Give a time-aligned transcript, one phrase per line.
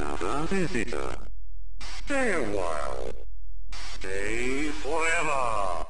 [0.00, 1.16] another visitor.
[2.04, 3.14] Stay a while.
[3.98, 5.86] Stay forever.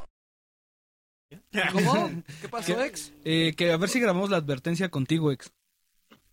[1.73, 2.23] ¿Cómo?
[2.41, 3.13] ¿Qué pasó, ex?
[3.25, 5.51] Eh, que a ver si grabamos la advertencia contigo, ex.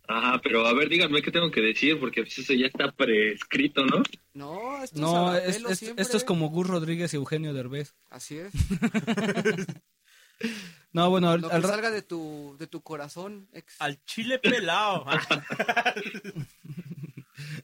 [0.06, 3.86] Ajá, pero a ver, díganme qué tengo que decir, porque pues, eso ya está prescrito,
[3.86, 4.02] ¿no?
[4.34, 6.02] No, esto No, es, es- siempre.
[6.02, 7.94] esto es como Gus Rodríguez y Eugenio Derbez.
[8.10, 8.52] Así es.
[10.92, 13.74] No, bueno, al, Lo que al ra- salga de tu, de tu corazón, ex.
[13.80, 15.04] Al chile pelado.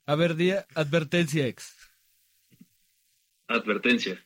[0.06, 1.74] a ver, día, advertencia, ex.
[3.48, 4.24] Advertencia.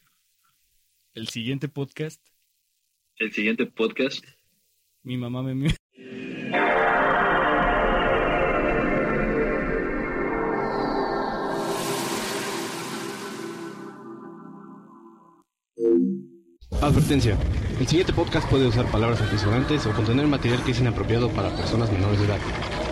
[1.14, 2.20] El siguiente podcast,
[3.16, 4.24] El siguiente podcast
[5.04, 5.68] mi mamá me...
[16.80, 17.38] Advertencia.
[17.78, 21.91] El siguiente podcast puede usar palabras altisonantes o contener material que es inapropiado para personas
[21.91, 22.38] menores de edad,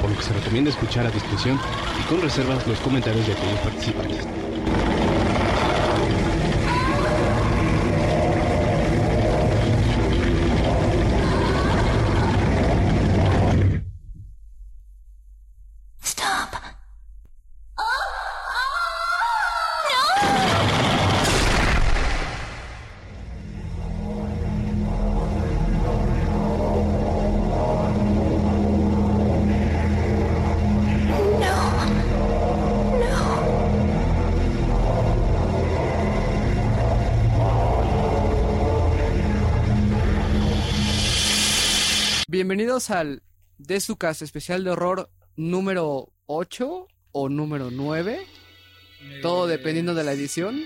[0.01, 1.59] por lo que se recomienda escuchar a discreción
[1.99, 4.27] y con reservas los comentarios de aquellos participantes.
[42.83, 43.23] Bienvenidos al
[43.59, 48.27] de su casa especial de horror número 8 o número 9.
[49.21, 50.65] Todo Eh, dependiendo de la edición.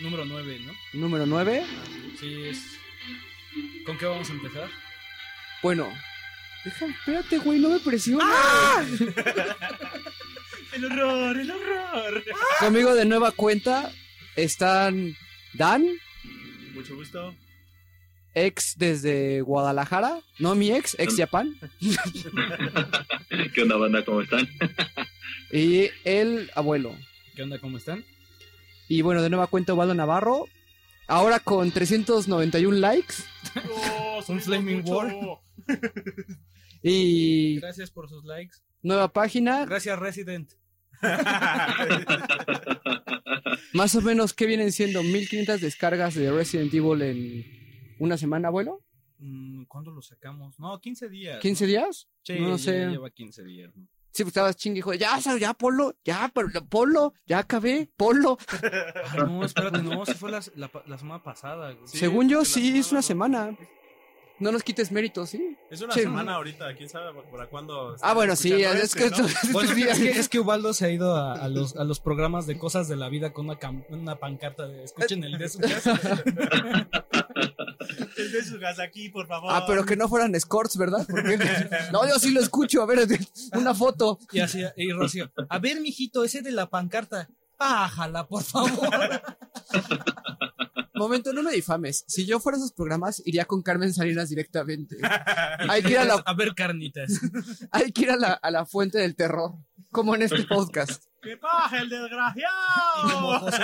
[0.00, 0.72] Número 9, ¿no?
[0.94, 1.66] Número 9.
[2.18, 2.62] Sí, es...
[3.84, 4.70] ¿Con qué vamos a empezar?
[5.62, 5.92] Bueno.
[6.64, 8.26] Deja, espérate, güey, no me presiones.
[10.72, 12.24] el horror, el horror.
[12.60, 13.92] Conmigo de nueva cuenta
[14.36, 15.14] están
[15.52, 15.86] Dan,
[16.74, 17.34] Mucho gusto.
[18.34, 20.20] Ex desde Guadalajara.
[20.38, 21.54] No mi ex, ex Japan.
[23.54, 24.04] ¿Qué onda, banda?
[24.04, 24.48] ¿Cómo están?
[25.54, 26.96] Y el abuelo.
[27.36, 27.58] ¿Qué onda?
[27.58, 28.04] ¿Cómo están?
[28.88, 30.46] Y bueno, de nueva cuenta Osvaldo Navarro.
[31.08, 33.16] Ahora con 391 likes.
[33.70, 35.40] Oh, Un flaming mucho.
[36.82, 38.56] Y Gracias por sus likes.
[38.82, 39.64] nueva página.
[39.66, 40.50] Gracias, Resident.
[43.72, 45.02] Más o menos, ¿qué vienen siendo?
[45.02, 47.61] 1500 descargas de Resident Evil en
[48.02, 48.82] una semana, abuelo.
[49.18, 50.58] Mm, ¿Cuándo lo sacamos?
[50.58, 51.42] No, 15 días.
[51.42, 51.66] ¿15 ¿no?
[51.66, 52.08] días?
[52.22, 52.86] Sí, no ya sé.
[52.88, 53.70] lleva 15 días.
[53.76, 53.86] ¿no?
[54.10, 54.92] Sí, pues estabas chingue, hijo.
[54.94, 55.94] Ya, ya, polo.
[56.04, 57.14] Ya, pero polo.
[57.24, 57.88] Ya acabé.
[57.96, 58.36] Polo.
[59.16, 61.72] No, espérate, no, sí fue la, la, semana pasada.
[61.72, 61.86] güey.
[61.86, 63.56] Sí, Según yo, sí, es una semana.
[64.42, 65.56] No nos quites méritos, ¿sí?
[65.70, 67.94] Es una semana ahorita, quién sabe para cuándo.
[68.02, 69.16] Ah, bueno, sí, es que ¿no?
[69.52, 72.00] Bueno, sí, es que, es que Ubaldo se ha ido a, a los, a los
[72.00, 75.48] programas de cosas de la vida con una, cam- una pancarta de escuchen el de
[75.48, 76.00] su casa.
[78.16, 79.50] El de su casa aquí, por favor.
[79.52, 81.06] Ah, pero que no fueran escorts, ¿verdad?
[81.08, 81.38] Porque-
[81.92, 82.82] No, yo sí lo escucho.
[82.82, 83.06] A ver,
[83.54, 84.18] una foto.
[84.32, 87.28] Y así, y Rocío, a ver, mijito, ese de la pancarta.
[87.58, 88.70] Bájala, por favor.
[90.94, 92.04] Momento, no me difames.
[92.06, 94.96] Si yo fuera a esos programas, iría con Carmen Salinas directamente.
[95.68, 97.20] Hay que ir a la, A ver, carnitas.
[97.72, 99.54] hay que ir a la, a la fuente del terror.
[99.90, 101.04] Como en este podcast.
[101.22, 103.38] ¡Que baje el Como desgraciado!
[103.40, 103.62] José.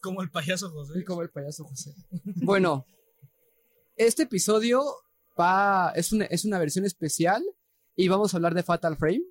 [0.00, 0.92] Como el payaso José.
[1.00, 1.94] Y como el payaso José.
[2.36, 2.86] Bueno,
[3.96, 4.84] este episodio
[5.38, 7.42] va, es una, es una versión especial
[7.96, 9.24] y vamos a hablar de Fatal Frame.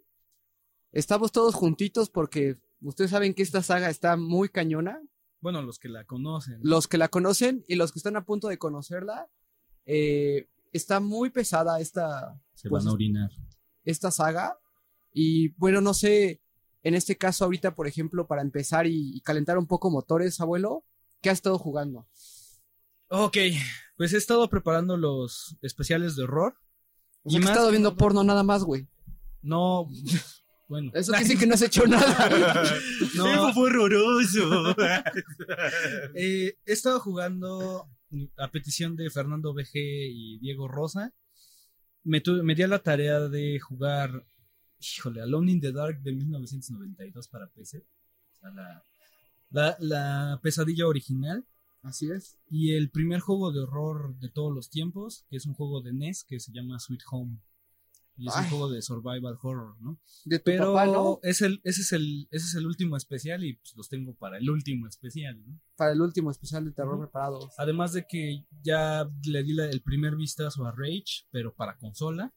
[0.91, 5.01] Estamos todos juntitos porque ustedes saben que esta saga está muy cañona.
[5.45, 6.59] Bueno, los que la conocen.
[6.63, 9.29] Los que la conocen y los que están a punto de conocerla,
[9.85, 13.29] eh, está muy pesada esta, Se pues, van a orinar.
[13.83, 14.57] esta saga.
[15.13, 16.41] Y bueno, no sé,
[16.81, 20.83] en este caso ahorita, por ejemplo, para empezar y, y calentar un poco motores, abuelo,
[21.21, 22.07] ¿qué has estado jugando?
[23.09, 23.37] Ok,
[23.97, 26.55] pues he estado preparando los especiales de horror.
[27.23, 28.87] Y he estado viendo porno nada más, güey.
[29.43, 29.87] No,
[30.67, 30.91] bueno.
[30.93, 32.29] Eso quiere decir que no has hecho nada.
[33.15, 34.75] No, Eso fue horroroso.
[36.15, 37.87] eh, he estado jugando
[38.37, 41.13] a petición de Fernando BG y Diego Rosa.
[42.03, 44.25] Me, tu- me di a la tarea de jugar,
[44.79, 47.77] híjole, Alone in the Dark de 1992 para PC.
[47.79, 48.83] O sea, la,
[49.49, 51.45] la, la pesadilla original.
[51.83, 52.39] Así es.
[52.49, 55.93] Y el primer juego de horror de todos los tiempos, que es un juego de
[55.93, 57.37] NES que se llama Sweet Home.
[58.17, 58.43] Y es Ay.
[58.45, 59.99] un juego de survival horror, ¿no?
[60.23, 61.19] De tu Pero papá, ¿no?
[61.21, 64.37] es el, ese, es el, ese es el último especial y pues los tengo para
[64.37, 65.59] el último especial, ¿no?
[65.75, 67.03] Para el último especial de terror Ujú.
[67.03, 67.51] preparado.
[67.57, 72.33] Además de que ya le di la- el primer vistazo a Rage, pero para consola.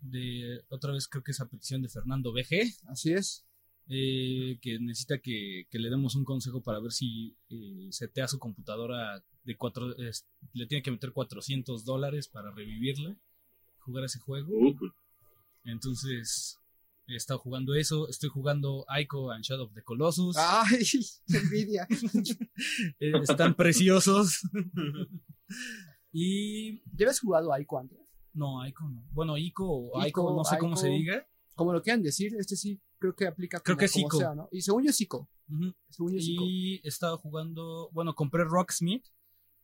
[0.00, 3.44] De otra vez creo que es a petición de Fernando BG, Así es.
[3.88, 8.38] eh, que necesita que, que le demos un consejo para ver si eh, setea su
[8.38, 9.88] computadora de cuatro,
[10.52, 13.16] le tiene que meter 400 dólares para revivirla,
[13.88, 14.52] jugar ese juego.
[15.64, 16.58] Entonces,
[17.06, 20.36] he estado jugando eso, estoy jugando Ico and Shadow of the Colossus.
[20.36, 20.84] Ay,
[21.26, 21.86] qué envidia.
[23.00, 24.40] Eh, están preciosos.
[26.12, 27.98] y ¿Ya habías jugado Ico antes?
[28.34, 29.04] no, Ico no.
[29.12, 31.26] Bueno, Ico o Ico, no sé cómo se diga.
[31.54, 34.18] Como lo quieran decir, este sí creo que aplica Creo como, que es como Ico.
[34.18, 34.48] sea, ¿no?
[34.52, 35.28] Y según yo es Ico.
[35.48, 35.74] Ujú.
[35.90, 36.44] Según yo es Ico.
[36.46, 39.06] Y he estado jugando, bueno, compré Rocksmith,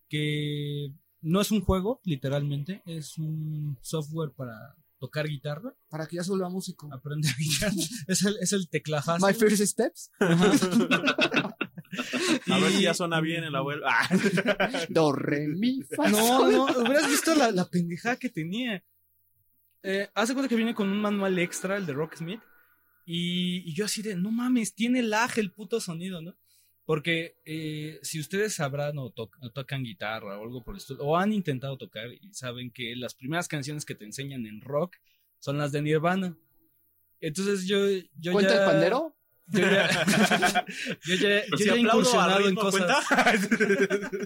[0.08, 0.92] que
[1.24, 6.30] no es un juego, literalmente, es un software para tocar guitarra, Para que ya se
[6.30, 6.88] vuelva músico.
[6.92, 7.74] aprender guitarra.
[8.06, 9.26] es el, es el teclafácil.
[9.26, 10.10] My First Steps.
[12.50, 13.86] A ver si ya suena bien el abuelo.
[13.88, 14.08] Ah.
[14.88, 18.82] Do, re, mi, fa, No, no, hubieras visto la, la pendejada que tenía.
[19.82, 22.40] Eh, hace cuenta que viene con un manual extra, el de Rocksmith.
[23.06, 26.34] Y, y yo así de, no mames, tiene lag el puto sonido, ¿no?
[26.86, 31.02] Porque eh, si ustedes sabrán o, to- o tocan guitarra o algo por el estilo,
[31.04, 34.96] o han intentado tocar y saben que las primeras canciones que te enseñan en rock
[35.38, 36.36] son las de Nirvana.
[37.20, 37.78] Entonces yo,
[38.18, 38.60] yo ¿Cuenta ya...
[38.60, 39.16] el pandero?
[39.46, 39.88] Yo ya,
[41.04, 43.06] yo ya, Pero yo si ya he incursionado en cosas...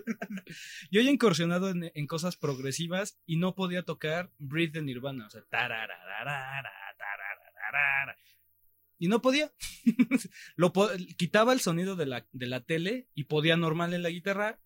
[0.90, 5.26] Yo ya he incursionado en, en cosas progresivas y no podía tocar Breathe de Nirvana.
[5.26, 6.62] O sea, tarararara,
[6.98, 8.16] tarararara.
[8.98, 9.52] Y no podía.
[10.56, 14.10] Lo po- quitaba el sonido de la, de la tele y podía normal en la
[14.10, 14.60] guitarra.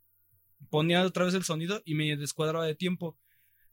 [0.70, 3.19] Ponía otra vez el sonido y me descuadraba de tiempo.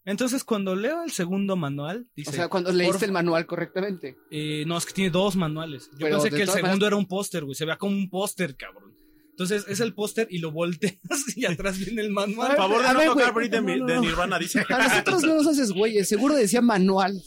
[0.05, 2.29] Entonces, cuando leo el segundo manual, dice.
[2.31, 4.17] o sea, cuando leíste "Por el manual correctamente.
[4.31, 5.89] eh, no, es que tiene dos manuales.
[5.91, 7.55] Yo Pero pensé que el segundo maneras- era un póster, güey.
[7.55, 8.95] Se vea como un póster, cabrón.
[9.39, 10.99] Entonces es el póster y lo volteas
[11.37, 12.49] y atrás viene el manual.
[12.49, 13.33] Por favor de no tocar.
[13.33, 14.01] Breathe de, No, no, de no.
[14.01, 14.65] Nirvana, dice.
[14.67, 17.23] A nosotros no nos haces güeyes, seguro decía manual.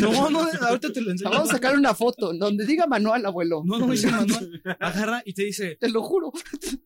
[0.00, 1.30] No, no, ahorita te lo enseño.
[1.30, 3.62] Vamos a sacar una foto donde diga manual, abuelo.
[3.64, 4.60] No, no dice manual.
[4.80, 6.32] Agarra y te dice, Te lo juro.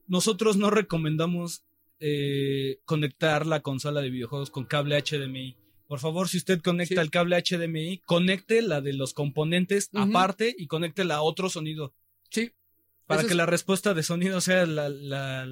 [0.08, 1.64] nosotros no recomendamos
[1.98, 5.56] eh, conectar la consola de videojuegos con cable HDMI.
[5.88, 7.00] Por favor, si usted conecta Sí.
[7.00, 11.94] el cable HDMI, conecte la de los componentes aparte y conéctela a otro sonido.
[12.30, 12.50] Sí.
[13.06, 15.46] Para Eso que es- la respuesta de sonido sea la, la-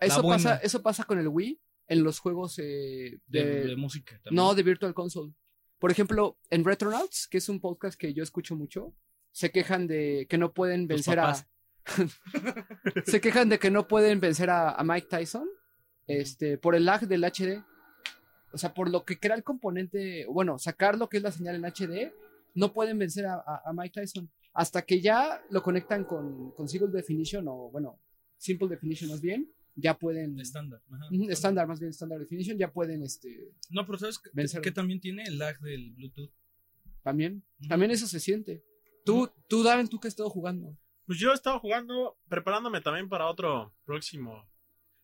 [0.00, 0.42] Eso buena.
[0.42, 4.14] pasa, eso pasa con el Wii en los juegos eh, de, de, de música.
[4.22, 4.36] también.
[4.36, 5.32] no de Virtual Console.
[5.78, 8.94] Por ejemplo, en Retronauts, que es un podcast que yo escucho mucho,
[9.32, 11.34] se quejan de que no pueden vencer a
[13.06, 15.48] se quejan de que no pueden vencer a, a Mike Tyson
[16.06, 17.64] este por el lag del HD.
[18.52, 21.54] O sea, por lo que crea el componente, bueno, sacar lo que es la señal
[21.54, 22.12] en HD,
[22.54, 24.28] no pueden vencer a, a- a Mike Tyson.
[24.52, 28.00] Hasta que ya lo conectan con, con Single Definition o, bueno,
[28.36, 30.38] Simple Definition más bien, ya pueden...
[30.40, 30.82] Estándar.
[31.28, 34.60] Estándar, más bien Standard Definition, ya pueden, este, No, pero ¿sabes qué, Vencer.
[34.60, 36.30] qué también tiene el lag del Bluetooth?
[37.02, 37.42] también.
[37.68, 38.62] También eso se siente.
[39.04, 40.76] Tú, tú, Darren, tú que has estado jugando.
[41.06, 44.49] Pues yo he estado jugando, preparándome también para otro próximo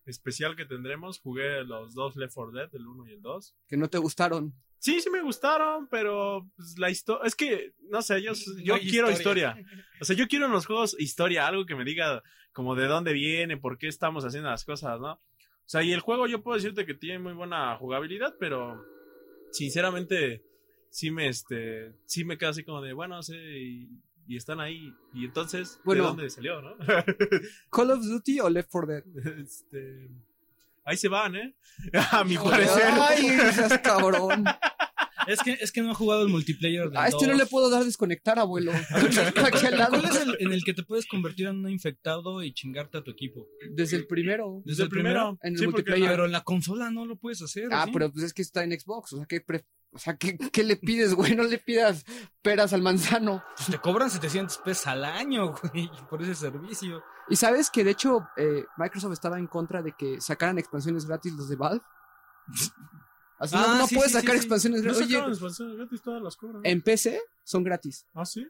[0.07, 1.19] especial que tendremos.
[1.19, 3.57] Jugué los dos Left 4 Dead, el 1 y el 2.
[3.69, 4.55] Que no te gustaron.
[4.79, 7.27] Sí, sí me gustaron, pero pues, la historia...
[7.27, 8.33] Es que, no sé, yo,
[8.63, 9.57] yo quiero historia.
[9.59, 9.85] historia.
[10.01, 12.23] O sea, yo quiero en los juegos historia, algo que me diga
[12.53, 15.13] como de dónde viene, por qué estamos haciendo las cosas, ¿no?
[15.13, 18.85] O sea, y el juego yo puedo decirte que tiene muy buena jugabilidad, pero
[19.51, 20.45] sinceramente
[20.91, 23.89] sí me, este, sí me quedo así como de, bueno, sí, y,
[24.29, 24.93] y están ahí.
[25.15, 26.03] Y entonces, Bueno.
[26.03, 26.75] ¿de dónde salió, no?
[27.71, 29.05] ¿Call of Duty o Left 4 Dead?
[29.39, 30.09] este,
[30.85, 31.55] ahí se van, ¿eh?
[32.13, 32.83] A mi parecer.
[33.01, 34.45] Ay, seas cabrón.
[35.27, 37.41] Es que, es que no he jugado el multiplayer del A este no 2.
[37.41, 38.71] le puedo dar desconectar, abuelo.
[38.73, 38.87] Aquí
[39.67, 39.99] al lado.
[40.01, 43.03] ¿Cuál es el en el que te puedes convertir en un infectado y chingarte a
[43.03, 43.49] tu equipo?
[43.73, 44.63] Desde el primero.
[44.65, 45.37] Desde el primero.
[45.43, 46.11] En el Sí, porque multiplayer.
[46.11, 47.69] Pero en la consola no lo puedes hacer.
[47.73, 47.91] Ah, ¿sí?
[47.93, 49.15] pero pues es que está en Xbox.
[49.15, 51.35] O sea, ¿qué, pre- o sea, ¿qué, qué le pides, güey?
[51.37, 52.05] No le pidas
[52.43, 53.43] peras al manzano.
[53.57, 57.03] Pues te cobran 700 pesos al año, güey, por ese servicio.
[57.29, 61.33] Y sabes que de hecho eh, Microsoft estaba en contra de que sacaran expansiones gratis
[61.33, 61.85] los de Valve.
[63.39, 64.45] Así no- Ah, no, sí, puedes sí, sacar sí, sí.
[64.45, 65.07] expansiones No gratis.
[65.07, 66.63] Oye, expansiones gratis, todas las cobran.
[66.65, 68.07] en PC son gratis.
[68.15, 68.47] Ah, sí.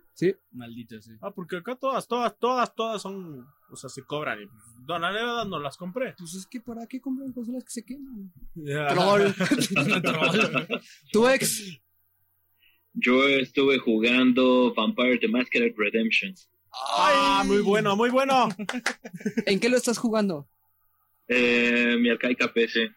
[0.53, 1.15] Maldita sea.
[1.21, 4.43] Ah, porque acá todas, todas, todas, todas son, o sea, se cobran.
[4.43, 6.15] Y, pues, no, la verdad no las compré.
[6.17, 8.33] Pues es que ¿para qué compran consolas que se queman?
[8.95, 9.35] Troll.
[10.03, 10.81] Troll.
[11.13, 11.81] tu ex.
[12.95, 16.33] Yo estuve jugando Vampire the Masquerade Redemption.
[16.73, 18.49] Ah, muy bueno, muy bueno.
[19.47, 20.49] ¿En qué lo estás jugando?
[21.29, 22.91] Eh, mi arcaica PC.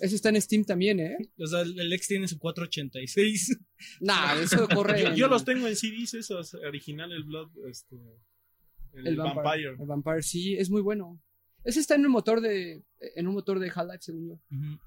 [0.00, 1.16] Eso está en Steam también, ¿eh?
[1.38, 3.58] O sea, el el ex tiene su 486.
[4.00, 5.02] Nah, eso corre.
[5.02, 7.96] Yo, yo los tengo en CDs esos, original, el Blood, este,
[8.92, 9.42] el, El Vampire.
[9.42, 9.76] Vampire.
[9.78, 11.20] El Vampire, sí, es muy bueno.
[11.64, 12.82] Ese está en un motor de.
[13.16, 14.40] En un motor de Half-Life, según yo.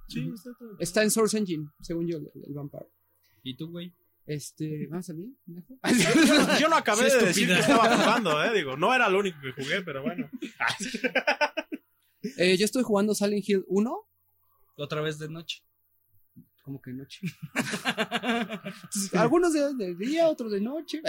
[0.07, 0.77] Sí, está todo.
[0.79, 2.87] Está en Source Engine, según yo, el, el Vampire.
[3.43, 3.93] ¿Y tú, güey?
[4.25, 5.35] Este, ¿vamos a mí?
[5.45, 8.53] Yo, yo no acabé Sí, de decir que estaba jugando, ¿eh?
[8.53, 10.29] Digo, no era lo único que jugué, pero bueno.
[12.37, 13.97] Eh, yo estoy jugando Silent Hill 1,
[14.75, 15.63] Otra vez de noche.
[16.63, 17.19] como que noche.
[19.13, 21.01] Algunos de, de día, otros de noche.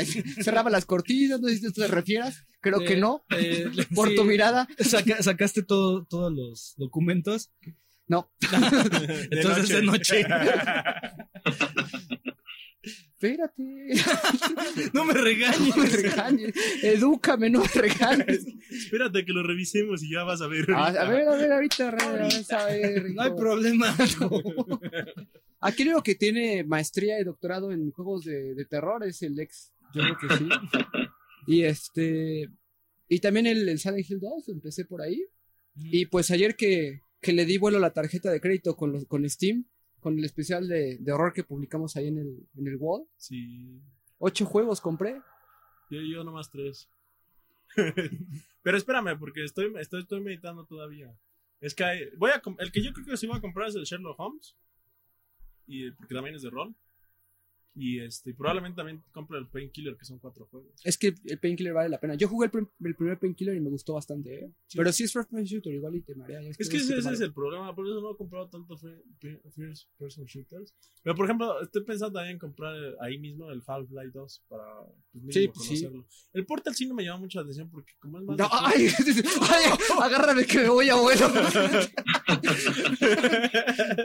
[0.42, 2.44] Cerraba las cortinas, no sé si te refieras.
[2.60, 3.24] Creo que Eh, no.
[3.30, 4.66] eh, Por sí, tu mirada.
[4.78, 7.50] saca- sacaste todo, todos los documentos.
[8.06, 8.30] No.
[9.30, 10.26] Entonces de noche.
[13.24, 13.88] Espérate.
[14.92, 15.76] No me regañes.
[15.76, 16.54] No me regañes.
[16.82, 18.46] Edúcame, no me regañes.
[18.70, 20.66] Espérate que lo revisemos y ya vas a ver.
[20.70, 21.02] Ah, ahorita.
[21.02, 23.10] A ver, a ver, ahorita, vamos a ver.
[23.14, 23.96] No hay problema.
[25.60, 29.72] Aquí lo que tiene maestría y doctorado en juegos de, de terror es el ex.
[29.94, 30.48] Yo creo que sí.
[31.46, 32.50] Y este.
[33.08, 35.24] Y también el, el Silent Hill 2, empecé por ahí.
[35.76, 39.06] Y pues ayer que, que le di vuelo a la tarjeta de crédito con, los,
[39.06, 39.66] con Steam,
[40.04, 43.80] con el especial de, de horror que publicamos ahí en el, en el wall, Sí.
[44.18, 45.20] ocho juegos compré.
[45.90, 46.88] Yo, yo nomás tres.
[48.62, 51.12] Pero espérame, porque estoy, estoy, estoy meditando todavía.
[51.60, 53.74] Es que hay- voy a el que yo creo que sí voy a comprar es
[53.74, 54.54] el Sherlock Holmes.
[55.66, 56.74] Y, porque también es de rol.
[57.76, 60.70] Y este, probablemente también compre el Painkiller, que son cuatro juegos.
[60.84, 62.14] Es que el Painkiller vale la pena.
[62.14, 64.52] Yo jugué el, prim- el primer Painkiller y me gustó bastante, ¿eh?
[64.68, 64.78] Sí.
[64.78, 66.40] Pero sí es first person shooter, igual y te marea.
[66.42, 69.88] Es que ese, es el problema, por eso no he comprado tanto fir- fir- first
[69.98, 70.72] person shooters.
[71.02, 74.64] Pero por ejemplo, estoy pensando también en comprar ahí mismo el Half-Life 2 para
[75.12, 75.74] pues, Sí, pues, sí.
[75.82, 76.06] conocerlo.
[76.32, 78.38] El Portal sí no me llama mucho la atención porque como es más...
[78.38, 78.86] No, ay,
[79.50, 81.26] ay, agárrame que me voy a vuelo.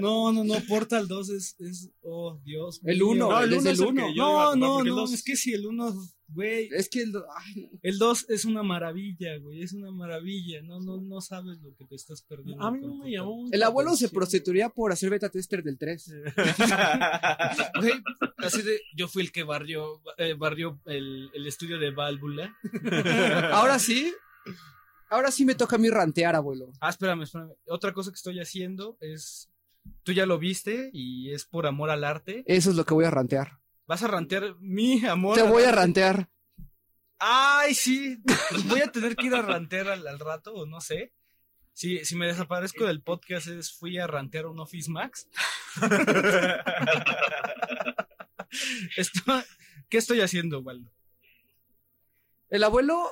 [0.02, 0.56] No, no, no.
[0.68, 1.56] Portal 2 es.
[1.60, 2.82] es oh, Dios.
[2.84, 3.08] El mío.
[3.10, 4.96] uno, No, el desde el No, no, no.
[4.96, 5.94] dos- Es que si el 1,
[6.30, 6.70] güey.
[6.74, 7.14] Es que el.
[7.38, 7.70] Ay, no.
[7.82, 9.62] El 2 es una maravilla, güey.
[9.64, 10.62] Es una maravilla.
[10.62, 12.64] No, no, no sabes lo que te estás perdiendo.
[12.64, 16.14] A mí no me llamó El abuelo se prostituiría por hacer beta tester del 3.
[17.80, 17.94] Güey,
[18.38, 18.82] así de.
[18.96, 22.56] Yo fui el que barrió, eh, barrió el, el estudio de válvula.
[23.54, 24.14] Ahora sí.
[25.12, 26.72] Ahora sí me toca a mí rantear, abuelo.
[26.80, 27.52] Ah, espérame, espérame.
[27.68, 29.50] Otra cosa que estoy haciendo es.
[30.04, 32.44] Tú ya lo viste y es por amor al arte.
[32.48, 33.60] Eso es lo que voy a rantear.
[33.88, 35.36] Vas a rantear mi amor.
[35.36, 36.30] Te voy a rantear.
[37.18, 38.18] Ay, sí.
[38.68, 41.12] Voy a tener que ir a rantear al, al rato, o no sé.
[41.74, 45.28] Si, si me desaparezco del podcast es fui a rantear un Office Max.
[48.98, 49.44] Esto-
[49.90, 50.92] ¿Qué estoy haciendo, Waldo?
[52.50, 53.12] El abuelo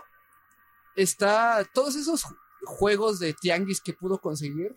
[0.95, 1.65] está.
[1.73, 4.75] Todos esos ju- juegos de tianguis que pudo conseguir.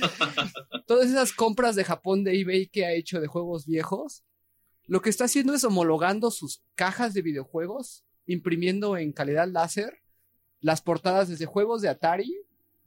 [0.86, 4.24] todas esas compras de Japón de eBay que ha hecho de juegos viejos.
[4.86, 9.98] Lo que está haciendo es homologando sus cajas de videojuegos, imprimiendo en calidad láser
[10.60, 12.34] las portadas desde juegos de Atari,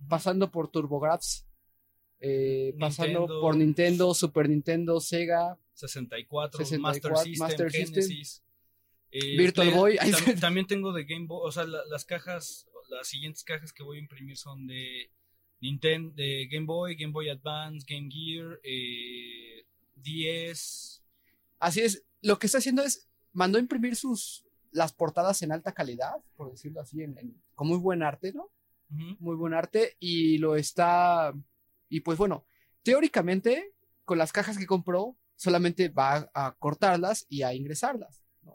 [0.09, 1.45] pasando por TurboGrafx,
[2.19, 8.03] eh, pasando por Nintendo, Super Nintendo, Sega, 64, 64, Master System, Master System.
[8.03, 8.43] Genesis.
[9.11, 9.97] eh, Virtual Boy.
[9.97, 13.83] tam- también tengo de Game Boy, o sea, la- las cajas, las siguientes cajas que
[13.83, 15.09] voy a imprimir son de
[15.63, 19.65] Nintendo, de Game Boy, Game Boy Advance, Game Gear, eh,
[19.95, 21.01] 10.
[21.59, 25.71] Así es, lo que está haciendo es, mandó a imprimir sus, las portadas en alta
[25.71, 28.49] calidad, por decirlo así, en, en- con muy buen arte, ¿no?
[28.93, 29.15] Ujú.
[29.19, 31.33] Muy buen arte, y lo está,
[31.89, 32.45] y pues bueno,
[32.83, 33.71] teóricamente,
[34.03, 38.21] con las cajas que compró, solamente va a cortarlas y a ingresarlas.
[38.43, 38.53] ¿no?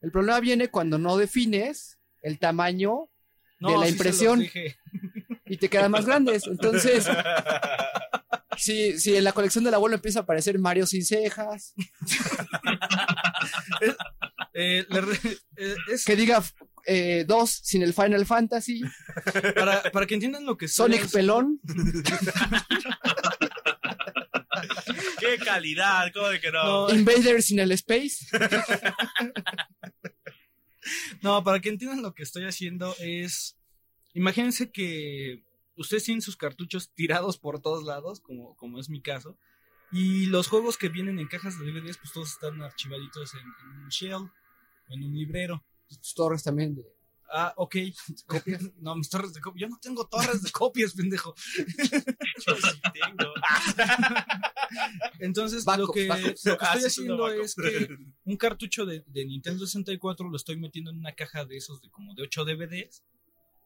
[0.00, 3.08] El problema viene cuando no defines el tamaño
[3.58, 4.76] No, de la sí se los impresión dije.
[5.46, 6.46] y te quedan más grandes.
[6.46, 7.06] Entonces,
[8.56, 11.74] si, si en la colección del abuelo empieza a aparecer Mario sin cejas,
[14.58, 14.86] Eh,
[15.58, 16.42] eh, es que diga
[16.86, 18.80] eh, dos sin el Final Fantasy,
[19.54, 21.60] para, para que entiendan lo que Sonic pelón,
[25.20, 26.10] ¡Qué calidad!
[26.14, 26.88] ¿Cómo de que no?
[26.88, 28.24] No, Invader sin el Space.
[31.20, 33.55] No, para que entiendan lo que estoy haciendo es.
[34.16, 35.44] Imagínense que
[35.76, 39.38] ustedes tienen sus cartuchos tirados por todos lados, como, como es mi caso.
[39.92, 43.82] Y los juegos que vienen en cajas de DVDs, pues todos están archivaditos en, en
[43.84, 44.30] un shell,
[44.88, 45.62] en un librero.
[45.88, 46.82] Tus torres también de
[47.30, 47.76] Ah, ok.
[48.26, 48.62] copias.
[48.78, 49.60] No, mis torres de copias.
[49.62, 51.34] Yo no tengo torres de copias, pendejo.
[52.46, 53.32] Yo sí tengo.
[55.18, 56.44] Entonces, lo que, backups.
[56.46, 57.44] lo que Ah, estoy no, haciendo backup.
[57.44, 61.56] es que un cartucho de, de Nintendo 64 lo estoy metiendo en una caja de
[61.56, 63.02] esos de como de 8 DVDs.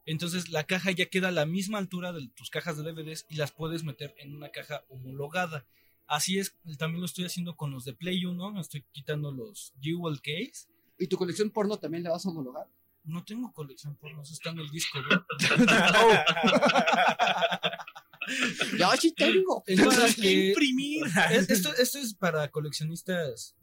[0.05, 3.35] Entonces la caja ya queda a la misma altura de tus cajas de DVDs y
[3.35, 5.65] las puedes meter en una caja homologada.
[6.07, 9.73] Así es, también lo estoy haciendo con los de Play 1, me estoy quitando los
[9.75, 10.67] Dual Case.
[10.97, 12.67] ¿Y tu colección porno también la vas a homologar?
[13.03, 15.19] No tengo colección por no está en el disco, güey.
[18.77, 19.63] Yo sí tengo.
[19.67, 21.03] Entonces, ¿Qué eh, imprimir?
[21.31, 23.55] es- esto, esto es para coleccionistas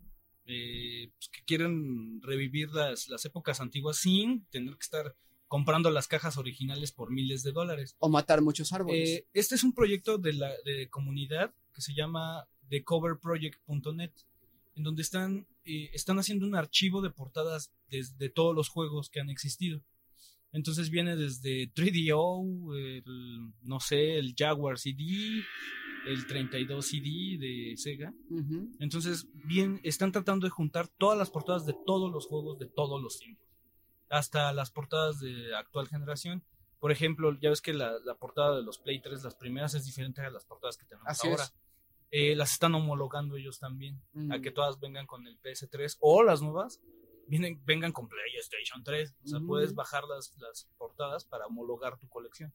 [0.46, 5.14] eh, pues, que quieren revivir las, las épocas antiguas sin tener que estar
[5.48, 7.96] comprando las cajas originales por miles de dólares.
[7.98, 9.08] O matar muchos árboles.
[9.08, 14.12] Eh, este es un proyecto de la de comunidad que se llama thecoverproject.net,
[14.76, 19.08] en donde están, eh, están haciendo un archivo de portadas de, de todos los juegos
[19.10, 19.82] que han existido.
[20.52, 25.42] Entonces viene desde 3DO, el, no sé, el Jaguar CD,
[26.06, 28.14] el 32 CD de Sega.
[28.80, 33.02] Entonces, bien, están tratando de juntar todas las portadas de todos los juegos de todos
[33.02, 33.47] los tiempos.
[34.10, 36.42] Hasta las portadas de actual generación.
[36.78, 39.84] Por ejemplo, ya ves que la, la portada de los Play 3, las primeras, es
[39.84, 41.42] diferente a las portadas que tenemos Así ahora.
[41.44, 41.54] es.
[42.10, 44.00] Eh, las están homologando ellos también.
[44.12, 44.32] Mm.
[44.32, 46.80] A que todas vengan con el PS3 o las nuevas
[47.26, 49.14] vienen, vengan con PlayStation 3.
[49.24, 49.46] O sea, Mm.
[49.46, 52.54] puedes bajar las, las portadas para homologar tu colección.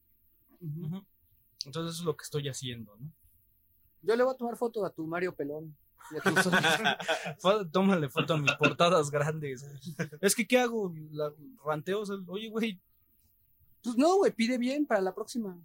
[1.65, 3.11] Entonces, eso es lo que estoy haciendo, ¿no?
[4.01, 5.77] Yo le voy a tomar foto a tu Mario Pelón.
[6.11, 6.97] Y a
[7.71, 9.65] Tómale foto a mis portadas grandes.
[10.21, 10.93] Es que, ¿qué hago?
[11.11, 11.31] La,
[11.65, 12.01] ranteo.
[12.01, 12.81] o sea, Oye, güey,
[13.81, 15.57] pues no, güey, pide bien para la próxima.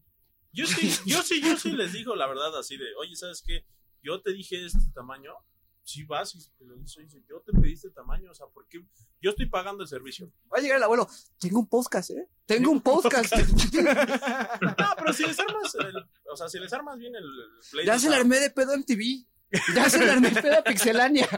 [0.53, 3.65] Yo sí, yo sí, yo sí les digo la verdad así de, oye, ¿sabes qué?
[4.03, 5.33] Yo te dije este tamaño,
[5.83, 8.67] si vas y te lo dices, oye, yo te pedí este tamaño, o sea, ¿por
[8.67, 8.85] qué?
[9.21, 10.33] Yo estoy pagando el servicio.
[10.53, 11.07] Va a llegar el abuelo.
[11.39, 12.29] Tengo un podcast, ¿eh?
[12.47, 13.33] Tengo un podcast.
[14.79, 17.87] No, pero si les armas, el- o sea, si les armas bien el, el Play,
[17.87, 19.25] ya se le armé de pedo en TV.
[19.75, 21.29] Ya se de pedo a Pixelania.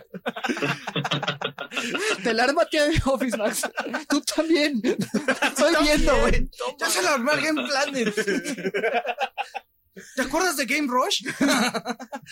[2.25, 3.63] Te la arma tía de Office Max.
[4.09, 4.83] Tú también.
[4.83, 6.51] Estoy viendo, güey.
[6.79, 8.15] ya se la armé al Game Planet.
[10.17, 11.25] ¿Te acuerdas de Game Rush?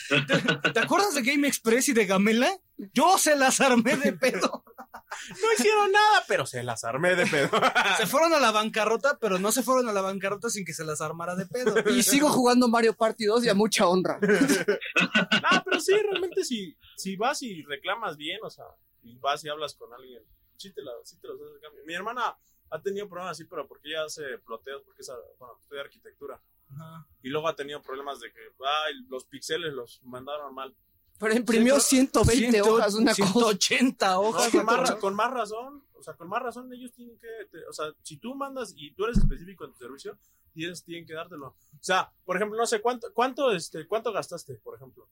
[0.09, 2.51] ¿Te, te acuerdas de Game Express y de Gamela?
[2.95, 4.65] Yo se las armé de pedo.
[5.43, 7.51] no hicieron nada, pero se las armé de pedo.
[7.97, 10.85] Se fueron a la bancarrota, pero no se fueron a la bancarrota sin que se
[10.85, 11.75] las armara de pedo.
[11.99, 14.19] Y sigo jugando Mario Party 2 y a mucha honra.
[14.21, 14.29] No,
[15.65, 18.65] pero sí, realmente si, si vas y reclamas bien, o sea,
[19.03, 20.23] y vas y hablas con alguien,
[20.57, 21.83] sí te, la, sí te los haces de cambio.
[21.87, 22.37] Mi hermana
[22.71, 26.41] ha tenido problemas así, pero porque ella hace ploteos, porque es, bueno, estudia arquitectura.
[26.71, 27.07] Ajá.
[27.23, 28.41] Y luego ha tenido problemas de que,
[28.87, 30.75] ay, los píxeles los mandaron mal.
[31.19, 33.33] Pero imprimió 120 Ciento- hojas, una cosa.
[33.33, 34.51] 180 No, hojas.
[34.51, 37.87] con, más, con razón, o sea, con más razón ellos tienen que, te- o sea,
[38.03, 40.17] si tú mandas y tú eres específico en tu servicio,
[40.55, 41.49] ellos tienen que dártelo.
[41.49, 45.09] O sea, por ejemplo, no sé, ¿cuánto, cuánto, este, cuánto gastaste, por ejemplo?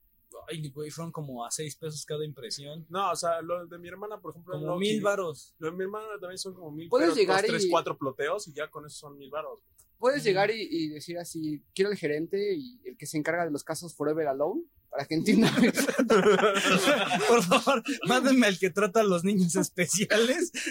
[0.49, 2.85] Ay, güey, fueron como a 6 pesos cada impresión.
[2.89, 5.53] No, o sea, lo de mi hermana, por ejemplo, Como mil varos.
[5.59, 6.87] Lo de mi hermana también son como mil.
[6.87, 9.59] Puedes pero llegar dos, tres, y- cuatro ploteos y ya con eso son mil baros.
[9.97, 13.51] Puedes llegar y, y decir así, quiero el gerente y el que se encarga de
[13.51, 15.51] los casos Forever Alone, para que entienda.
[17.27, 20.51] Por favor, mándenme al que trata a los niños especiales.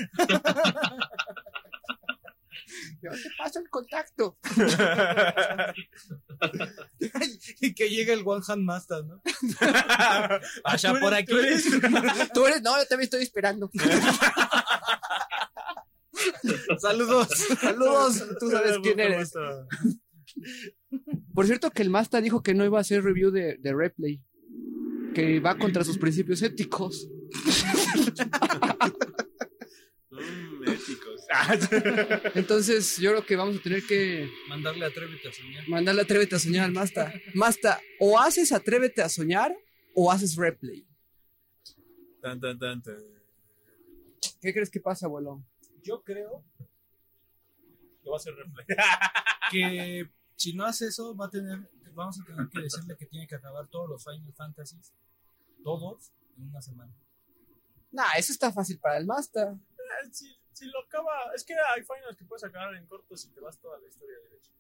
[3.03, 4.37] Yo te paso el contacto.
[7.61, 9.23] y que llegue el One Hand Master, ¿no?
[10.65, 11.27] Allá por aquí.
[11.33, 11.65] tú eres-
[12.33, 13.71] Tú eres, no, yo también estoy esperando.
[16.79, 17.29] Saludos.
[17.61, 19.33] Saludos, tú sabes quién eres.
[21.35, 24.23] Por cierto que el Masta dijo que no iba a hacer review de, de Replay.
[25.15, 27.09] Que va contra sus principios éticos.
[30.11, 31.27] Mm, éticos.
[32.35, 35.69] Entonces yo creo que vamos a tener que Mandarle atrévete a soñar.
[35.69, 37.13] mandarle Atrévete a soñar al Masta.
[37.35, 39.55] Masta, o haces Atrévete a soñar
[39.95, 40.87] o haces Replay.
[42.21, 42.97] Tan, tan, tan, tan.
[44.41, 45.43] ¿Qué crees que pasa, abuelo?
[45.87, 46.45] Yo creo
[48.03, 48.67] Lo va a hacer replay.
[49.53, 53.27] que si no hace eso, va a tener, vamos a tener que decirle que tiene
[53.27, 54.93] que acabar todos los Final Fantasies,
[55.63, 56.93] todos, en una semana.
[57.93, 59.53] Nah, eso está fácil para el Masta.
[59.53, 61.33] Eh, Si, si lo acaba.
[61.35, 64.17] Es que hay finals que puedes acabar en corto si te vas toda la historia
[64.25, 64.51] derecha.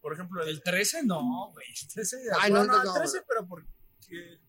[0.00, 1.66] Por ejemplo, el, El 13 no, güey.
[1.68, 4.40] El 13 Ay, no, no, no, no, el 13, pero porque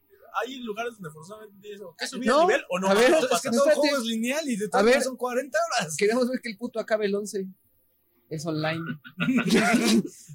[0.41, 2.87] hay lugares donde forzosamente tienes o que subir No, el nivel o no.
[2.89, 3.75] a ver, no es que todo el espérate.
[3.75, 4.91] juego es lineal y de A todas ver.
[4.93, 5.95] maneras son 40 horas.
[5.97, 7.45] Queremos ver que el puto acabe el 11.
[8.29, 8.83] Es online.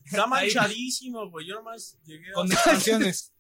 [0.05, 1.47] Está manchadísimo, güey.
[1.47, 3.33] Yo nomás llegué Con hasta, expansiones.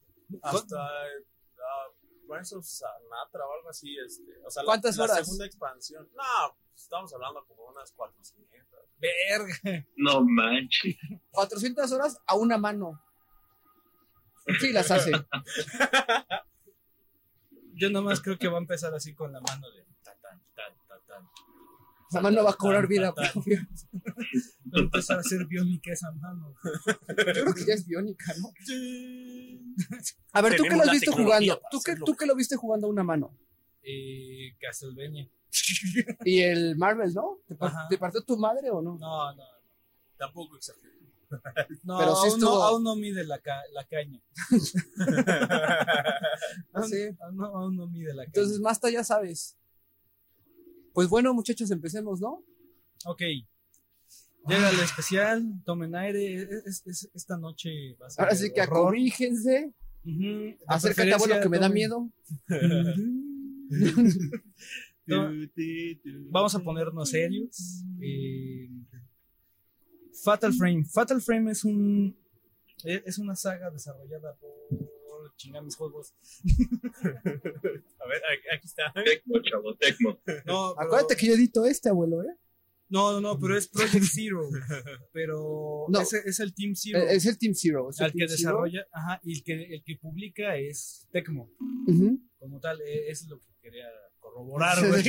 [0.42, 3.96] hasta uh, Rise of Sanatra o algo así.
[4.04, 5.18] Este, o sea, la- ¿Cuántas la, horas?
[5.24, 6.08] segunda expansión.
[6.14, 8.80] No, pues, estamos hablando como unas 400.
[8.98, 9.86] Verga.
[9.96, 10.96] No manches.
[11.30, 13.00] 400 horas a una mano.
[14.60, 15.12] Sí, las hace.
[17.74, 20.74] Yo nomás creo que va a empezar así con la mano de ta, tan, tan,
[20.86, 21.28] tan, tan.
[22.10, 23.12] Esa mano va a cobrar vida.
[23.14, 23.68] Tan, tan, propia.
[24.74, 26.54] Va a empezar a ser biónica esa mano.
[26.64, 28.52] Yo creo que ya es biónica, ¿no?
[28.64, 29.74] Sí.
[30.32, 31.60] A ver, ¿tú qué lo viste tecnología jugando?
[31.70, 31.96] ¿Tú qué.
[31.96, 33.34] ¿Tú qué lo viste jugando a una mano?
[33.82, 35.28] Eh, Castlevania.
[36.24, 37.38] Y el Marvel, ¿no?
[37.48, 37.88] ¿Te, par- Ajá.
[37.88, 38.96] te partió tu madre o no?
[38.98, 39.42] No, no.
[40.18, 40.99] Tampoco exageré.
[41.84, 44.20] No, Pero sí aún, no, estuvo- aún no mide la, ca- la caña.
[46.72, 46.96] aún, Sí.
[47.20, 48.32] aún no, aún no mide la caña.
[48.34, 49.56] Entonces, Masta, ya sabes.
[50.92, 52.42] Pues bueno, muchachos, empecemos, ¿no?
[53.06, 53.22] ok.
[54.48, 56.48] Llega el especial, tomen aire.
[56.66, 58.24] es- es- esta noche va a ser.
[58.24, 59.72] Ahora sí que corrígense.
[60.02, 62.10] Ujú, de Acércate, abuelo, que me da miedo.
[66.30, 67.84] Vamos a ponernos serios.
[68.02, 68.70] Eh,
[70.22, 70.84] Fatal Frame.
[70.84, 72.16] Fatal Frame es un
[72.84, 76.14] es es una saga desarrollada por chingar mis juegos.
[77.04, 78.22] A ver,
[78.54, 78.92] aquí- está.
[78.94, 80.10] Tecmo, chavo, Tecmo.
[80.46, 82.34] No, pero- Acuérdate que yo edito este, abuelo, ¿eh?
[82.88, 84.48] no, no, no, pero es Project Zero.
[85.12, 86.00] Pero No.
[86.00, 86.98] es el Team Zero.
[86.98, 87.90] Eh, Es el Team Zero.
[87.90, 88.30] es el al que Zero.
[88.32, 91.50] desarrolla, ajá, y el que, el que publica es Tecmo.
[92.38, 93.86] Como tal, eh, es lo que quería
[94.32, 95.04] corroborar, güey.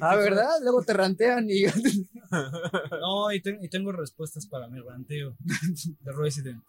[0.00, 0.50] Ah, ¿verdad?
[0.62, 1.62] Luego te rantean y...
[3.00, 6.62] No, y, y tengo respuestas para mi ranteo de Resident.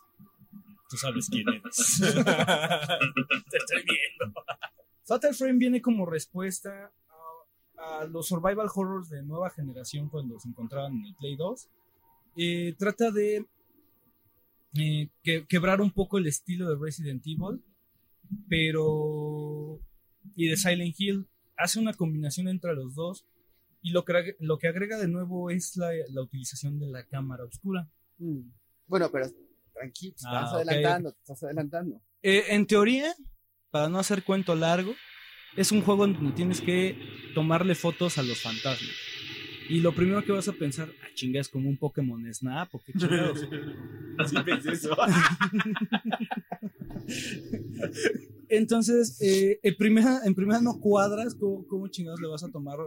[0.90, 2.00] Tú sabes quién eres.
[2.02, 4.34] Te estoy viendo.
[5.06, 6.92] Fatal Frame viene como respuesta
[7.78, 11.68] a, a los survival horrors de nueva generación cuando se encontraban en el Play 2.
[12.38, 13.46] Eh, trata de
[14.80, 17.62] eh, que- quebrar un poco el estilo de Resident Evil,
[18.50, 19.80] pero.
[20.36, 21.28] y de Silent Hill.
[21.62, 23.26] Hace una combinación entre los dos.
[23.84, 27.44] Y lo que, lo que agrega de nuevo es la, la utilización de la cámara
[27.46, 27.90] oscura.
[28.18, 28.42] Mm.
[28.86, 29.28] Bueno, pero
[29.74, 32.02] tranquilo, te Ah, estás adelantando, te estás adelantando.
[32.22, 33.16] Eh, en teoría,
[33.72, 34.94] para no hacer cuento largo,
[35.56, 36.96] es un juego en donde tienes que
[37.34, 38.92] tomarle fotos a los fantasmas.
[39.70, 42.84] Y lo primero que vas a pensar, ah, chinga, es como un Pokémon Snap o
[42.84, 43.40] qué chingados.
[44.20, 44.96] Así pensé eso.
[48.52, 52.78] Entonces, eh, en, primera, en primera no cuadras cómo, cómo chingados le vas a tomar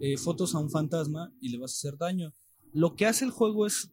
[0.00, 2.32] eh, fotos a un fantasma y le vas a hacer daño.
[2.72, 3.90] Lo que hace el juego es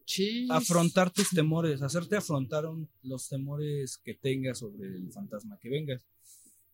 [0.50, 6.06] afrontar tus temores, hacerte afrontar un- los temores que tengas sobre el fantasma que vengas.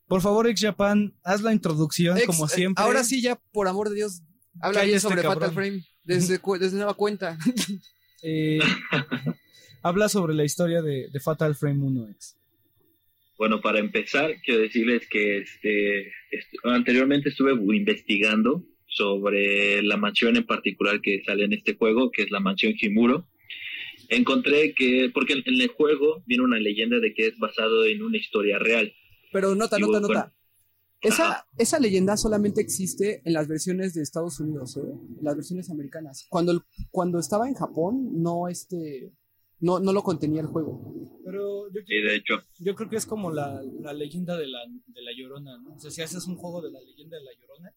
[0.06, 2.82] Por favor, ex Japan, haz la introducción Ex, como eh, siempre.
[2.84, 4.22] Ahora sí, ya, por amor de Dios,
[4.60, 5.22] habla bien sobre.
[5.22, 5.84] Fatal Frame.
[6.04, 6.40] Desde,
[6.72, 7.36] nueva cuenta.
[8.22, 8.58] Eh,
[9.80, 12.36] habla sobre la historia de, de Fatal Frame 1 X.
[13.40, 16.00] Bueno, para empezar, quiero decirles que este,
[16.31, 22.24] est- anteriormente estuve investigando sobre la mansión en particular que sale en este juego, que
[22.24, 23.26] es la mansión Himuro.
[24.11, 28.18] Encontré que, porque en el juego viene una leyenda de que es basado en una
[28.18, 28.92] historia real.
[29.33, 30.35] Pero nota, Y nota, nota.
[31.57, 34.81] Esa, leyenda solamente existe en las versiones de Estados Unidos, ¿eh?
[35.18, 36.26] En las versiones americanas.
[36.29, 39.12] Cuando, cuando estaba en Japón, no este.
[39.60, 40.94] No, no lo contenía el juego.
[41.24, 45.02] Pero yo, de hecho, yo creo que es como la, la leyenda de la, de
[45.02, 45.74] la Llorona, ¿no?
[45.74, 47.72] O sea, si haces un juego de la leyenda de la Llorona,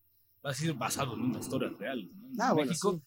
[0.46, 2.10] va a ser basado en una historia real.
[2.16, 2.28] ¿no?
[2.30, 3.02] En Ah, bueno, México,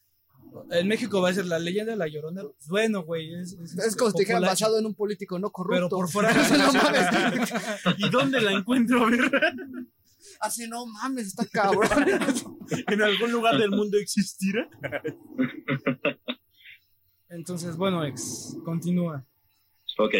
[0.70, 2.42] En México va a ser la leyenda de la Llorona.
[2.68, 3.34] bueno, güey.
[3.34, 4.46] Es, es, Es como si populacho.
[4.46, 5.74] basado en un político no corrupto.
[5.76, 6.32] Pero por fuera.
[6.32, 7.50] no mames.
[7.98, 9.06] ¿Y dónde la encuentro?
[10.40, 11.88] Así no mames, está cabrón.
[12.88, 14.68] ¿En algún lugar del mundo existirá?
[17.37, 19.25] Entonces, bueno, ex, continúa.
[19.99, 20.14] Ok.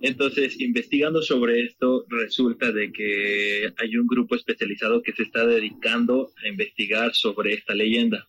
[0.00, 6.32] Entonces, investigando sobre esto, resulta de que hay un grupo especializado que se está dedicando
[6.42, 8.26] a investigar sobre esta leyenda.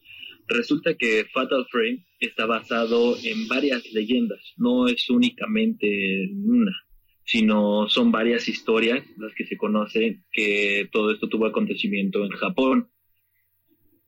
[0.47, 6.75] Resulta que Fatal Frame está basado en varias leyendas, no es únicamente en una,
[7.25, 12.89] sino son varias historias las que se conocen que todo esto tuvo acontecimiento en Japón.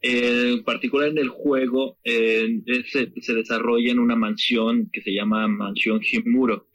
[0.02, 5.48] En particular en el juego eh, se, se desarrolla en una mansión que se llama
[5.48, 6.70] Mansión Himuro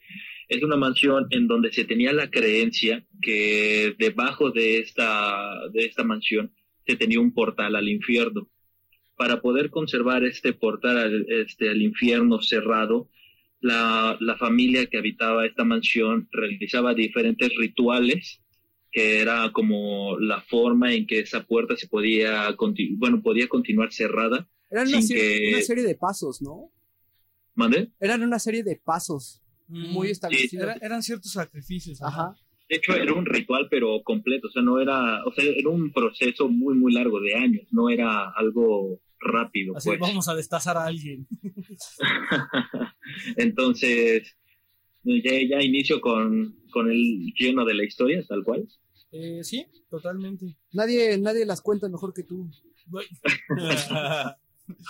[0.47, 6.03] es una mansión en donde se tenía la creencia que debajo de esta, de esta
[6.03, 6.53] mansión
[6.85, 8.47] se tenía un portal al infierno.
[9.15, 13.09] Para poder conservar este portal al, este, al infierno cerrado,
[13.59, 18.41] la, la familia que habitaba esta mansión realizaba diferentes rituales
[18.95, 22.55] que era como la forma en que esa puerta se podía,
[22.97, 24.47] bueno, podía continuar cerrada.
[24.71, 26.71] Eran una, Sin serie, que- una serie de pasos, ¿no?
[27.55, 27.91] ¿Mande?
[27.99, 30.63] Eran una serie de pasos muy Mm, establecidos.
[30.63, 31.99] era- eran ciertos sacrificios.
[31.99, 32.07] ¿no?
[32.07, 32.35] Ajá.
[32.69, 34.47] De hecho, era un ritual, pero completo.
[34.47, 37.67] O sea, no era, o sea, era un proceso muy, muy largo de años.
[37.71, 39.99] No era algo rápido, Así, pues.
[39.99, 41.27] vamos a destazar a alguien.
[43.37, 44.35] Entonces,
[45.03, 48.65] ya, ya inicio con, con el lleno de la historia, tal cual.
[49.11, 50.55] Eh, sí, totalmente.
[50.73, 52.49] Nadie, nadie las cuenta mejor que tú.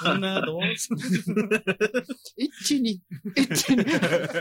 [0.05, 0.87] Una, dos.
[2.37, 3.01] Y chini.
[3.35, 3.83] y chini.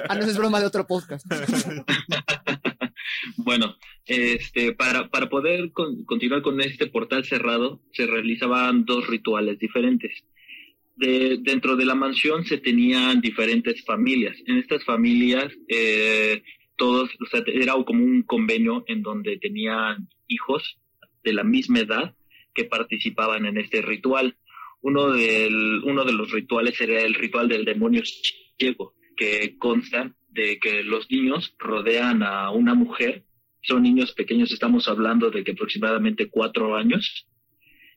[0.08, 1.26] Ah, no, es broma de otro podcast.
[3.37, 9.58] Bueno, este, para, para poder con- continuar con este portal cerrado, se realizaban dos rituales
[9.58, 10.12] diferentes.
[10.96, 14.37] de, dentro de la mansión se tenían diferentes familias.
[14.46, 16.42] En estas familias, eh,
[16.76, 20.78] todos, o sea, era como un convenio en donde tenían hijos
[21.22, 22.14] de la misma edad
[22.54, 24.37] que participaban en este ritual.
[24.80, 28.02] Uno, del, uno de los rituales era el ritual del demonio
[28.58, 33.24] ciego, que consta de que los niños rodean a una mujer.
[33.62, 37.26] Son niños pequeños, estamos hablando de que aproximadamente cuatro años,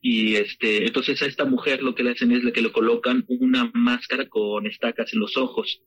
[0.02, 3.70] y este entonces a esta mujer lo que le hacen es que le colocan una
[3.74, 5.82] máscara con estacas en los ojos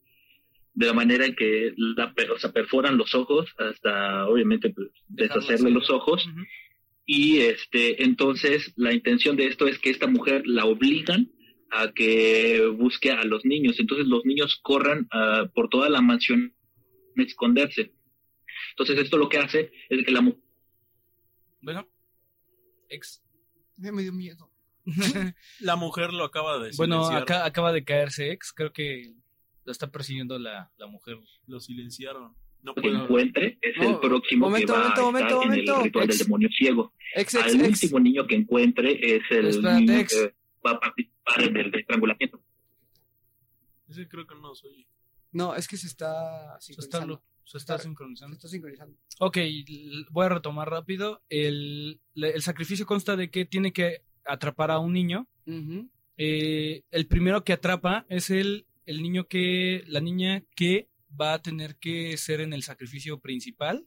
[0.73, 5.69] de la manera en que la o sea, perforan los ojos hasta obviamente pues, deshacerle
[5.69, 6.41] los ojos Ujú.
[7.05, 11.29] y este entonces la intención de esto es que esta mujer la obligan
[11.71, 16.53] a que busque a los niños entonces los niños corran ah, por toda la mansión
[17.17, 17.93] a esconderse
[18.71, 20.41] entonces esto lo que hace es que la mujer
[21.61, 21.87] Bueno,
[22.89, 23.21] ex.
[23.77, 24.49] Me dio miedo.
[25.59, 28.51] La mujer lo acaba de bueno, acá acaba de caerse ex.
[28.51, 29.13] Creo que
[29.63, 31.17] lo está persiguiendo la, la mujer.
[31.47, 32.35] Lo silenciaron.
[32.63, 33.03] No que puedo.
[33.05, 35.77] encuentre es No, el próximo momento, que va momento, a momento, estar en momento.
[35.77, 36.93] el ritual del demonio ciego.
[37.15, 37.53] Ex, ex.
[37.55, 40.13] último niño que encuentre es el Espérate, niño ex.
[40.13, 42.43] que va a participar en el estrangulamiento.
[43.89, 44.85] Ese creo que no soy.
[45.31, 47.13] No, es que se está Se está, sincronizando.
[47.15, 48.35] lo- se está Se sincronizando.
[48.35, 48.97] está sincronizando.
[49.19, 49.37] Ok,
[50.11, 51.21] voy a retomar rápido.
[51.29, 55.27] El, el sacrificio consta de que tiene que atrapar a un niño.
[56.17, 60.89] Eh, el primero que atrapa es el, el niño que, la niña que
[61.19, 63.85] va a tener que ser en el sacrificio principal.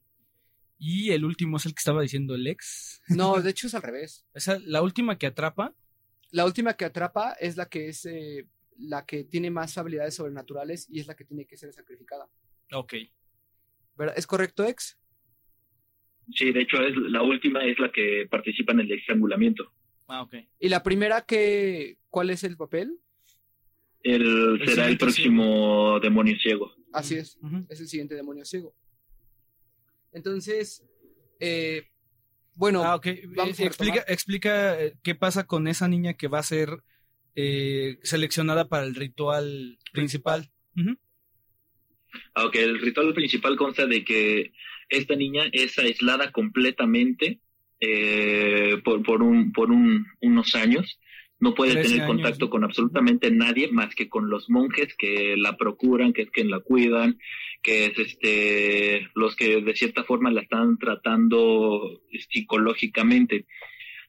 [0.78, 3.02] Y el último es el que estaba diciendo el ex.
[3.08, 4.26] No, de hecho es al revés.
[4.34, 5.74] Esa, la última que atrapa.
[6.30, 10.88] La última que atrapa es la que es eh, la que tiene más habilidades sobrenaturales
[10.90, 12.28] y es la que tiene que ser sacrificada.
[12.72, 12.94] Ok.
[13.96, 14.14] ¿Verdad?
[14.16, 14.98] ¿Es correcto, ex?
[16.32, 19.72] Sí, de hecho es la última es la que participa en el estrangulamiento.
[20.08, 20.34] Ah, ok.
[20.58, 22.98] Y la primera que ¿cuál es el papel?
[24.04, 26.72] El, será el próximo demonio ciego.
[26.92, 27.36] Así es.
[27.42, 27.66] Ujú.
[27.68, 28.74] Es el siguiente demonio ciego.
[30.12, 30.84] Entonces,
[31.40, 31.88] eh,
[32.54, 33.06] bueno, Ah, ok.
[33.34, 36.68] vamos Eh, a explica, explica eh, qué pasa con esa niña que va a ser
[37.34, 40.50] eh, seleccionada para el ritual principal.
[40.76, 40.96] Ujú.
[42.34, 44.52] Aunque el ritual principal consta de que
[44.88, 47.40] esta niña es aislada completamente
[47.80, 51.00] eh, por, por, un, por un, unos años.
[51.44, 55.36] No puede 13 tener años, contacto con absolutamente nadie más que con los monjes que
[55.36, 57.18] la procuran, que es quien la cuidan,
[57.62, 63.44] que es este los que de cierta forma la están tratando psicológicamente.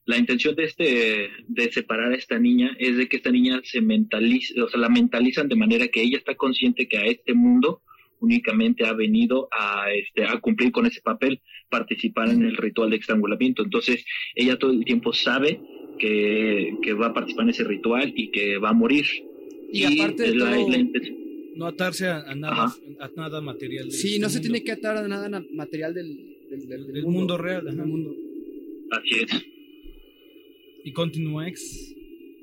[0.05, 3.81] La intención de este de separar a esta niña es de que esta niña se
[3.81, 7.81] mentalice, o sea, la mentalizan de manera que ella está consciente que a este mundo
[8.25, 12.97] únicamente ha venido a este a cumplir con ese papel, participar en el ritual de
[12.97, 13.63] estrangulamiento.
[13.63, 15.61] Entonces, ella todo el tiempo sabe
[15.99, 19.05] que, que va a participar en ese ritual y que va a morir.
[19.71, 21.17] Y aparte de la- todo- la intención-
[21.55, 22.75] No atarse a, a nada, Ajá.
[22.99, 23.89] a nada material.
[23.91, 24.51] sí, este no se mundo.
[24.51, 26.07] tiene que atar a nada na- material del,
[26.49, 28.13] del, del- del Del mundo real, del mundo.
[28.91, 29.45] así es.
[30.83, 31.93] Y continúa ex.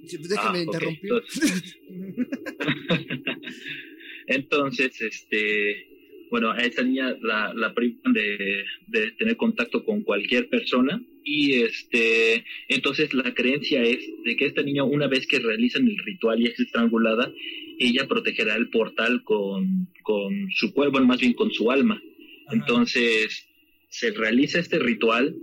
[0.00, 1.10] Pues Déjame Ah, ok, interrumpir.
[1.12, 1.78] entonces-
[4.26, 5.86] Entonces, este,
[6.30, 11.54] bueno, a esta niña la, la privan de, de tener contacto con cualquier persona y
[11.54, 16.40] este, entonces la creencia es de que esta niña una vez que realizan el ritual
[16.40, 17.32] y es estrangulada,
[17.78, 22.00] ella protegerá el portal con, con su cuerpo, bueno, más bien con su alma.
[22.46, 22.56] Ajá.
[22.56, 23.46] Entonces,
[23.88, 25.34] se realiza este ritual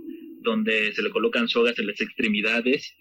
[0.42, 2.94] donde se le colocan sogas en las extremidades,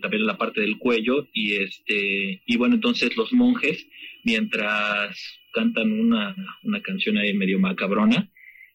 [0.00, 3.86] también en la parte del cuello, y este, y bueno, entonces los monjes,
[4.26, 5.16] mientras
[5.52, 6.34] cantan una,
[6.64, 8.28] una canción ahí medio macabrona,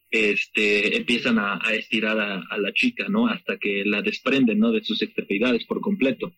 [0.09, 3.27] este, empiezan a, a estirar a, la chica, ¿no?
[3.27, 4.71] Hasta que la desprenden, ¿no?
[4.71, 6.33] De sus extremidades por completo.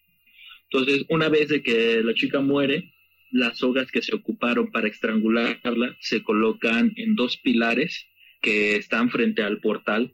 [0.69, 2.91] Entonces, una vez de que la chica muere,
[3.32, 8.08] las sogas que se ocuparon para estrangularla se colocan en dos pilares
[8.41, 10.12] que están frente al portal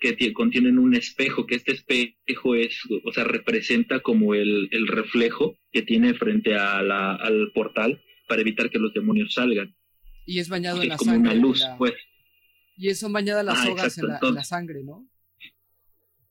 [0.00, 4.86] que tie- contienen un espejo, que este espejo es, o sea, representa como el, el
[4.86, 9.74] reflejo que tiene frente a al portal para evitar que los demonios salgan.
[10.26, 11.32] Y es bañado en la como sangre.
[11.32, 11.94] una luz, la- pues.
[12.78, 15.08] Y son bañadas las Ah, en, la, en la entonces- sangre, ¿no?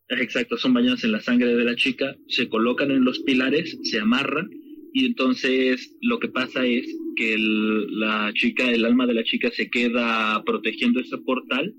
[0.08, 3.99] Exacto, son bañadas en la sangre de la chica, se colocan en los pilares, se
[3.99, 4.49] amarran
[4.93, 9.49] y entonces lo que pasa es que el- la chica, el alma de la chica
[9.51, 11.73] se queda protegiendo ese portal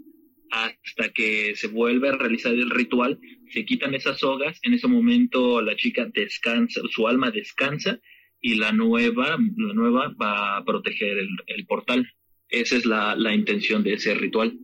[0.51, 3.19] hasta que se vuelve a realizar el ritual,
[3.53, 8.01] se quitan esas sogas, en ese momento la chica descansa, su alma descansa
[8.41, 12.07] y la nueva, la nueva va a proteger el, el portal.
[12.49, 14.57] Esa es la, la intención de ese ritual.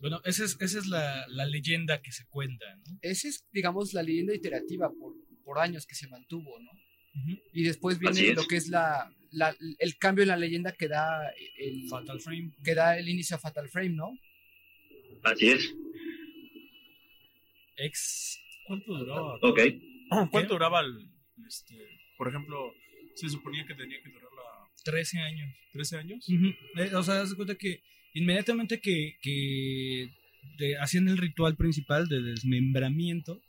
[0.00, 2.98] Bueno, esa es, esa es la, la leyenda que se cuenta, ¿no?
[3.02, 6.70] Esa es, digamos, la leyenda iterativa por, por años que se mantuvo, ¿no?
[7.52, 11.30] Y después viene lo que es la, la- el cambio en la leyenda que da
[11.58, 12.52] el, Fatal Frame.
[12.62, 14.10] que da el inicio a Fatal Frame, ¿no?
[15.24, 15.74] Así es.
[17.78, 18.38] Ex.
[18.66, 19.38] ¿Cuánto duraba?
[19.42, 19.60] Ok.
[20.30, 21.08] ¿Cuánto duraba el,
[21.46, 21.74] este,
[22.16, 22.72] por ejemplo,
[23.14, 25.54] se suponía que tenía que durar la 13 años.
[25.72, 26.24] 13 años?
[26.76, 27.80] Eh, o sea, de cuenta que
[28.14, 30.10] inmediatamente que, que
[30.58, 33.40] de- hacían el ritual principal de desmembramiento,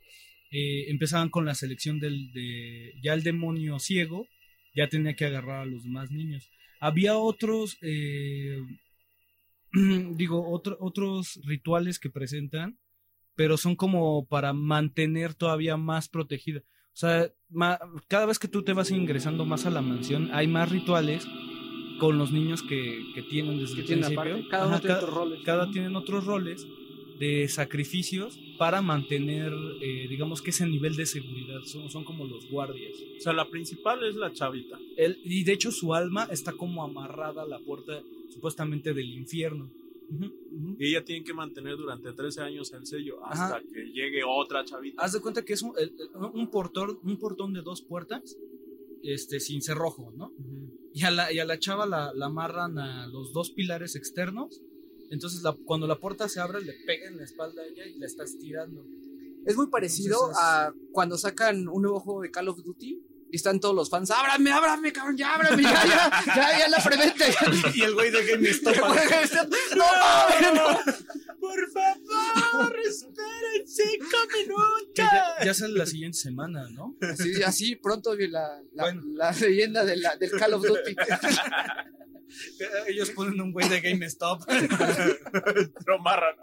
[0.51, 4.27] eh, empezaban con la selección del de ya el demonio ciego
[4.75, 6.49] ya tenía que agarrar a los demás niños.
[6.79, 8.59] Había otros, eh,
[10.15, 12.77] digo, otro- otros rituales que presentan,
[13.35, 16.61] pero son como para mantener todavía más protegida.
[16.97, 20.47] O sea, ma- cada vez que tú te vas ingresando más a la mansión, hay
[20.47, 21.27] más rituales
[21.99, 24.31] con los niños que, que tienen desde Que el tienen principio.
[24.33, 25.39] aparte, cada uno Ajá, tiene otros roles.
[25.45, 26.67] cada tienen otros roles
[27.19, 31.59] de sacrificios para mantener, eh, digamos que ese nivel de seguridad.
[31.65, 32.93] Son, son como los guardias.
[33.17, 34.79] O sea, la principal es la chavita.
[34.97, 38.01] Él- y de hecho su alma está como amarrada a la puerta
[38.33, 39.69] supuestamente del infierno.
[40.79, 43.61] Y ella tiene que mantener durante 13 años el sello hasta Ajá.
[43.61, 45.01] que llegue otra chavita.
[45.03, 45.73] Haz de cuenta que es un,
[46.33, 48.37] un portón, un portón de dos puertas,
[49.03, 50.31] este, sin cerrojo, ¿no?
[50.93, 54.61] Y a la, y a la chava la, la amarran a los dos pilares externos.
[55.11, 57.97] Entonces, la- cuando la puerta se abre, le pega en la espalda a ella y
[57.99, 58.85] la está estirando.
[59.45, 63.35] Es muy parecido Entonces a cuando sacan un nuevo juego de Call of Duty y
[63.35, 67.25] están todos los fans, ábrame, ábrame, cabrón, ya ábrame, ya, ya, ya, ya la preventa.
[67.73, 68.75] y el güey de GameStop.
[69.75, 70.93] no, mames, no.
[71.39, 74.05] Por favor, esperen 5
[74.37, 74.89] minutos.
[74.95, 76.95] ya, ya sale la siguiente semana, ¿no?
[77.01, 79.01] Así, así pronto vi la, la, Bueno.
[79.13, 80.95] la leyenda de la, del Call of Duty.
[82.87, 84.43] Ellos ponen un güey de GameStop
[85.85, 86.35] Lo amarran.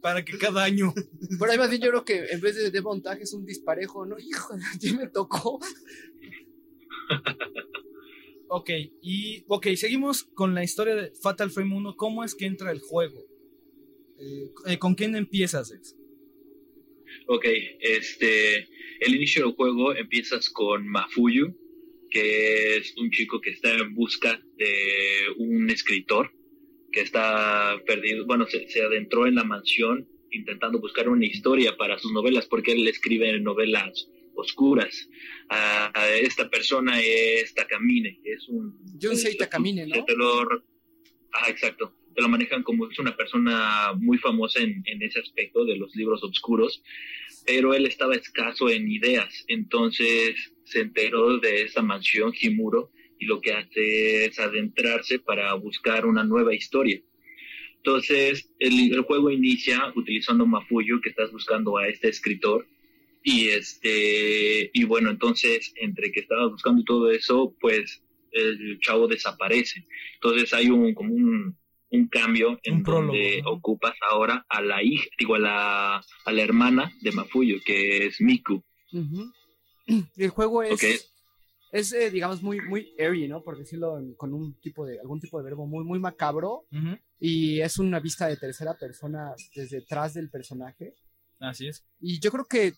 [0.00, 0.92] Para que cada año.
[1.38, 4.06] Pero ahí más bien yo creo que en vez de, de montaje es un disparejo,
[4.06, 4.18] ¿no?
[4.18, 5.60] Hijo, ya me tocó.
[8.48, 8.70] Ok,
[9.02, 11.96] y ok, seguimos con la historia de Fatal Frame 1.
[11.96, 13.20] ¿Cómo es que entra el juego?
[14.18, 15.72] Eh, eh, ¿Con quién empiezas?
[15.72, 15.96] Ex?
[17.26, 17.46] Ok,
[17.80, 18.68] este,
[19.00, 21.56] el inicio del juego empiezas con Mafuyu,
[22.10, 26.32] que es un chico que está en busca de un escritor
[26.94, 31.98] que está perdido, bueno, se, se adentró en la mansión intentando buscar una historia para
[31.98, 35.08] sus novelas, porque él escribe novelas oscuras.
[35.48, 38.78] A, a esta persona es Takamine, es un...
[39.30, 40.04] Es- Takamine, ¿no?
[40.04, 40.42] te lo-
[41.32, 41.92] ah, exacto.
[42.14, 45.94] Te lo manejan como es una persona muy famosa en, en ese aspecto de los
[45.96, 46.80] libros oscuros,
[47.44, 52.90] pero él estaba escaso en ideas, entonces se enteró de esa mansión Himuro
[53.24, 57.00] y lo que hace es adentrarse para buscar una nueva historia.
[57.76, 62.66] Entonces, el, el juego inicia utilizando Mafuyu, que estás buscando a este escritor,
[63.22, 69.86] y este, y bueno, entonces, entre que estabas buscando todo eso, pues el chavo desaparece.
[70.14, 71.56] Entonces hay un, como un,
[71.90, 73.50] un cambio en Un prólogo, donde ¿no?
[73.52, 78.20] ocupas ahora a la hija, digo, a la, a la hermana de Mafuyu, que es
[78.20, 78.62] Miku.
[78.92, 79.32] Ujú.
[80.16, 81.13] El juego es, Ok.
[81.78, 83.42] Es eh, digamos, muy, muy airy, ¿no?
[83.42, 86.66] Por decirlo con un tipo de, algún tipo de verbo muy, muy macabro.
[87.18, 90.94] Y es una vista de tercera persona desde atrás del personaje.
[91.40, 91.84] Así es.
[92.00, 92.74] Y yo creo que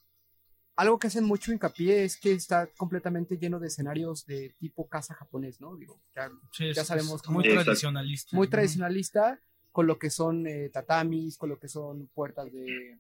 [0.77, 5.15] algo que hacen mucho hincapié es que está completamente lleno de escenarios de tipo casa
[5.15, 5.77] japonés, ¿no?
[5.77, 8.37] Digo, ya Sí, Ya es- sabemos es muy cómo- tradicionalista.
[8.37, 9.41] muy tradicionalista
[9.73, 12.99] con lo que son eh, tatamis, con lo que son puertas de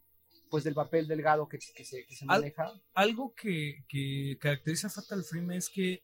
[0.51, 2.73] pues del papel delgado que, que se, que se Al- maneja.
[2.95, 6.03] Algo que, que caracteriza a Fatal Frame es que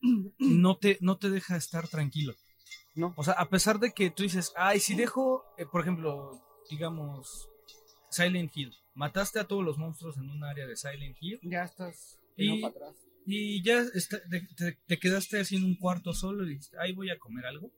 [0.38, 2.34] no te, no te deja estar tranquilo.
[2.94, 3.14] ¿No?
[3.16, 7.48] O sea, a pesar de que tú dices, ay, si dejo, eh, por ejemplo, digamos,
[8.10, 12.18] Silent Hill, mataste a todos los monstruos en un área de Silent Hill Ya estás
[12.36, 13.06] Y- yendo para atrás.
[13.26, 16.92] y ya está- te, te- te quedaste así en un cuarto solo y dijiste, ay,
[16.92, 17.70] voy a comer algo.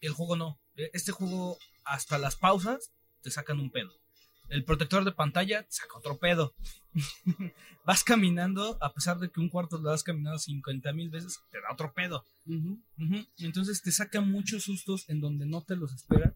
[0.00, 0.60] El juego no.
[0.76, 3.90] E- Este juego, hasta las pausas, te sacan un pedo.
[4.50, 6.54] El protector de pantalla saca otro pedo.
[7.86, 11.60] vas caminando, a pesar de que un cuarto lo has caminado 50 mil veces, te
[11.60, 12.24] da otro pedo.
[13.38, 16.34] Entonces te saca muchos sustos en donde no te los esperas.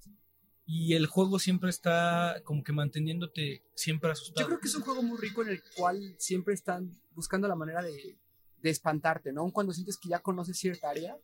[0.67, 4.41] Y el juego siempre está como que manteniéndote siempre asustado.
[4.41, 7.55] Yo creo que es un juego muy rico en el cual siempre están buscando la
[7.55, 8.19] manera de,
[8.63, 9.51] de espantarte, ¿no?
[9.51, 11.19] Cuando sientes que ya conoces cierta área,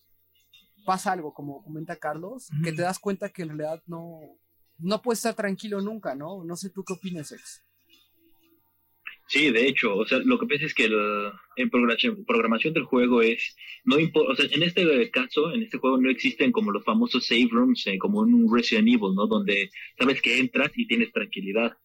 [0.85, 4.21] pasa algo, como comenta Carlos, que te das cuenta que en realidad no,
[4.83, 6.45] no puedes estar tranquilo nunca, ¿no?
[6.45, 7.63] No sé tú qué opinas, Ex.
[9.29, 13.23] Sí, de hecho, o sea, lo que pasa es que el- en programación, del juego
[13.23, 13.55] es,
[13.85, 17.49] no o sea, en este caso, en este juego no existen como los famosos save
[17.53, 19.29] rooms, eh, como en un Resident Evil, ¿no?
[19.29, 21.77] Donde sabes que entras y tienes tranquilidad.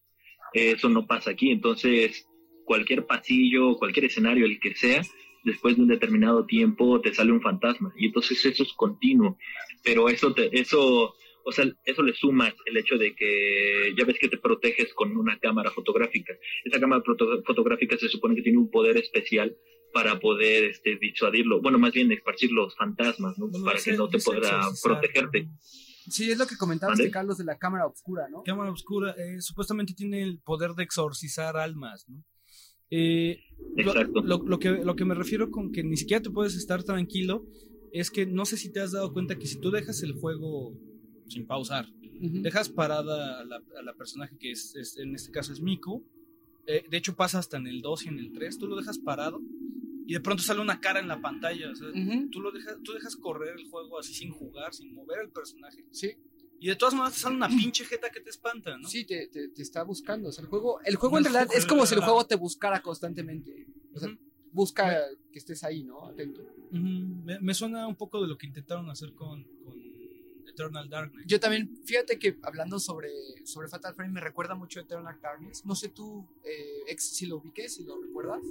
[0.54, 2.26] Eso no pasa aquí, entonces
[2.66, 5.04] cualquier pasillo, cualquier escenario, el que sea,
[5.44, 9.38] después de un determinado tiempo te sale un fantasma y entonces eso es continuo,
[9.84, 11.14] pero eso eso
[11.48, 15.16] o sea, eso le suma el hecho de que ya ves que te proteges con
[15.16, 16.34] una cámara fotográfica.
[16.64, 17.04] Esa cámara
[17.46, 19.56] fotográfica se supone que tiene un poder especial
[19.94, 23.48] para poder este, disuadirlo, bueno, más bien esparcir los fantasmas, ¿no?
[23.48, 25.48] Bueno, para ese- que no te pueda protegerte.
[26.10, 28.44] Sí, es lo que comentabas, de Carlos, de la cámara oscura, ¿no?
[28.44, 32.24] Cámara Oscura eh, supuestamente tiene el poder de exorcizar almas, ¿no?
[32.92, 33.40] Eh,
[33.78, 34.22] Exacto.
[34.22, 37.46] Lo, lo que, lo que me refiero con que ni siquiera te puedes estar tranquilo
[37.92, 40.74] es que no sé si te has dado cuenta que si tú dejas el juego
[41.28, 41.88] sin pausar,
[42.20, 46.04] dejas parada a la, a la personaje que es, es- en este caso es Miku,
[46.68, 48.98] eh, de hecho pasa hasta en el 2 y en el 3, tú lo dejas
[49.00, 49.42] parado
[50.08, 52.30] y de pronto sale una cara en la pantalla, o sea, Ujú.
[52.30, 55.84] tú, lo dejas, tú dejas correr el juego así sin jugar, sin mover el personaje.
[55.92, 56.12] Sí,
[56.60, 58.88] Y de todas maneras te sale una pinche jeta que te espanta, ¿no?
[58.88, 60.30] sí, te, te- te está buscando.
[60.30, 62.82] O sea, el juego, el juego en realidad es como si el juego te buscara
[62.82, 63.68] constantemente.
[63.94, 64.18] O sea, Ujú.
[64.52, 65.02] busca
[65.32, 66.06] que estés ahí, ¿no?
[66.08, 66.42] Atento.
[66.72, 66.78] Ujú,
[67.26, 69.75] me, me suena un poco de lo que intentaron hacer con, con
[70.56, 71.26] Eternal Darkness.
[71.28, 73.10] Yo también, fíjate que hablando sobre,
[73.44, 75.66] sobre Fatal Frame me recuerda mucho a Eternal Darkness.
[75.66, 78.42] No sé tú, eh, ex, si lo ubiques, si lo recuerdas.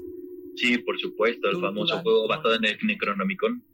[0.56, 3.64] Sí, por supuesto, el famoso juego basado en el Necronomicon.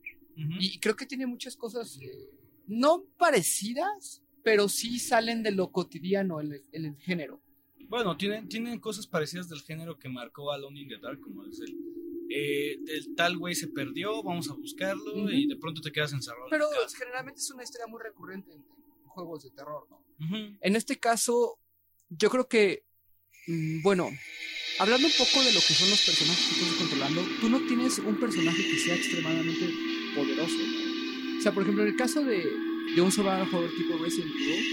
[0.59, 2.31] Y creo que tiene muchas cosas eh,
[2.67, 7.43] no parecidas, pero sí salen de lo cotidiano en el, en el género.
[7.89, 11.61] Bueno, tienen, tienen cosas parecidas del género que marcó Alone in the Dark, como es
[11.61, 11.77] el,
[12.31, 15.31] eh, el tal güey se perdió, vamos a buscarlo Ujú.
[15.31, 16.45] y de pronto te quedas encerrado.
[16.47, 16.97] en Pero la casa.
[16.99, 19.97] generalmente es una historia muy recurrente en, en juegos de terror, ¿no?
[20.25, 20.57] Ujú.
[20.61, 21.59] En este caso,
[22.09, 22.85] yo creo que,
[23.47, 24.09] mm, bueno,
[24.79, 27.99] hablando un poco de lo que son los personajes que estás controlando, tú no tienes
[27.99, 29.69] un personaje que sea extremadamente
[30.15, 30.57] poderoso.
[30.59, 31.39] ¿no?
[31.39, 32.39] O sea, por ejemplo, en el caso de,
[32.95, 34.65] de un horror tipo Resident Evil,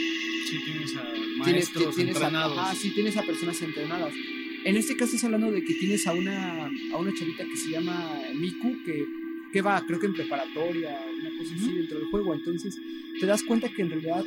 [0.47, 2.57] Sí, tienes a tienes, maestros tienes a, entrenados.
[2.57, 4.13] ajá, sí, tienes a personas entrenadas.
[4.67, 7.69] En este caso estás hablando de que tienes a una, a una chavita que se
[7.69, 9.05] llama Miku, que,
[9.53, 12.33] que va, creo que en preparatoria, una cosa así dentro del juego.
[12.33, 12.77] Entonces,
[13.17, 14.25] te das cuenta que en realidad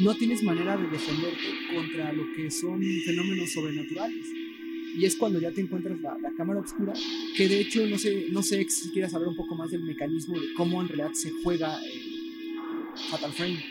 [0.00, 1.38] no tienes manera de defenderte
[1.72, 4.26] contra lo que son fenómenos sobrenaturales.
[4.96, 6.92] Y es cuando ya te encuentras la, la cámara oscura,
[7.36, 10.36] que de hecho no sé, no sé si quieras saber un poco más del mecanismo
[10.40, 12.02] de cómo en realidad se juega eh,
[13.08, 13.64] Fatal Frame.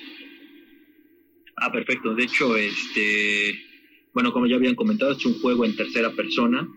[1.57, 2.15] Ah, perfecto.
[2.15, 3.74] De hecho, este,
[4.15, 6.67] bueno, como ya habían comentado, es un juego en tercera persona.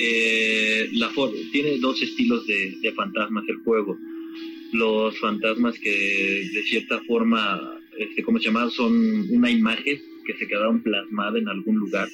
[0.00, 1.10] Eh, la
[1.52, 3.98] tiene dos estilos de, de fantasmas el juego.
[4.72, 7.60] Los fantasmas que de cierta forma,
[7.98, 8.70] este, ¿cómo se llama?
[8.70, 8.92] Son
[9.30, 12.08] una imagen que se quedaron plasmada en algún lugar.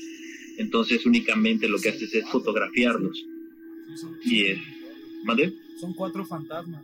[0.59, 3.17] Entonces únicamente lo que haces es fotografiarlos.
[3.17, 4.59] Sí, son, Y son- es-
[5.25, 5.53] ¿Mande?
[5.79, 6.83] son cuatro fantasmas.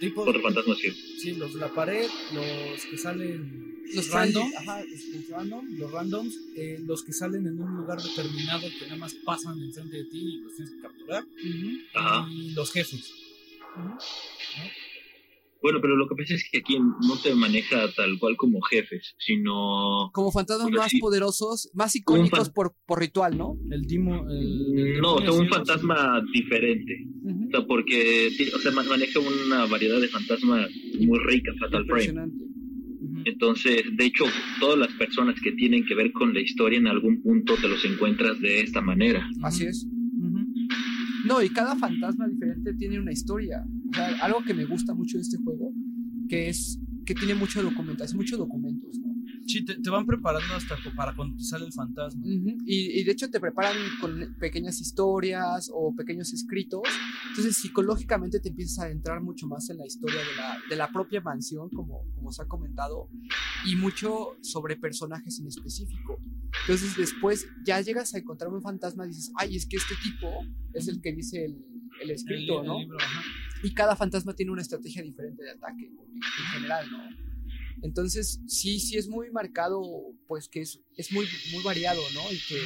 [0.00, 4.84] Tipo, Otro fantasma que sí, los de la pared, los que salen Los random, ajá,
[4.84, 9.14] los- random, los randoms, eh, los que salen en un lugar determinado que nada más
[9.14, 13.12] pasan enfrente de ti y los tienes que capturar, y los jefes.
[15.60, 19.14] Bueno, pero lo que pasa es que aquí no te maneja tal cual como jefes,
[19.18, 20.98] sino como fantasmas más sí.
[20.98, 23.56] poderosos, más icónicos por, por ritual, ¿no?
[23.70, 24.24] El Dimo.
[24.30, 27.04] El, el no, o sea, un fantasma diferente.
[27.48, 32.30] O sea, porque o sea, ma- maneja una variedad de fantasmas muy rica, Fatal Frame.
[33.24, 34.24] Entonces, de hecho,
[34.60, 37.84] todas las personas que tienen que ver con la historia en algún punto te los
[37.84, 39.28] encuentras de esta manera.
[39.42, 39.86] Así es.
[41.28, 43.62] No, y cada fantasma diferente tiene una historia.
[43.90, 45.72] O sea, algo que me gusta mucho de este juego,
[46.28, 49.07] que es que tiene mucha documentación, muchos documentos, ¿no?
[49.48, 52.20] Sí, te, te van preparando hasta para cuando te sale el fantasma.
[52.22, 56.82] Ujú, y, y de hecho te preparan con pequeñas historias o pequeños escritos.
[57.30, 60.92] Entonces psicológicamente te empiezas a adentrar mucho más en la historia de la, de la
[60.92, 63.08] propia mansión, como, como se ha comentado,
[63.66, 66.18] y mucho sobre personajes en específico.
[66.62, 70.28] Entonces después ya llegas a encontrar un fantasma y dices, ay, es que este tipo
[70.74, 71.52] es el que dice el,
[72.02, 72.78] el El, escrito, el ¿no?
[72.80, 73.22] libro, ajá.
[73.62, 77.27] Y cada fantasma tiene una estrategia diferente de ataque en general, ¿no?
[77.82, 79.80] Entonces, sí, sí es muy marcado,
[80.26, 82.20] pues que es, es muy, muy variado, ¿no?
[82.32, 82.60] Y que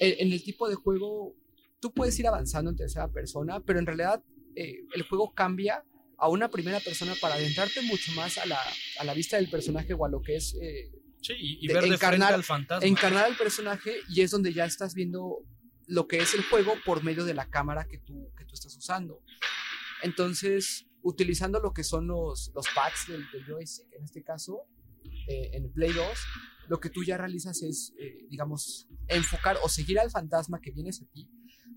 [0.00, 1.34] en, en el tipo de juego
[1.80, 4.22] tú puedes ir avanzando en tercera persona, pero en realidad
[4.54, 5.84] eh, el juego cambia
[6.18, 8.58] a una primera persona para adentrarte mucho más a la,
[8.98, 10.90] a la vista del personaje o a lo que es eh,
[11.20, 12.86] Sí, y, y De ver de frente encarnar- al fantasma.
[12.88, 15.44] encarnar al personaje y es donde ya estás viendo
[15.88, 18.76] lo que es el juego por medio de la cámara que tú, que tú estás
[18.76, 19.22] usando.
[20.02, 24.62] Entonces, utilizando lo que son los, los pads del, del joystick, en este caso,
[25.28, 26.04] eh, en Play 2,
[26.68, 31.00] lo que tú ya realizas es, eh, digamos, enfocar o seguir al fantasma que vienes
[31.02, 31.28] a ti,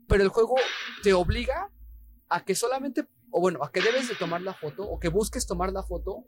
[0.07, 0.55] pero el juego
[1.03, 1.71] te obliga
[2.27, 5.45] a que solamente, o bueno, a que debes de tomar la foto o que busques
[5.45, 6.25] tomar la foto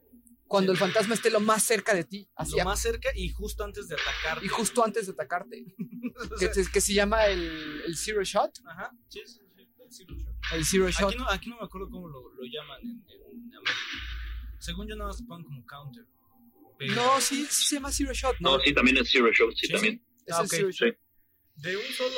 [0.47, 3.64] Cuando el fantasma esté lo más cerca de ti, Lo hacia, más cerca y justo
[3.64, 4.43] antes de atacar.
[4.43, 5.64] y justo antes de atacarte.
[6.39, 7.41] que, se- que se llama el,
[7.88, 8.52] el Zero Shot.
[8.66, 9.39] Ajá, sí, sí,
[9.92, 10.36] el zero shot.
[10.54, 11.10] El Zero Shot.
[11.10, 13.76] Aquí no, aquí no me acuerdo cómo lo, lo llaman en, en América.
[14.60, 16.06] Según yo, nada más lo ponen como counter.
[16.78, 18.58] Pero- No, sí, sí se llama Zero Shot, ¿no?
[18.58, 20.04] No, sí, también es Zero Show, sí, Sí, también.
[20.26, 20.98] Es Ah, el ok, Zero Shot.
[21.56, 22.16] De un solo.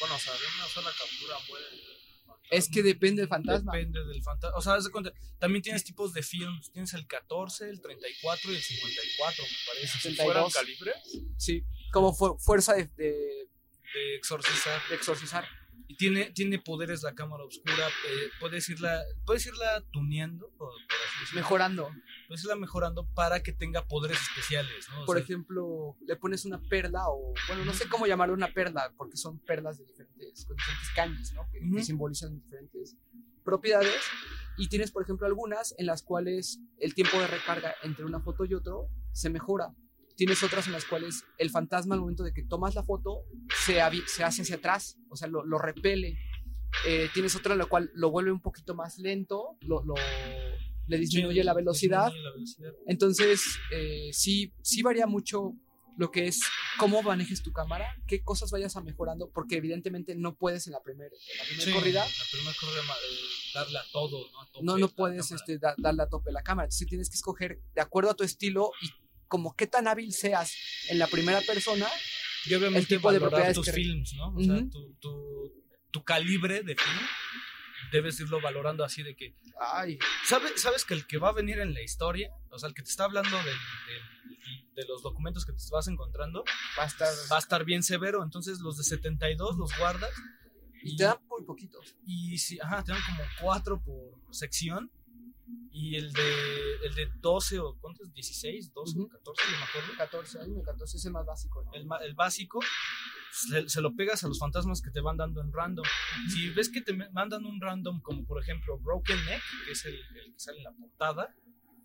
[0.00, 1.64] Bueno, o sea, de una sola captura puede.
[2.50, 3.72] Es que depende del fantasma.
[3.76, 4.58] Depende del fantasma.
[4.58, 6.72] O sea, haz de cuenta, también tienes tipos de films.
[6.72, 9.86] Tienes el 14, el 34 y el 54, me parece.
[9.86, 10.24] Si 72.
[10.24, 10.96] fueran calibres.
[11.36, 13.48] Sí, como fu- fuerza de, de-
[13.94, 14.80] De exorcizar.
[14.88, 15.46] de exorcizar.
[15.90, 17.88] Y tiene, tiene poderes la cámara oscura.
[17.88, 21.40] eh, puedes, irla, puedes irla tuneando, por, por así decirlo.
[21.40, 21.90] Mejorando.
[22.28, 27.08] Puedes irla mejorando para que tenga poderes especiales, Por sea, ejemplo, le pones una perla
[27.08, 30.90] o, bueno, no sé cómo llamarlo una perla, porque son perlas de diferentes, con diferentes
[30.94, 31.50] kanjis, ¿no?
[31.50, 32.96] Que, que simbolizan diferentes
[33.42, 34.00] propiedades.
[34.58, 38.44] Y tienes, por ejemplo, algunas en las cuales el tiempo de recarga entre una foto
[38.44, 39.74] y otro se mejora.
[40.20, 43.24] Tienes otras en las cuales el fantasma al momento de que tomas la foto
[43.64, 46.18] se, se hace hacia atrás, o sea, lo, lo repele.
[46.86, 49.94] Eh, tienes otra en la cual lo vuelve un poquito más lento, lo, lo-
[50.88, 52.08] le disminuye la velocidad.
[52.08, 52.72] disminuye la velocidad.
[52.86, 53.42] Entonces,
[53.72, 55.54] eh, sí, sí varía mucho
[55.96, 56.40] lo que es
[56.78, 60.82] cómo manejes tu cámara, qué cosas vayas a mejorando, porque evidentemente no puedes en la
[60.82, 63.16] primera en la primera Sí, corrida, La primera corrida, eh,
[63.54, 64.40] darle a todo, ¿no?
[64.42, 66.66] A tope no, no puedes este, da- darle a tope la cámara.
[66.66, 68.90] Entonces tienes que escoger de acuerdo a tu estilo y
[69.30, 70.52] como qué tan hábil seas
[70.90, 71.86] en la primera persona,
[72.44, 74.34] Y obviamente el tipo de propiedades tus que- films, ¿no?
[74.34, 74.70] O sea, Ujú.
[74.70, 75.52] tu, tu,
[75.92, 77.06] tu calibre de film
[77.92, 79.34] debes irlo valorando así de que
[79.72, 82.74] ay, ¿Sabe- ¿Sabes que el que va a venir en la historia, o sea, el
[82.74, 86.44] que te está hablando del- del- de los documentos que te vas encontrando,
[86.78, 87.08] va a estar...
[87.30, 88.22] va a estar bien severo?
[88.24, 90.10] Entonces los de 72 los guardas
[90.82, 91.94] Y te dan muy poquitos.
[92.06, 94.90] y si, ajá, te dan como 4 por sección.
[95.72, 98.12] Y el de, el de 12 o ¿cuántos?
[98.12, 99.08] 16, 12, Ujú.
[99.08, 99.88] 14, no me acuerdo.
[99.96, 101.72] 14, ahí me 14 es el más básico, ¿no?
[101.74, 102.60] El, el básico,
[103.32, 105.84] se, se lo pegas a los fantasmas que te van dando en random.
[106.28, 109.94] Si ves que te mandan un random, como por ejemplo Broken Neck, que es el,
[109.94, 111.34] el que sale en la portada,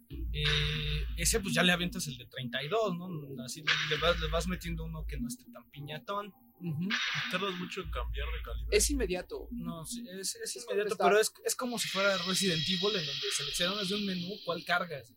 [0.09, 3.43] eh, ese pues ya le avientas el de 32, ¿no?
[3.43, 6.33] Así le vas, le vas metiendo uno que no esté tan piñatón.
[7.31, 8.77] Tardas mucho en cambiar de calibre.
[8.77, 9.47] Es inmediato.
[9.51, 11.07] No, sí, es, es Es inmediato, contestar.
[11.09, 14.63] pero es, es como si fuera Resident Evil, en donde seleccionas de un menú cuál
[14.65, 15.13] cargas.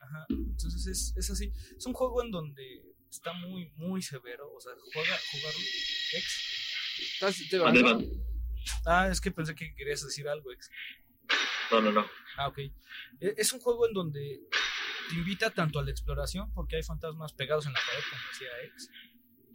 [0.00, 1.52] Ajá, entonces es, es así.
[1.76, 4.50] Es un juego en donde está muy, muy severo.
[4.52, 5.60] O sea, juega, jugarlo.
[6.14, 6.42] Ex.
[7.14, 7.94] Estás- te- ¿Dónde ¿no?
[7.96, 8.06] van?
[8.86, 10.70] Ah, es que pensé que querías decir algo, ex.
[11.70, 12.06] No, no, no.
[12.36, 12.58] Ah, ok.
[12.58, 12.72] E-
[13.36, 14.40] Es un juego en donde
[15.08, 18.48] te invita tanto a la exploración, porque hay fantasmas pegados en la pared, como decía
[18.64, 18.90] ex.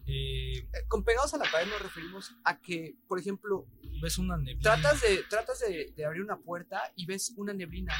[0.05, 0.41] Eh,
[0.73, 3.65] Eh, Con pegados a la pared nos referimos a que, por ejemplo,
[4.01, 4.61] ves una neblina.
[4.61, 7.93] tratas de, tratas de, de abrir una puerta y ves una neblina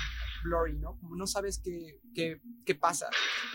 [0.44, 0.98] blurry, ¿no?
[1.00, 3.10] Como no sabes qué, qué, qué pasa.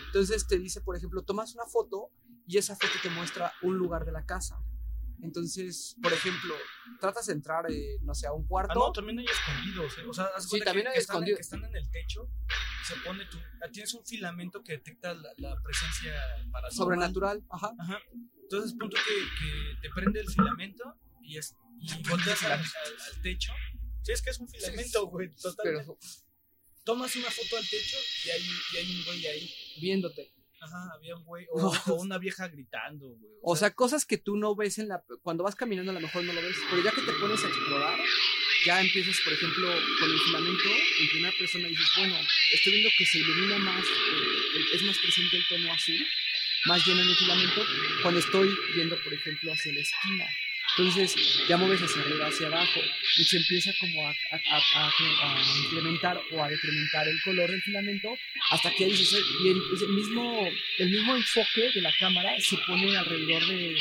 [0.07, 2.11] Entonces te dice, por ejemplo, tomas una foto
[2.47, 4.57] y esa foto te muestra un lugar de la casa.
[5.21, 6.55] Entonces, por ejemplo,
[7.01, 8.73] tratas de entrar, eh, no sé, a un Ah, cuarto.
[8.79, 10.05] no, también hay escondidos, ¿eh?
[10.07, 11.37] O sea, haz Sí, también que, hay que están, escondidos.
[11.37, 12.29] que están en el techo
[12.81, 13.37] y se pone tu...
[13.37, 16.13] ah, Tienes un filamento que detecta la, la presencia
[16.51, 16.71] paranormal.
[16.71, 17.73] sobrenatural, ajá.
[17.77, 17.99] Ajá.
[18.51, 19.13] Entonces, punto que,
[19.45, 23.53] que te prende el filamento y, es, y volteas al, al- al techo.
[24.03, 25.83] Sí, es que es un filamento, güey, totalmente.
[25.85, 25.99] Pero
[26.83, 28.41] Tomas una foto al techo y hay,
[28.73, 29.53] y hay un güey ahí.
[29.79, 30.33] viéndote.
[30.61, 31.45] Ajá, había un güey.
[31.51, 33.33] O, o una vieja gritando, güey.
[33.43, 35.03] O sea, cosas que tú no ves en la...
[35.21, 37.47] Cuando vas caminando a lo mejor no lo ves, pero ya que te pones a
[37.47, 37.99] explorar,
[38.65, 39.67] ya empiezas, por ejemplo,
[39.99, 40.69] con el filamento,
[41.01, 42.15] en primera persona y dices, bueno,
[42.53, 46.05] estoy viendo que se ilumina más, eh, es más presente el tono azul,
[46.65, 47.65] más lleno en el filamento,
[48.01, 50.25] cuando estoy viendo, por ejemplo, hacia la esquina.
[50.77, 51.15] Entonces
[51.47, 52.79] ya mueves hacia arriba, hacia abajo,
[53.17, 54.37] y se empieza como a, a,
[54.75, 58.15] a- a- incrementar o a decrementar el color del filamento
[58.51, 60.47] hasta que dices, y el, el mismo,
[60.77, 63.75] el mismo enfoque de la cámara se pone alrededor de,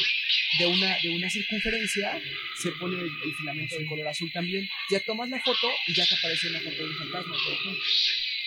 [0.59, 2.21] de, una, de una circunferencia,
[2.57, 4.67] se pone el, el filamento de color azul también.
[4.91, 7.83] Ya tomas la foto y ya te aparece una foto de un fantasma, por ejemplo.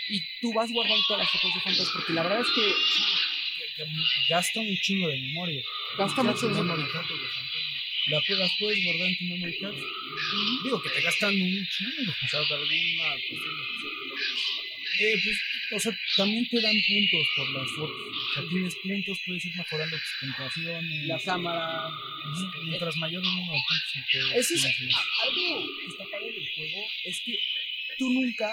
[0.09, 2.73] Y tú vas guardando todas las fotos de fantasmas, porque la verdad es que
[4.29, 5.63] gasta un chingo de memoria.
[5.97, 7.11] gasta mucho de fantasma.
[8.07, 9.75] La, las puedes guardar en tu memory card.
[10.63, 12.11] Digo que te gastan un chingo.
[12.11, 13.53] O sea, alguna cuestión
[14.99, 15.37] Eh, pues,
[15.73, 18.07] o sea, también te dan puntos por las fotos.
[18.11, 21.07] O sea, tienes puntos, puedes ir mejorando tus puntuaciones.
[21.07, 21.89] La cámara.
[22.63, 27.21] Mientras mayor el número de puntos, Eso es algo que está padre del juego, es
[27.23, 27.39] que
[27.97, 28.49] tú nunca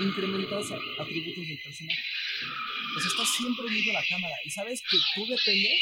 [0.00, 2.02] incrementas atributos del personaje.
[2.96, 5.80] O sea, estás siempre unido a la cámara y sabes que tú dependes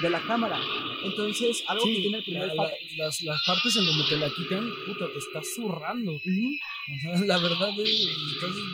[0.00, 0.58] de la cámara.
[1.04, 4.16] Entonces, algo Sí, que tiene el primer la- la- las, las partes en donde te
[4.16, 6.12] la quitan, puta, te estás zurrando.
[6.12, 6.48] Ujú.
[6.94, 8.64] O sea, la verdad es, entonces,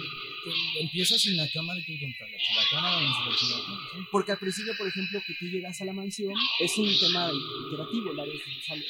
[0.81, 4.05] empiezas sin la cámara y tú contra la, la cámara no.
[4.11, 8.11] Porque al principio, por ejemplo, que tú llegas a la mansión, es un tema interactivo,
[8.12, 8.83] el Frame,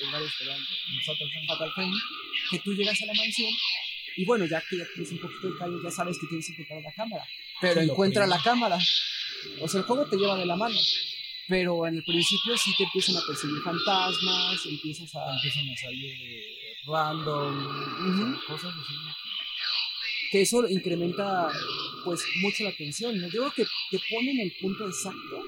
[1.46, 1.92] Fatal Frame,
[2.50, 3.50] que tú llegas a la mansión
[4.16, 6.52] y bueno, ya que ya tienes un poquito de callo, ya sabes que tienes que
[6.62, 7.24] encontrar la cámara,
[7.60, 8.78] pero encuentra la cámara.
[9.60, 10.76] O sea, el juego te lleva de la mano.
[11.46, 15.34] Pero en el principio sí te empiezan a perseguir fantasmas, empiezas a...
[15.36, 16.54] Empiezan a salir
[16.86, 17.66] random,
[18.08, 18.46] Ujú.
[18.46, 18.94] cosas así.
[20.30, 21.48] Que eso incrementa
[22.04, 23.28] pues mucho la tensión, ¿no?
[23.28, 25.42] Yo creo que te ponen el punto exacto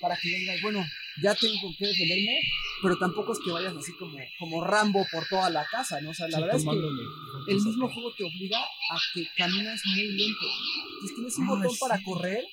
[0.00, 0.84] para que digas, bueno,
[1.22, 2.38] ya tengo con qué defenderme,
[2.82, 6.10] pero tampoco es que vayas así como, como Rambo por toda la casa, ¿no?
[6.10, 9.80] O sea, la Sí, verdad es que el mismo juego te obliga a que caminas
[9.94, 10.46] muy lento.
[10.94, 11.78] Entonces tienes un Ah, botón sí.
[11.80, 12.44] para correr,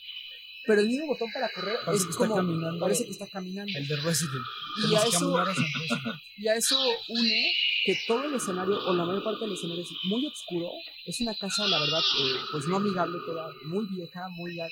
[0.66, 2.80] pero el mismo botón para correr Parece es que como...
[2.80, 3.72] Parece que está caminando.
[3.78, 4.46] El de Resident.
[4.92, 5.38] Y a eso-.
[6.40, 7.52] Y a eso une
[7.88, 10.68] que todo el escenario, o la mayor parte del escenario es muy oscuro.
[11.06, 14.68] Es una casa, la verdad, eh, pues no amigable, toda muy vieja, muy, eh,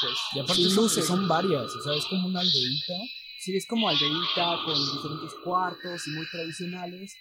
[0.00, 1.06] pues, Y aparte son, luces.
[1.06, 2.94] son varias, o sea, es como una aldeíta.
[3.38, 7.14] Sí, es como aldeíta, con diferentes cuartos y muy tradicionales.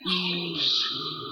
[0.00, 0.56] Y,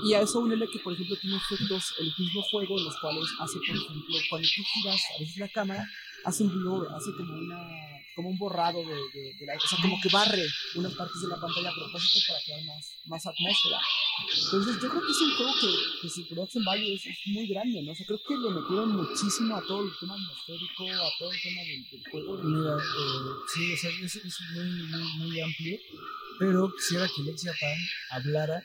[0.08, 3.24] y a eso únele que, por ejemplo, tiene efectos el mismo juego, en los cuales
[3.40, 5.84] hace, por ejemplo, cuando tú giras a veces la cámara,
[6.24, 7.58] hace un blur, hace como una
[8.14, 9.54] como un borrado de, de- de la...
[9.56, 10.46] O sea, como que barre
[10.76, 13.80] unas partes de la pantalla a propósito para crear más, más atmósfera.
[14.44, 15.70] Entonces, yo creo que es un juego que,
[16.02, 17.92] que su production value es, es muy grande, ¿no?
[17.92, 21.40] O sea, creo que le metieron muchísimo a todo el tema atmosférico, a todo el
[21.42, 22.38] tema del, del juego.
[22.44, 25.78] Mira, eh, sí, o sea, es, es muy, muy, muy amplio.
[26.38, 27.78] Pero quisiera que Lexia Pan
[28.10, 28.62] hablara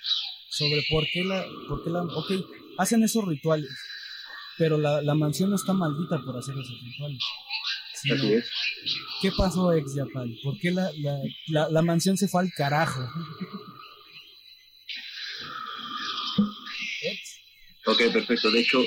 [0.50, 1.46] sobre por qué la.
[1.68, 2.32] Por qué la ok,
[2.78, 3.70] hacen esos rituales.
[4.58, 7.24] Pero la, la mansión no está maldita por hacer esos rituales.
[8.02, 8.50] Sino, Así es.
[9.22, 10.34] ¿Qué pasó, ex Japan?
[10.44, 13.02] ¿Por qué la, la, la, la mansión se fue al carajo?
[17.04, 17.40] Ex,
[17.86, 18.52] Ok, perfecto.
[18.52, 18.80] De hecho,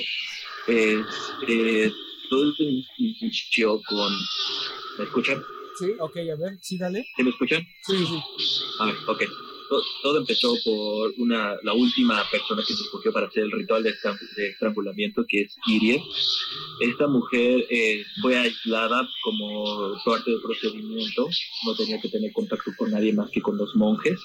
[2.29, 2.63] todo esto
[2.97, 4.13] inició con...
[4.97, 5.43] ¿Me escuchan?
[5.79, 5.87] ¿Sí?
[5.99, 7.05] Ok, a ver, sí, dale.
[7.15, 7.65] ¿Sí me escuchan?
[7.85, 8.21] Sí, sí.
[8.79, 9.23] Ah, ok.
[10.01, 13.91] Todo, empezó por una, la última persona que se escogió para hacer el ritual de,
[13.91, 16.01] estran- de estrangulamiento, que es Kirie.
[16.81, 21.27] Esta mujer eh, fue aislada como parte del procedimiento,
[21.65, 24.19] no tenía que tener contacto con nadie más que con los monjes.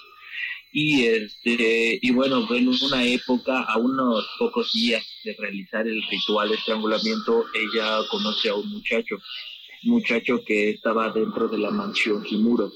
[0.71, 6.51] Y, este, y bueno, en una época, a unos pocos días de realizar el ritual
[6.51, 9.17] de estrangulamiento, ella conoce a un muchacho,
[9.85, 12.71] un muchacho que estaba dentro de la mansión Kimuro.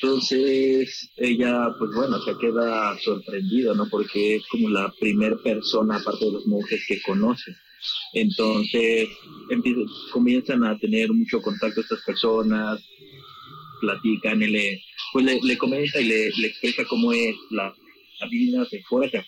[0.00, 3.88] Entonces ella, pues bueno, se queda sorprendida, ¿no?
[3.88, 7.56] Porque es como la primer persona, aparte de los monjes, que conoce.
[8.12, 9.08] Entonces
[10.12, 12.80] comienzan a tener mucho contacto estas personas,
[13.80, 14.82] platican, y le,
[15.12, 17.74] pues le, le comenta y le, le expresa cómo es la,
[18.20, 19.26] la vida de fuera.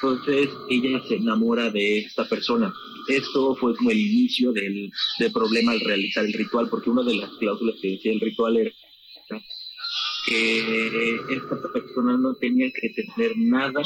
[0.00, 2.72] Entonces ella se enamora de esta persona.
[3.08, 7.16] Esto fue como el inicio del, del problema al realizar el ritual, porque una de
[7.16, 8.70] las cláusulas que decía el ritual era
[10.26, 13.82] que esta persona no tenía que tener nada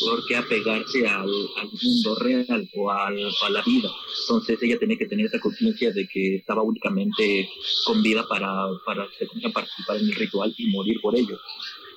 [0.00, 1.28] por qué apegarse al,
[1.58, 3.90] al mundo real o, al- a la vida.
[4.22, 7.48] Entonces ella tenía que tener esa conciencia de que estaba únicamente
[7.84, 8.48] con vida para,
[8.86, 9.06] para
[9.52, 11.38] participar en el ritual y morir por ello.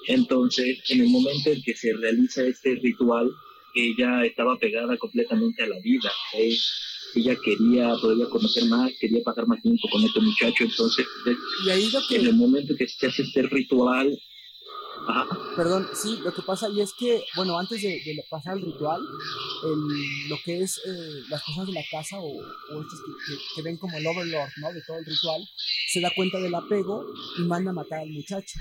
[0.08, 3.30] Entonces, en el momento en que se realiza este ritual,
[3.76, 6.12] ella estaba pegada completamente a la vida.
[6.34, 6.56] Eh,
[7.16, 10.64] Ella quería todavía conocer más, quería pasar más tiempo con este muchacho.
[10.64, 11.06] Entonces,
[11.66, 12.16] Y ahí lo que...
[12.18, 14.18] en el momento que se hace este ritual,
[15.08, 18.64] ajá, Perdón, sí, lo que pasa y es que, bueno, antes de, de pasar el
[18.66, 19.02] ritual,
[19.64, 23.40] el- lo que es eh, las personas de la casa o, o estos que, que-
[23.56, 24.74] que ven como el overlord, ¿no?
[24.74, 25.42] De todo el ritual,
[25.92, 27.06] se da cuenta del apego
[27.40, 28.60] y manda a matar al muchacho.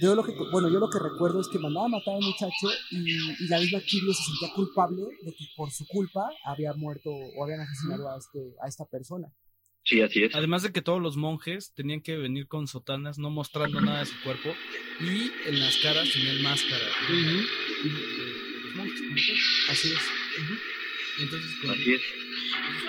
[0.00, 2.68] Yo lo que, bueno, yo lo que recuerdo es que mandaba a matar al muchacho
[2.90, 7.10] y, y la misma Kiryu se sentía culpable de que por su culpa había muerto
[7.10, 9.28] o habían asesinado a, este, a esta persona.
[9.84, 10.34] sí, así es.
[10.34, 14.06] Además de que todos los monjes tenían que venir con sotanas, no mostrando nada de
[14.06, 14.54] su cuerpo,
[15.00, 16.84] y en las caras tenían máscara.
[17.08, 17.90] Y,
[18.64, 19.36] los monjes, como tal.
[19.70, 20.00] Así es.
[21.20, 22.02] Entonces, Así es.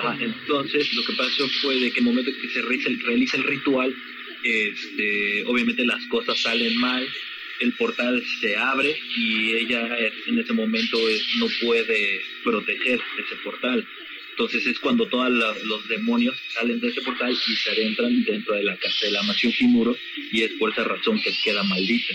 [0.02, 3.00] Ah, entonces, lo que pasó fue de que en el momento que se realiza el,
[3.02, 3.94] realiza el ritual,
[4.44, 7.08] este, obviamente las cosas salen mal,
[7.60, 10.98] el portal se abre y ella en ese momento
[11.38, 13.88] no puede proteger ese portal.
[14.32, 18.64] Entonces es cuando todos los demonios salen de ese portal y se adentran dentro de
[18.64, 19.96] la casa de la mansión Kimuro
[20.32, 22.14] y es por esa razón que queda maldita.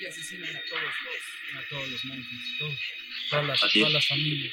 [0.00, 1.64] Y asesinan a todos los...
[1.64, 2.78] a todos los monjes, todos,
[3.28, 3.82] todas, las, Así es.
[3.82, 4.52] todas las familias.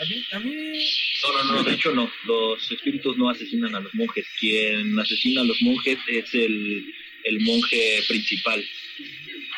[0.00, 0.88] A mí, a mí
[1.22, 2.10] No, no, no, de hecho no.
[2.26, 4.26] Los espíritus no asesinan a los monjes.
[4.38, 6.84] Quien asesina a los monjes es el,
[7.24, 8.64] el monje principal.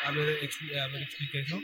[0.05, 1.61] a ver, expli- a ver, explica eso.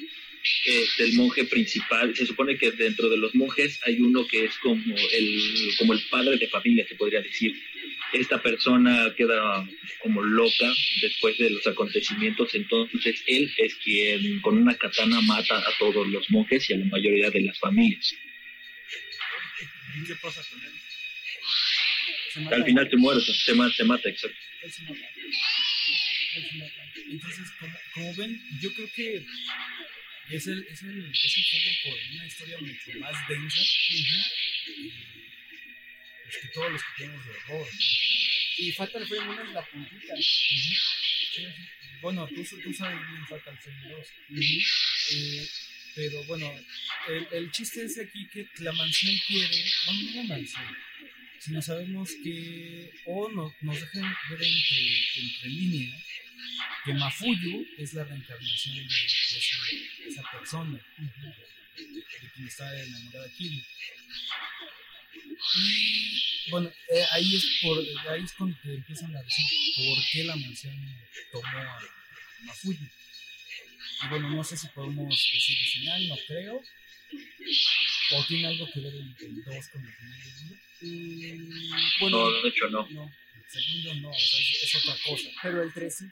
[0.66, 4.58] este, el monje principal, se supone que dentro de los monjes hay uno que es
[4.58, 5.42] como el,
[5.78, 7.54] como el padre de familia, se podría decir.
[8.12, 9.68] Esta persona queda
[10.02, 10.72] como loca
[11.02, 16.30] después de los acontecimientos, entonces él es quien con una katana mata a todos los
[16.30, 18.14] monjes y a la mayoría de las familias.
[19.96, 20.72] ¿Y ¿Qué pasa con él?
[22.44, 22.56] Mata.
[22.56, 24.38] Al final se muere, se mata, se mata, exacto.
[24.64, 25.10] Él se mata.
[26.36, 26.84] Él se mata.
[27.12, 29.26] Entonces, como, como ven, yo creo que
[30.32, 33.60] es el, es el, es el juego con una historia mucho más densa
[36.24, 37.68] pues, que todos los que tenemos de horror.
[37.68, 37.80] ¿no?
[38.58, 40.16] Y Fatal Frame 1 es la puntita.
[40.16, 41.46] Sí, sí.
[42.02, 44.08] Bueno, tú, tú sabes bien Fatal Frame 2.
[45.14, 45.48] Eh,
[45.96, 46.52] pero bueno,
[47.08, 50.78] el, el chiste es aquí que la mansión quiere, bueno, no la mansión,
[51.40, 56.02] sino sabemos que, o no, nos dejan ver entre, entre líneas,
[56.86, 63.66] que Mafuyu es la reencarnación de, esa persona, de quien está enamorada Kiri.
[65.56, 67.78] Y bueno, eh, ahí, es por,
[68.10, 70.76] ahí es cuando te empiezan a decir por qué la mansión
[71.32, 71.80] tomó a
[72.44, 72.88] Mafuyu.
[74.04, 76.62] Y bueno, no sé si podemos decir el final, no creo.
[78.12, 80.20] ¿O tiene algo que ver el, el 2 con el final
[80.82, 81.40] del?
[81.40, 82.88] Mm, No, de hecho no.
[82.90, 83.12] no.
[83.36, 85.30] El segundo no, o sea, es, es otra cosa.
[85.42, 86.06] Pero el 3 sí.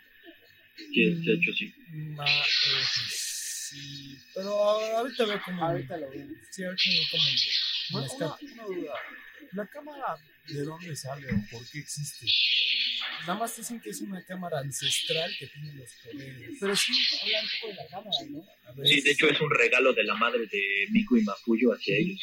[0.93, 1.73] Sí, de hecho sí.
[1.91, 4.49] Ma, eh, sí, pero
[4.97, 5.65] ahorita veo como.
[5.65, 6.37] Ahorita lo vemos.
[6.49, 7.23] Sí, ahorita veo como.
[7.91, 8.93] Bueno, me una, una duda.
[9.53, 10.17] ¿La cámara
[10.47, 12.25] de dónde sale o por qué existe?
[13.21, 16.57] Nada más dicen que es una cámara ancestral que tiene los poderes.
[16.59, 18.45] Pero sí, habla un poco de la cámara, ¿no?
[18.67, 21.73] A ver, Sí, de hecho es un regalo de la madre de Miku y Mafuyo
[21.73, 22.19] hacia ellos.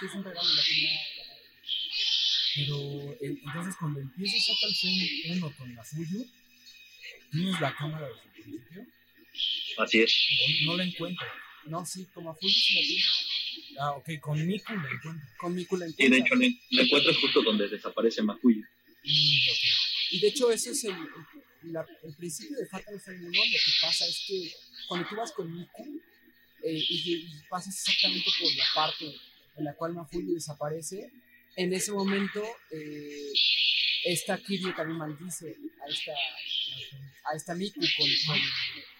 [0.00, 1.00] Sí, es un regalo de la primera.
[2.54, 6.26] Pero eh, entonces cuando empiezas Fatal Frame 1 con la Fuyu,
[7.30, 8.86] tienes la cámara desde el principio,
[9.78, 10.26] Así es.
[10.66, 11.30] no la encuentras.
[11.64, 13.78] No, sí, como a Fuji sí la tiene.
[13.80, 15.36] Ah, ok, con Miku la encuentras.
[15.38, 18.60] Con Miku la Y de hecho la, encuentras justo donde desaparece Mafuyo.
[19.04, 19.61] Mm, ok.
[20.12, 20.94] Y de hecho, ese es el,
[21.72, 23.30] la- el principio de Fatal Frame 1.
[23.30, 24.52] Lo que pasa es que
[24.88, 26.00] cuando tú vas con Miku
[26.64, 29.06] eh, y, y pasas exactamente por la parte
[29.56, 31.10] en la cual Mafuyu desaparece,
[31.56, 33.32] en ese momento eh,
[34.04, 36.12] esta Kiryu también maldice a esta,
[37.32, 38.38] a esta Miku con, con,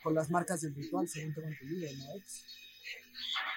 [0.03, 2.17] con las marcas del ritual, según tengo entendido, ¿no?
[2.17, 2.45] Ex?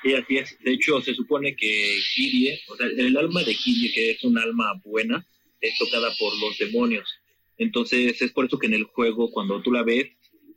[0.04, 0.58] Y así es.
[0.60, 4.38] De hecho, se supone que Kirie, o sea, el alma de Kirie, que es un
[4.38, 5.26] alma buena,
[5.62, 7.10] es tocada por los demonios.
[7.58, 10.08] Entonces, es por eso que en el juego, cuando tú la ves,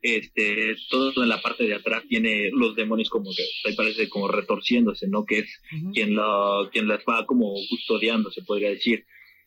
[0.03, 4.29] este, todo en la parte de atrás tiene los demonios como que, ahí parece como
[4.29, 5.25] retorciéndose, ¿no?
[5.25, 5.61] Que es
[5.93, 9.05] quien, la, quien las va como custodiando, se podría decir.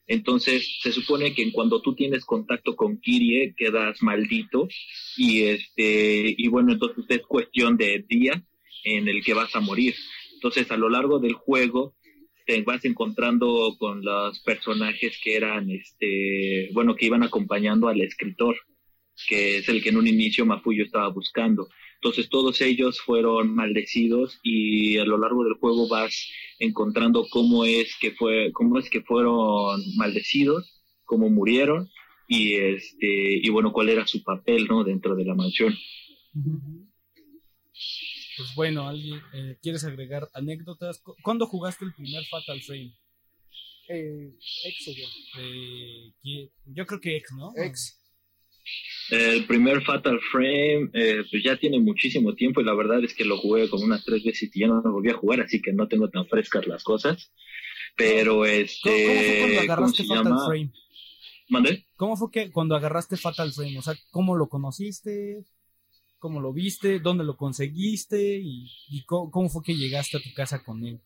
[0.08, 4.68] Entonces, se supone que cuando tú tienes contacto con Kirie, quedas maldito
[5.16, 8.44] y este y bueno, entonces es cuestión de día
[8.84, 9.96] en el que vas a morir.
[10.34, 11.96] Entonces, a lo largo del juego
[12.46, 18.56] te vas encontrando con los personajes que eran este, bueno, que iban acompañando al escritor,
[19.28, 21.68] que es el que en un inicio Mafuyo estaba buscando.
[21.96, 27.96] Entonces todos ellos fueron maldecidos y a lo largo del juego vas encontrando cómo es
[28.00, 31.90] que fue, cómo es que fueron maldecidos, cómo murieron
[32.28, 34.84] y este y bueno cuál era su papel, ¿no?
[34.84, 35.76] Dentro de la mansión.
[38.42, 41.00] Pues bueno, ¿alguien eh, quieres agregar anécdotas?
[41.00, 42.92] Cu- ¿Cuándo jugaste el primer Fatal Frame?
[43.88, 44.32] Eh,
[44.66, 45.06] ex o yo.
[45.40, 47.52] Eh, yo creo que ex, ¿no?
[47.56, 48.00] Ex.
[49.12, 53.26] El primer Fatal Frame eh, pues ya tiene muchísimo tiempo y la verdad es que
[53.26, 55.72] lo jugué como unas tres veces y ya no lo volví a jugar, así que
[55.72, 57.32] no tengo tan frescas las cosas.
[57.96, 60.46] Pero ¿Cómo, este, cómo fue cuando ¿cómo agarraste Fatal llama?
[60.48, 60.72] Frame?
[61.50, 61.86] ¿Mandé?
[61.96, 63.78] ¿Cómo fue que cuando agarraste Fatal Frame?
[63.78, 65.44] O sea, ¿cómo lo conociste?
[66.22, 67.00] ¿Cómo lo viste?
[67.00, 68.40] ¿Dónde lo conseguiste?
[68.44, 71.00] ¿Y, cómo, fue que llegaste a tu casa con él?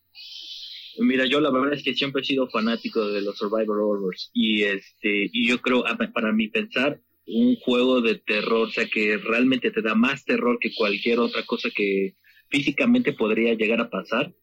[0.98, 4.64] Mira, yo la verdad es que siempre he sido fanático de los Survivor Horrors y
[4.64, 9.70] este y yo creo para mi pensar un juego de terror, o sea que realmente
[9.70, 12.16] te da más terror que cualquier otra cosa que
[12.50, 14.34] físicamente podría llegar a pasar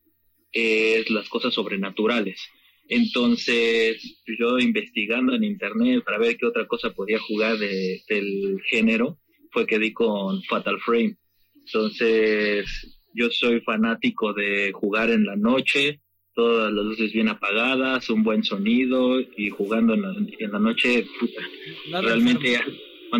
[0.51, 2.41] es las cosas sobrenaturales.
[2.89, 9.19] Entonces, yo investigando en internet para ver qué otra cosa podía jugar de- del género,
[9.53, 11.15] fue que di con Fatal Frame.
[11.65, 12.65] Entonces,
[13.13, 16.01] yo soy fanático de jugar en la noche,
[16.33, 21.05] todas las luces bien apagadas, un buen sonido y jugando en la, en la noche,
[21.19, 21.41] puta,
[21.89, 22.59] Nada realmente...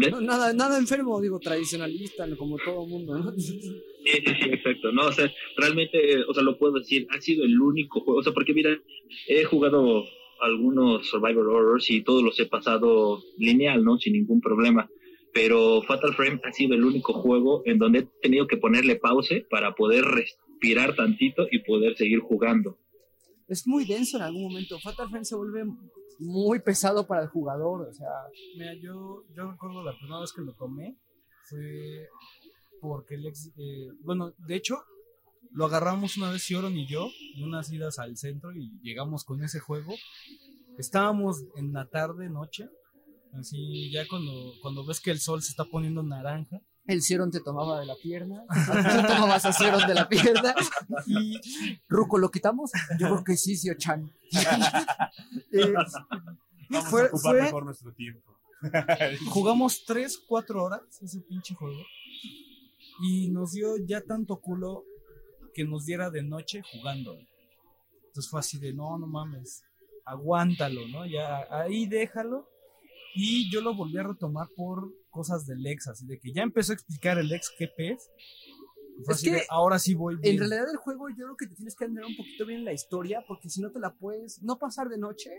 [0.09, 3.31] No, nada, nada enfermo, digo, tradicionalista, como todo mundo, ¿no?
[3.37, 3.59] Sí,
[4.03, 4.91] sí, sí, exacto.
[4.91, 8.23] No, o sea, realmente, o sea, lo puedo decir, ha sido el único juego, o
[8.23, 8.75] sea, porque mira,
[9.27, 10.03] he jugado
[10.41, 13.99] algunos Survivor Horrors y todos los he pasado lineal, ¿no?
[13.99, 14.89] Sin ningún problema.
[15.33, 19.45] Pero Fatal Frame ha sido el único juego en donde he tenido que ponerle pause
[19.49, 22.77] para poder respirar tantito y poder seguir jugando.
[23.47, 24.79] Es muy denso en algún momento.
[24.79, 25.65] Fatal Frame se vuelve
[26.19, 27.87] muy pesado para el jugador.
[27.89, 28.07] O sea,
[28.57, 30.97] Mira, yo, yo recuerdo la primera vez que lo tomé
[31.49, 32.07] fue
[32.79, 33.51] porque el ex.
[33.57, 34.83] eh, bueno, de hecho,
[35.51, 39.43] lo agarramos una vez Sioron y yo, en unas idas al centro y llegamos con
[39.43, 39.93] ese juego.
[40.77, 42.67] Estábamos en la tarde, noche,
[43.39, 44.31] así ya cuando,
[44.61, 46.61] cuando ves que el sol se está poniendo naranja.
[46.85, 48.43] el Cieron te tomaba de la pierna.
[49.01, 50.53] Tú tomabas a Cieron de la pierna.
[51.07, 51.39] Y
[51.87, 52.71] Ruco, ¿lo quitamos?
[52.99, 54.11] Yo creo que sí, Sio Chan.
[55.51, 55.73] eh,
[56.69, 58.33] Vamos Fue- a ocupar fue- mejor nuestro tiempo.
[59.29, 61.81] jugamos 3, 4 horas ese pinche juego.
[63.01, 64.85] Y nos dio ya tanto culo
[65.53, 67.15] que nos diera de noche jugando.
[68.07, 69.63] Entonces fue así de, no, no mames,
[70.05, 71.05] aguántalo, ¿no?
[71.05, 72.47] Ya ahí déjalo.
[73.15, 76.71] Y yo lo volví a retomar por cosas del ex, así de que ya empezó
[76.71, 78.09] a explicar el ex qué pez.
[79.01, 80.35] Es así de, que, ahora sí voy bien.
[80.35, 82.73] En realidad el juego yo creo que te tienes que entender un poquito bien la
[82.73, 85.31] historia, porque si no te la puedes, no pasar de noche,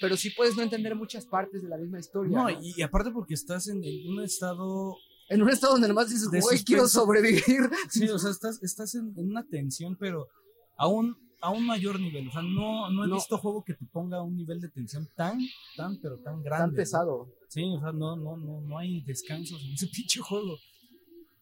[0.00, 2.36] pero sí puedes no entender muchas partes de la misma historia.
[2.36, 2.50] No, ¿no?
[2.50, 4.96] y, y aparte porque estás en, en un estado
[5.28, 7.70] En un estado donde nomás dices, güey, quiero sobrevivir.
[7.90, 10.28] Sí, o sea, estás, estás en, en una tensión, pero
[10.76, 12.28] a un, a un mayor nivel.
[12.28, 13.14] O sea, no, no he No.
[13.16, 15.38] visto juego que te ponga un nivel de tensión tan,
[15.76, 16.58] tan, pero tan grande.
[16.64, 16.76] Tan ¿no?
[16.76, 17.28] pesado.
[17.48, 20.56] Sí, o sea, no, no, no, no hay descansos en ese pinche juego.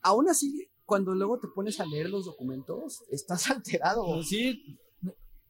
[0.02, 4.22] Aún así, cuando luego te pones a leer los documentos, estás alterado.
[4.22, 4.78] Sí,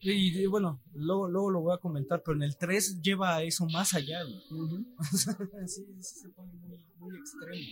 [0.04, 3.42] y, y bueno, luego, luego lo voy a comentar, pero en el 3 lleva a
[3.44, 4.22] eso más allá.
[4.24, 4.62] güey.
[4.62, 4.84] Ujú.
[4.98, 5.34] O sea,
[5.66, 7.66] sí, sí se pone muy, muy extremo.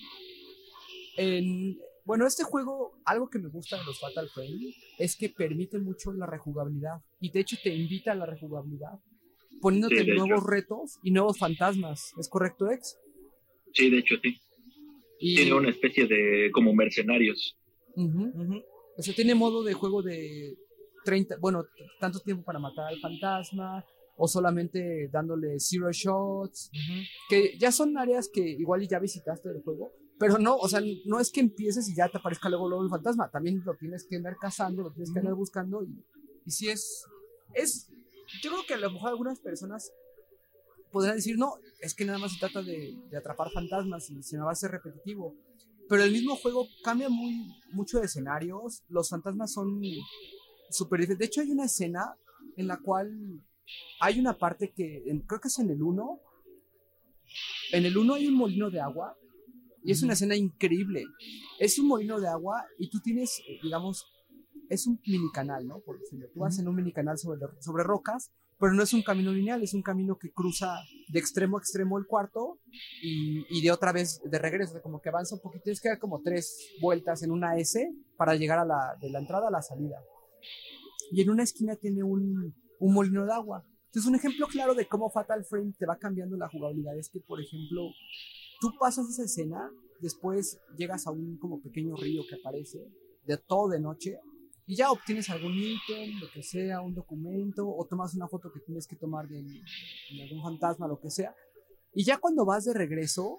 [1.16, 1.78] En-
[2.10, 6.12] bueno, este juego, algo que me gusta de los Fatal Frame es que permite mucho
[6.12, 7.00] la rejugabilidad.
[7.20, 8.98] Y de hecho te invita a la rejugabilidad,
[9.60, 10.50] poniéndote Sí, nuevos hecho.
[10.50, 12.12] retos y nuevos fantasmas.
[12.18, 12.98] ¿Es correcto, Ex?
[13.74, 14.40] Sí, de hecho sí.
[15.20, 17.56] Y, Tiene una especie de como mercenarios.
[17.94, 20.56] O sea, tiene modo de juego de
[21.04, 21.64] 30, bueno,
[22.00, 23.84] tanto tiempo para matar al fantasma,
[24.16, 26.72] o solamente dándole zero shots,
[27.28, 31.18] que ya son áreas que igual ya visitaste del juego, pero no, o sea, no
[31.18, 34.16] es que empieces y ya te aparezca luego, luego el fantasma, también lo tienes que
[34.16, 36.04] andar cazando, lo tienes que andar buscando, y,
[36.44, 37.06] y si es,
[37.54, 37.88] es,
[38.42, 39.90] yo creo que a lo mejor algunas personas
[40.92, 44.36] podrán decir, no, es que nada más se trata de, de atrapar fantasmas y se
[44.36, 45.34] me va a hacer repetitivo.
[45.88, 48.82] Pero el mismo juego cambia muy, mucho de escenarios.
[48.88, 49.80] Los fantasmas son
[50.70, 51.18] súper diferentes.
[51.18, 52.14] De hecho, hay una escena
[52.56, 53.10] en la cual
[54.00, 56.20] hay una parte que en- creo que es en el 1.
[57.72, 59.16] En el 1 hay un molino de agua
[59.82, 61.04] y es una escena increíble.
[61.58, 64.04] Es un molino de agua y tú tienes, eh, digamos,
[64.68, 65.80] es un mini canal, ¿no?
[65.80, 66.28] Por decirlo.
[66.32, 69.62] Tú vas en un mini canal sobre, sobre rocas, pero no es un camino lineal,
[69.62, 70.76] es un camino que cruza
[71.08, 72.60] de extremo a extremo el cuarto
[73.02, 75.98] y, y de otra vez de regreso, como que avanza un poquito, tienes que dar
[75.98, 79.62] como tres vueltas en una S para llegar a la, de la entrada a la
[79.62, 79.96] salida.
[81.10, 83.64] Y en una esquina tiene un, un molino de agua.
[83.86, 87.18] Entonces, un ejemplo claro de cómo Fatal Frame te va cambiando la jugabilidad es que,
[87.20, 87.88] por ejemplo,
[88.60, 92.78] tú pasas esa escena, después llegas a un como pequeño río que aparece,
[93.24, 94.18] de todo de noche,
[94.66, 98.60] y ya obtienes algún ítem, lo que sea, un documento, o tomas una foto que
[98.60, 101.34] tienes que tomar de, de algún fantasma, lo que sea.
[101.92, 103.36] Y ya cuando vas de regreso,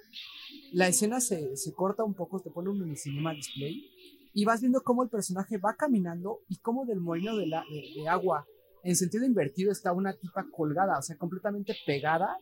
[0.74, 3.82] la escena se, se corta un poco, te pone un mini cinema display,
[4.34, 7.64] y vas viendo cómo el personaje va caminando y cómo del molino de, la,
[7.96, 8.46] de, agua,
[8.84, 12.38] en sentido invertido, está una tipa colgada, o sea, completamente pegada.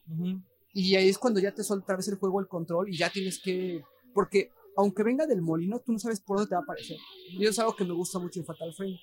[0.73, 3.39] Y ahí es cuando ya te suelta vez el juego el control y ya tienes
[3.41, 3.83] que.
[4.13, 6.97] Porque aunque venga del molino, tú no sabes por dónde te va a aparecer.
[7.31, 8.99] Y eso es algo que me gusta mucho en Fatal Frame.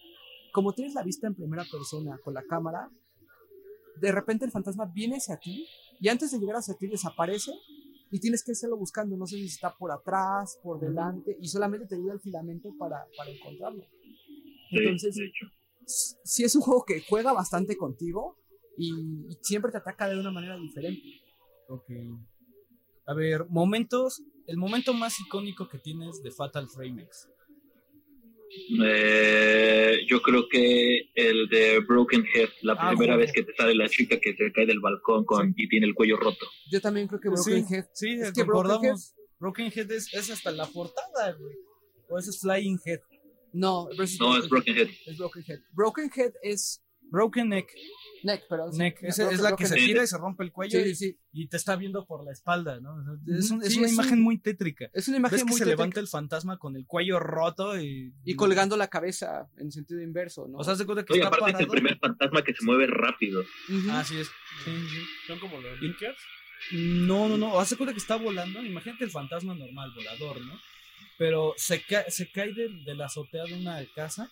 [0.52, 2.90] Como tienes la vista en primera persona con la cámara,
[4.00, 5.66] de repente el fantasma viene hacia ti
[6.00, 7.52] y antes de llegar hacia ti desaparece
[8.10, 9.16] y tienes que hacerlo buscando.
[9.16, 13.04] No sé si está por atrás, por delante y solamente te ayuda el filamento para,
[13.16, 13.82] para encontrarlo.
[14.70, 15.18] Sí, Entonces,
[15.84, 18.38] si es un juego que juega bastante contigo
[18.78, 18.92] y,
[19.28, 21.25] y siempre te ataca de una manera diferente.
[21.68, 21.90] Ok.
[23.06, 24.22] A ver, momentos.
[24.46, 27.28] El momento más icónico que tienes de Fatal Frame X.
[28.82, 33.74] Eh, yo creo que el de Broken Head, la Ah, primera vez que te sale
[33.74, 36.46] la chica que se cae del balcón con, y tiene el cuello roto.
[36.70, 37.84] Yo también creo que Broken sí, Head.
[37.92, 39.14] Sí, Es que concordamos.
[39.38, 41.54] Broken Head es, es hasta la portada, güey.
[42.08, 43.00] O ese es Flying Head.
[43.52, 43.88] No,
[44.20, 44.88] No, es Broken Head.
[45.06, 45.58] Es Broken Head.
[45.72, 47.68] Broken Head es Broken Neck.
[48.24, 48.98] Neck, pero Neck.
[49.02, 51.18] Esa es la que se tira y se rompe el cuello Sí, y, sí.
[51.32, 52.96] y te está viendo por la espalda, ¿no?
[53.28, 54.90] Es, un- es Sí, una es imagen un- muy tétrica.
[54.92, 55.76] Es una imagen Ves que muy se tétrica.
[55.82, 58.12] levanta el fantasma con el cuello roto y...
[58.24, 60.58] y colgando la cabeza en sentido inverso, ¿no?
[60.58, 61.72] O sea, de cuenta que Oye, está aparte es el parado.
[61.72, 63.40] primer fantasma que se mueve rápido.
[63.68, 63.90] Ujú.
[63.92, 64.26] Así es.
[64.64, 64.98] Sí, sí.
[65.28, 66.18] Son como los linkers.
[66.72, 67.60] No, no, no.
[67.60, 68.62] Hace cuenta que está volando.
[68.64, 70.58] Imagínate el fantasma normal, volador, ¿no?
[71.18, 74.30] Pero se, ca- se cae de, de la azotea de una casa,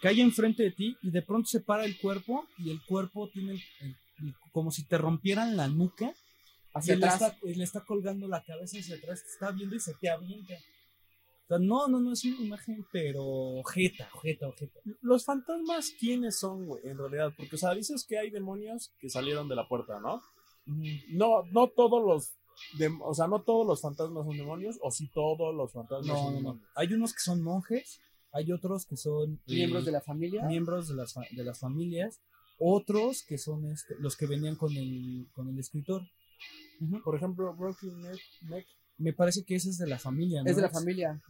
[0.00, 3.52] cae enfrente de ti y de pronto se para el cuerpo y el cuerpo tiene
[3.52, 3.96] el- el-
[4.26, 6.12] el- como si te rompieran la nuca.
[6.74, 7.32] Hacia y le atrás.
[7.32, 10.54] está, le está colgando la cabeza hacia atrás, te está viendo y se te avienta.
[10.54, 14.78] O sea, no, no, no es una imagen, pero ojeta, ojeta, ojeta.
[15.00, 16.82] Los fantasmas, ¿quiénes son, güey?
[16.86, 20.20] En realidad, porque, o sea, dices que hay demonios que salieron de la puerta, ¿no?
[20.66, 22.32] No, no todos los,
[22.78, 26.16] dem- o sea, no todos los fantasmas son demonios, o si todos los fantasmas No,
[26.16, 26.36] son no, no.
[26.38, 26.68] demonios.
[26.74, 27.98] Hay unos que son monjes,
[28.32, 30.44] hay otros que son eh, Miembros de la familia.
[30.46, 32.20] miembros de las, de las familias,
[32.58, 36.02] otros que son este, los que venían con el, con el escritor.
[37.04, 38.66] Por ejemplo, Neck, Neck
[38.98, 40.50] Me parece que ese es de la familia, ¿no?
[40.50, 41.20] Es de la familia.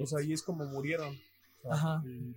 [0.00, 1.14] o sea, ahí es como murieron.
[1.14, 2.02] O sea, Ajá.
[2.06, 2.34] y-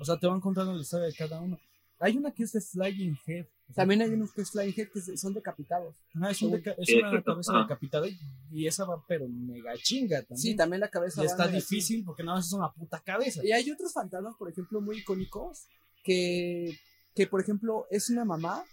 [0.00, 1.58] O sea, te van contando la historia de cada uno.
[2.00, 3.46] Hay una que es de Flying Head.
[3.74, 5.94] También hay unos que es Flying Head que son decapitados.
[6.14, 7.62] ajá, es, un deca- es Sí, una cabeza Ajá.
[7.62, 8.18] decapitada y,
[8.52, 10.38] y esa va, pero mega chinga también.
[10.38, 11.22] Sí, también la cabeza.
[11.22, 13.44] Y va está difícil porque nada más es una puta cabeza.
[13.44, 15.66] Y hay otros fantasmas, por ejemplo, muy icónicos,
[16.04, 16.78] que,
[17.14, 18.64] que por ejemplo, es una mamá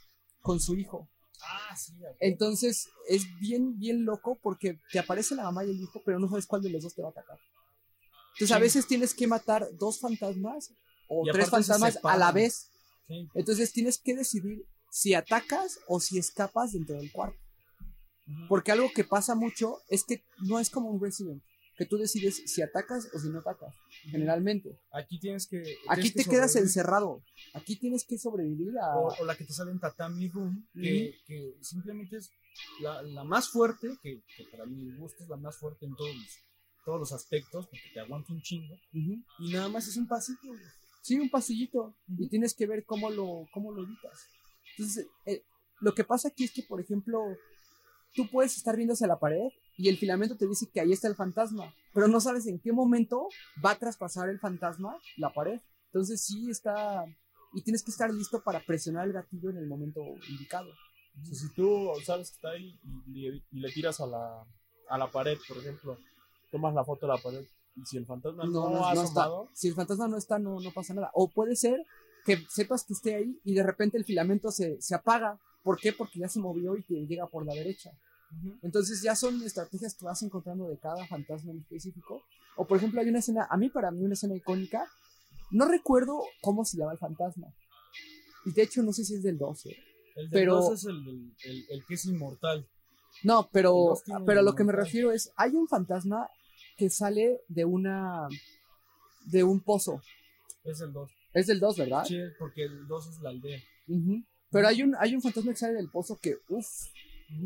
[0.41, 1.09] con su hijo.
[1.41, 1.93] Ah, sí.
[2.19, 6.29] Entonces, es bien, bien loco porque te aparece la mamá y el hijo, pero no
[6.29, 7.37] sabes cuál de los dos te va a atacar.
[8.35, 10.71] Entonces, a veces tienes que matar dos fantasmas
[11.07, 12.69] o Y tres fantasmas a la vez.
[13.07, 13.27] Sí.
[13.33, 17.37] Entonces, tienes que decidir si atacas o si escapas dentro del cuarto.
[18.49, 21.43] Porque algo que pasa mucho es que no es como un Resident,
[21.77, 23.71] que tú decides si atacas o si no atacas,
[24.09, 24.79] generalmente.
[24.91, 25.61] Aquí tienes que.
[25.89, 27.21] Aquí que te quedas encerrado.
[27.53, 28.97] Aquí tienes que sobrevivir a...
[28.97, 32.31] o, o la que te sale en Tatami Room, que, que simplemente es
[32.81, 36.15] la, la más fuerte, que, que para mi gusto es la más fuerte en todos
[36.15, 36.39] los,
[36.83, 40.47] todos los aspectos, porque te aguanta un chingo, y nada más es un pasito.
[40.47, 40.59] güey.
[41.05, 41.95] Sí, un pasillito.
[42.17, 44.25] Y tienes que ver cómo lo, cómo lo evitas.
[44.71, 45.43] Entonces, eh,
[45.81, 47.19] lo que pasa aquí es que, por ejemplo,
[48.15, 51.07] tú puedes estar viendo hacia la pared y el filamento te dice que ahí está
[51.07, 53.27] el fantasma, pero no sabes en qué momento
[53.63, 55.59] va a traspasar el fantasma la pared.
[55.87, 57.05] Entonces sí está...
[57.53, 60.69] Y tienes que estar listo para presionar el gatillo en el momento indicado.
[60.71, 62.79] o sea, si tú sabes que está ahí
[63.13, 64.43] y, le- y le tiras a la,
[64.89, 65.97] a la pared, por ejemplo,
[66.51, 67.45] tomas la foto de la pared,
[67.83, 69.03] si el fantasma no, ha está.
[69.03, 71.11] asomado, Si el fantasma no está, no, no pasa nada.
[71.13, 71.83] O puede ser
[72.25, 75.39] que sepas que esté ahí y de repente el filamento se, se apaga.
[75.63, 75.91] ¿Por qué?
[75.93, 77.91] Porque ya se movió y te llega por la derecha.
[78.61, 82.23] Entonces ya son estrategias que vas encontrando de cada fantasma en específico.
[82.57, 84.87] O por ejemplo hay una escena, a mí para mí una escena icónica,
[85.51, 87.47] no recuerdo cómo se llama el fantasma.
[88.45, 89.75] Y de hecho no sé si es del 12.
[90.15, 92.67] El de Pero- dos es el, el, el- el que es inmortal.
[93.23, 93.93] No, pero,
[94.25, 96.29] pero a lo que me refiero es, hay un fantasma
[96.75, 98.27] que sale de una,
[99.25, 100.01] de un pozo.
[100.63, 101.11] Es el 2.
[101.33, 102.05] Es del 2, ¿verdad?
[102.05, 103.59] Sí, porque el 2 es la aldea.
[104.51, 106.65] Pero hay un, hay un fantasma que sale del pozo que, uff,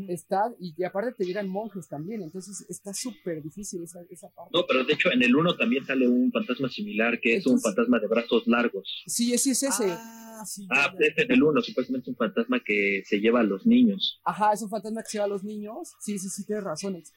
[0.08, 4.50] está, y, y aparte te llegan monjes también, entonces está súper difícil esa, esa parte.
[4.52, 7.60] No, pero de hecho en el 1 también sale un fantasma similar que es un
[7.60, 9.02] fantasma de brazos largos.
[9.06, 9.86] Sí, ese es ese.
[9.90, 10.66] Ah, sí.
[10.70, 11.22] Ah, ya, ya.
[11.22, 14.20] es el 1, supuestamente es un fantasma que se lleva a los niños.
[14.24, 15.92] Ajá, es un fantasma que se lleva a los niños.
[16.00, 17.12] Sí, sí, sí, tienes razones.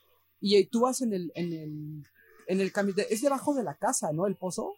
[0.46, 2.04] Y tú vas en el, en el,
[2.48, 4.28] en el camino, es debajo de la casa, ¿no?
[4.28, 4.74] El pozo.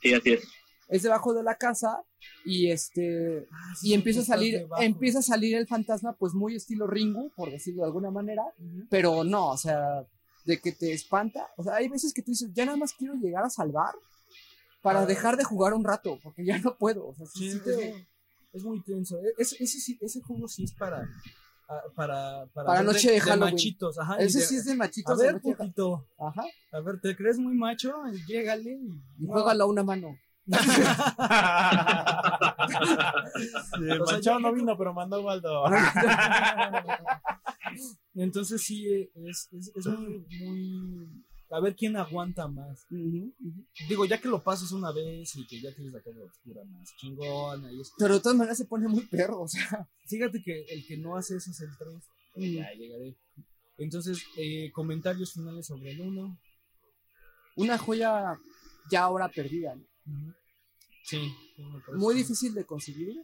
[0.00, 0.44] Sí, así es.
[0.88, 2.02] Es debajo de la casa
[2.44, 4.80] y este, Ah, sí, y empieza a salir, debajo.
[4.82, 8.42] empieza a salir el fantasma, pues muy estilo Ringu, por decirlo de alguna manera,
[8.88, 10.06] pero no, o sea,
[10.46, 11.48] de que te espanta.
[11.56, 13.94] O sea, hay veces que tú dices, ya nada más quiero llegar a salvar
[14.80, 15.06] para Ah.
[15.06, 17.08] dejar de jugar un rato, porque ya no puedo.
[17.08, 18.06] O sea, sí- es, te- muy,
[18.54, 19.18] es muy tenso.
[19.18, 21.06] E- Ese, ese, sí- ese juego sí es para.
[21.94, 23.52] Para, Para noche de Halloween.
[23.54, 23.98] machitos.
[23.98, 25.18] Ajá, ese de- sí es de A machitos.
[25.18, 26.08] de ver, poquito.
[26.18, 26.42] Ajá.
[26.72, 27.92] A ver, ¿te crees muy macho?
[28.26, 28.88] Llégale y.
[29.22, 30.16] Y juégalo a una mano.
[30.48, 30.54] el
[34.00, 35.64] O sea, manchado ya no vino, pero mandó Waldo.
[38.14, 41.06] Entonces sí, es, es, es muy, muy...
[41.50, 42.86] A ver quién aguanta más.
[43.88, 46.94] Digo, ya que lo pasas una vez y que ya tienes la cara oscura más
[46.96, 47.94] chingona y esto.
[47.98, 49.88] Pero de todas maneras se pone muy perro, o sea.
[50.06, 51.94] Fíjate que el que no hace eso es el 3.
[52.36, 52.54] Mm.
[52.56, 53.16] Ya llegaré.
[53.78, 56.38] Entonces, eh, comentarios finales sobre el 1.
[57.56, 58.38] Una joya
[58.90, 59.74] ya ahora perdida.
[59.74, 60.34] ¿no?
[61.04, 61.32] Sí.
[61.94, 63.16] Muy difícil de conseguir.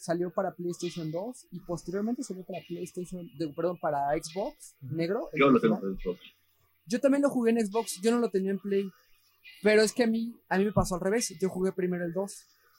[0.00, 5.28] Salió para PlayStation 2 y posteriormente salió para PlayStation, de- perdón, para Xbox negro.
[5.34, 6.20] Yo lo tengo por Xbox.
[6.88, 8.90] Yo también lo jugué en Xbox, yo no lo tenía en Play.
[9.62, 11.34] Pero es que a mí, a mí me pasó al revés.
[11.40, 12.32] Yo jugué primero el 2.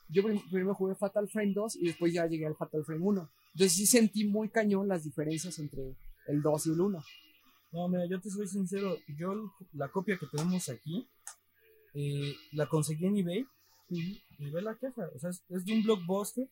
[0.10, 3.30] Yo prim- primero jugué Fatal Frame 2 y después ya llegué al Fatal Frame 1.
[3.53, 5.95] Entonces sí sentí muy cañón las diferencias entre
[6.28, 7.03] el 2 y el 1.
[7.72, 8.97] No, mira, yo te soy sincero.
[9.18, 9.34] Yo
[9.74, 11.07] la copia que tenemos aquí
[11.93, 13.45] eh, la conseguí en eBay.
[13.89, 15.07] Y ve la caja.
[15.16, 16.47] O sea, es, es de un blockbuster.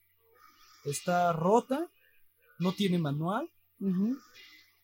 [0.85, 1.89] está rota,
[2.59, 3.49] no tiene manual
[3.79, 4.17] Ujú.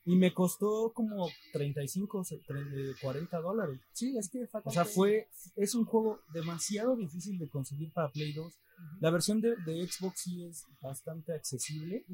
[0.06, 3.80] Y me costó como 35, se- tre- eh, 40 dólares.
[3.94, 8.34] Sí, es que O sea, fue, es un juego demasiado difícil de conseguir para Play
[8.34, 8.54] 2.
[9.00, 12.06] La versión de, de Xbox sí es bastante accesible,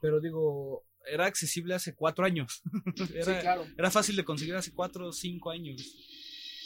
[0.00, 2.62] pero digo, era accesible hace cuatro años.
[3.14, 3.66] era, Sí, claro.
[3.76, 5.82] era fácil de conseguir hace cuatro o cinco años.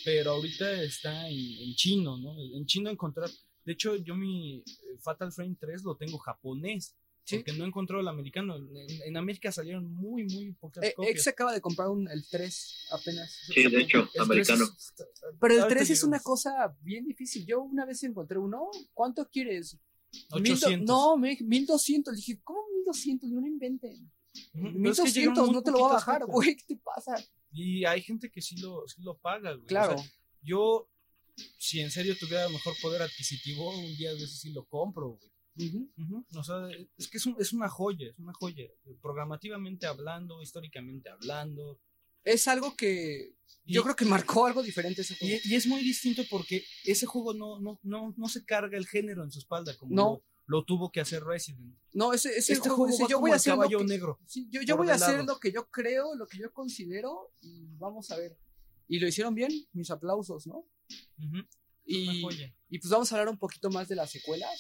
[0.05, 2.35] Pero ahorita está en, en chino, ¿no?
[2.39, 3.31] En chino encontrar.
[3.65, 4.63] De hecho, yo mi eh,
[5.01, 6.95] Fatal Frame 3 lo tengo japonés.
[7.25, 7.37] Sí.
[7.37, 8.57] Porque no encontró el americano.
[8.57, 8.68] En,
[9.03, 11.12] en América salieron muy, muy pocas Eh, copias.
[11.12, 13.33] X acaba de comprar un, el 3 apenas.
[13.53, 14.64] Sí, de hecho, El 3 americano.
[14.64, 14.95] es-
[15.41, 16.51] Pero el Ahorita 3 es una cosa
[16.83, 17.47] bien difícil.
[17.47, 18.68] Yo una vez encontré uno.
[18.93, 19.79] ¿Cuánto quieres?
[20.35, 20.87] Mil do- 800.
[20.87, 22.14] no, me dije 1200.
[22.14, 23.31] Dije, ¿cómo 1200?
[23.31, 24.12] No lo inventen.
[24.35, 26.57] Es que 1200 llegaron muy no te lo va a bajar, güey.
[26.57, 27.14] ¿Qué te pasa?
[27.53, 29.64] Y hay gente que sí lo, sí lo paga, güey.
[29.64, 29.97] O Claro.
[29.97, 30.11] sea,
[30.43, 30.91] yo,
[31.59, 35.31] si en serio tuviera mejor poder adquisitivo, un día de eso sí lo compro, güey.
[35.57, 38.65] Ujú, O sea, es que es, un- es una joya, es una joya.
[39.01, 41.79] Programativamente hablando, históricamente hablando.
[42.25, 43.35] Es algo que
[43.67, 45.37] yo Y- creo que marcó algo diferente ese juego.
[45.45, 48.87] Y, y es muy distinto porque ese juego no, no, no, no se carga el
[48.87, 50.23] género en su espalda como No.
[50.47, 51.77] lo, lo tuvo que hacer Resident.
[51.93, 54.19] no, ese, ese Este juego juego dice, yo voy a hacer lo caballo que- negro.
[54.27, 57.67] Sí, yo, yo voy a hacer lo que yo creo, lo que yo considero y
[57.79, 58.37] vamos a ver.
[58.89, 60.67] Y lo hicieron bien, mis aplausos, ¿no?
[61.19, 61.47] Ujú, Una
[61.87, 64.59] Y, y pues vamos a hablar un poquito más de las secuelas.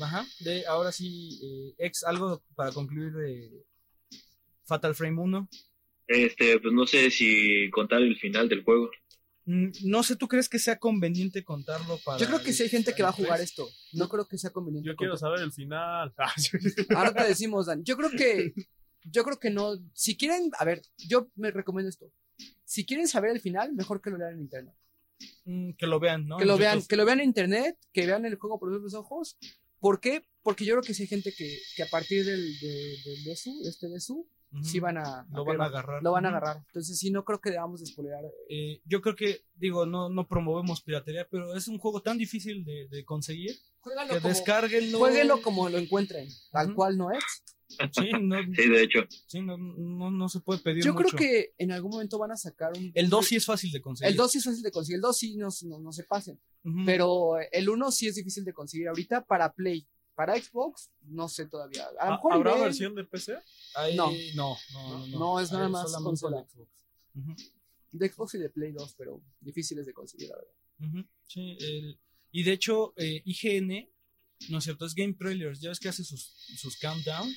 [0.00, 0.26] Ajá.
[0.40, 3.64] De, ahora sí, eh, ex, algo para concluir de
[4.64, 5.48] Fatal Frame 1.
[6.06, 8.90] Este, pues no sé si contar el final del juego.
[9.44, 12.18] Mm, No sé, ¿tú crees que sea conveniente contarlo para...
[12.18, 13.68] Yo creo que sí hay gente que va a jugar esto.
[13.92, 14.88] No creo que sea conveniente.
[14.88, 16.12] Yo quiero saber el final.
[16.18, 16.32] Ah.
[16.96, 17.84] Ahora te decimos, Dan.
[17.84, 18.52] Yo creo que.
[19.04, 19.74] Yo creo que no.
[19.94, 20.50] Si quieren.
[20.58, 22.10] A ver, yo me recomiendo esto.
[22.64, 24.74] Si quieren saber el final, mejor que lo lean en internet.
[25.44, 26.38] Mm, que lo vean, ¿no?
[26.38, 28.94] Que lo vean, que lo vean en internet, que vean el juego por sus propios
[28.94, 29.36] ojos.
[29.82, 30.22] ¿Por qué?
[30.44, 33.34] Porque yo creo que sí hay gente que, que a partir del, de, del de
[33.34, 34.28] su, este de su,
[34.62, 36.02] sí van a, Lo a van a agarrar.
[36.04, 36.58] Lo van a agarrar.
[36.68, 38.24] Entonces sí, no creo que debamos de spoilear.
[38.48, 42.64] Eh, yo creo que, digo, no, no promovemos piratería, pero es un juego tan difícil
[42.64, 44.98] de, de conseguir Jueguenlo que como, descarguenlo.
[44.98, 46.28] jueguenlo como lo encuentren.
[46.50, 46.76] Tal Ujú.
[46.76, 47.22] cual no es.
[47.92, 49.00] Sí, no, Sí, de hecho.
[49.26, 51.08] sí, no, no, no se puede pedir Yo mucho.
[51.16, 52.92] creo que en algún momento van a sacar un.
[52.94, 54.10] El 2 sí es fácil de conseguir.
[54.10, 54.96] El 2 sí es fácil de conseguir.
[54.96, 56.38] El 2 sí no, no, no se pasen.
[56.64, 56.82] Ujú.
[56.84, 59.86] Pero el 1 sí es difícil de conseguir ahorita para Play.
[60.14, 61.86] Para Xbox, no sé todavía.
[61.86, 63.38] A lo ¿Ha- mejor ¿Habrá versión de PC?
[63.74, 64.12] Ahí- no.
[64.34, 66.42] no, no, no, No, es nada Ahí más consola.
[66.42, 66.70] de Xbox.
[67.14, 67.34] Ujú,
[67.92, 70.52] de Xbox y de Play 2, pero difíciles de conseguir, la verdad.
[71.00, 71.98] ujú, sí, el-
[72.32, 73.88] y de hecho, eh, IGN,
[74.48, 77.28] no es cierto, es Game Trailers, ya ves que hace sus, sus countdown.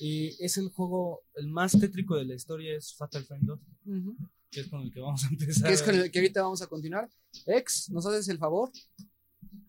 [0.00, 4.16] Y es el juego, el más tétrico de la historia es Fatal Frame 2, Ujú.
[4.50, 5.68] que es con el que vamos a empezar.
[5.68, 7.08] Que es con el que ahorita vamos a continuar.
[7.46, 8.70] Ex, ¿nos haces el favor?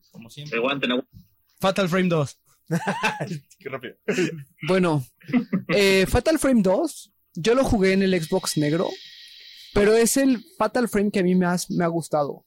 [0.10, 0.58] Como siempre.
[0.58, 1.26] Aguanten, aguanten.
[1.60, 2.38] Fatal Frame 2.
[3.60, 3.96] Qué rápido.
[4.68, 5.06] Bueno,
[5.76, 8.90] eh, Fatal Frame 2, yo lo jugué en el Xbox negro,
[9.74, 12.46] pero es el Fatal Frame que a mí más me ha gustado.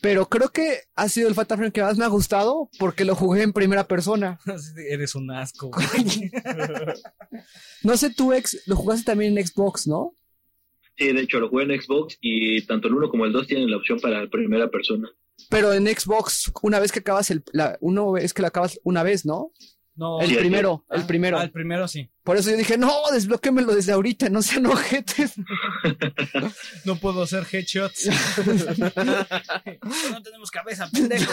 [0.00, 3.14] Pero creo que ha sido el Fatal Frame que más me ha gustado porque lo
[3.14, 4.38] jugué en primera persona.
[4.88, 5.70] Eres un asco.
[5.70, 6.30] güey.
[7.82, 10.14] No sé, tú, ex, lo jugaste también en Xbox, ¿no?
[10.96, 13.70] Sí, de hecho, lo jugué en Xbox y tanto el 1 como el 2 tienen
[13.70, 15.10] la opción para primera persona.
[15.48, 17.42] Pero en Xbox, una vez que acabas el.
[17.52, 19.52] La, uno es que lo acabas una vez, ¿no?
[19.94, 21.38] No, El Sí, primero, ah, el primero.
[21.38, 22.08] ah, el primero sí.
[22.24, 25.32] Por eso yo dije, no, desbloquémelo desde ahorita, no sean ojetes.
[26.84, 28.06] No puedo hacer headshots.
[30.10, 31.32] no tenemos cabeza, pendejo.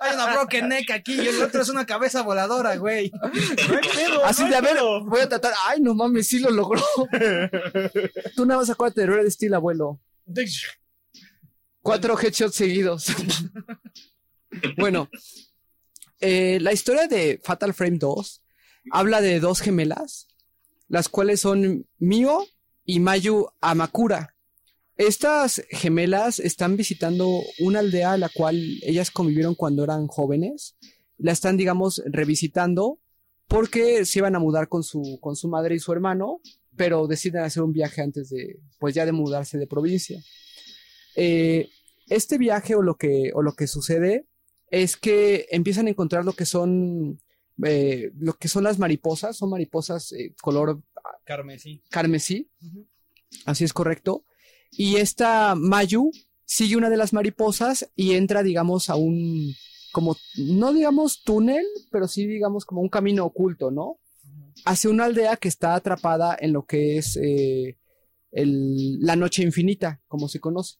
[0.00, 3.10] Hay una broken neck aquí y el otro es una cabeza voladora, güey.
[3.10, 5.52] No hay pedo, Así no hay de, a ver, voy a tratar.
[5.66, 6.82] Ay, no mames, sí lo logró.
[8.36, 10.00] Tú nada más acuérdate de Red Steel, abuelo.
[11.80, 13.06] Cuatro headshots seguidos.
[14.76, 15.08] bueno,
[16.20, 18.42] eh, la historia de Fatal Frame 2
[18.90, 20.28] habla de dos gemelas,
[20.88, 22.44] las cuales son Mio
[22.84, 24.34] y Mayu Amakura.
[24.96, 30.76] Estas gemelas están visitando una aldea a la cual ellas convivieron cuando eran jóvenes.
[31.18, 32.98] La están, digamos, revisitando
[33.46, 36.40] porque se iban a mudar con su, con su madre y su hermano,
[36.76, 40.22] pero deciden hacer un viaje antes de, pues ya de mudarse de provincia.
[41.14, 41.68] Eh,
[42.08, 44.26] este viaje o lo que, o lo que sucede
[44.70, 47.20] es que empiezan a encontrar lo que son,
[47.64, 50.82] eh, lo que son las mariposas, son mariposas eh, color
[51.24, 51.82] Carmesí.
[51.90, 52.50] carmesí,
[53.44, 54.24] así es correcto,
[54.70, 56.10] y esta Mayu
[56.44, 59.54] sigue una de las mariposas y entra, digamos, a un,
[59.92, 63.98] como, no digamos túnel, pero sí digamos como un camino oculto, ¿no?
[64.64, 67.78] Hacia una aldea que está atrapada en lo que es eh,
[68.32, 70.76] el- la noche infinita, como se conoce.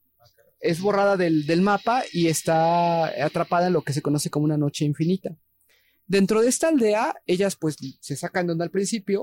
[0.60, 4.56] Es borrada del, del mapa y está atrapada en lo que se conoce como una
[4.56, 5.36] noche infinita.
[6.06, 9.22] Dentro de esta aldea, ellas pues se sacan de onda al principio,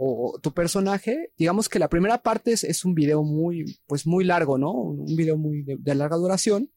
[0.00, 4.24] o tu personaje, digamos que la primera parte es, es un video muy, pues muy
[4.24, 4.70] largo, ¿no?
[4.70, 6.70] Un video muy de, de larga duración.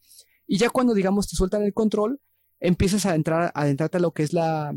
[0.47, 2.19] Y ya cuando, digamos, te sueltan el control,
[2.59, 4.75] empiezas a entrar, a adentrarte a lo que es la,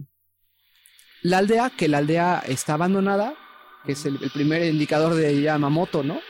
[1.23, 3.35] la aldea, que la aldea está abandonada,
[3.87, 6.21] que es el, el primer indicador de Yamamoto, ¿no?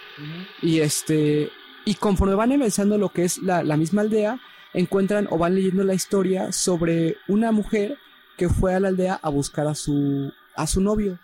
[0.63, 1.51] Y este,
[1.85, 4.41] y conforme van avanzando lo que es la, la misma aldea,
[4.73, 7.97] encuentran o van leyendo la historia sobre una mujer
[8.37, 11.19] que fue a la aldea a buscar a su, a su novio.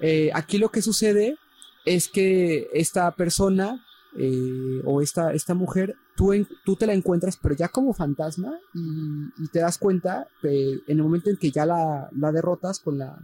[0.00, 1.38] Eh, aquí lo que sucede
[1.84, 3.82] es que esta persona
[4.18, 8.58] eh, o esta, esta mujer, tú, en- tú te la encuentras, pero ya como fantasma,
[8.74, 12.98] y, te das cuenta eh, en el momento en que ya la, la derrotas con
[12.98, 13.16] la.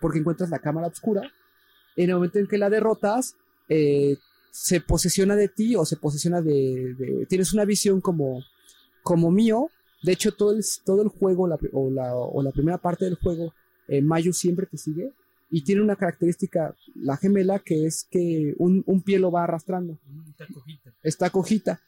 [0.00, 1.22] porque encuentras la cámara oscura,
[1.96, 3.36] en el momento en que la derrotas,
[3.68, 4.16] eh,
[4.50, 8.42] se posesiona de ti o se posesiona de, de- tienes una visión como,
[9.02, 9.70] como mío.
[10.02, 13.16] De hecho, todo el, todo el juego la o, la, o la primera parte del
[13.16, 13.52] juego,
[13.88, 15.12] eh, Mayu siempre te sigue.
[15.50, 19.98] Y tiene una característica, la gemela, que es que un, un pie lo va arrastrando.
[20.28, 20.94] Está cojita.
[21.02, 21.80] Está cojita.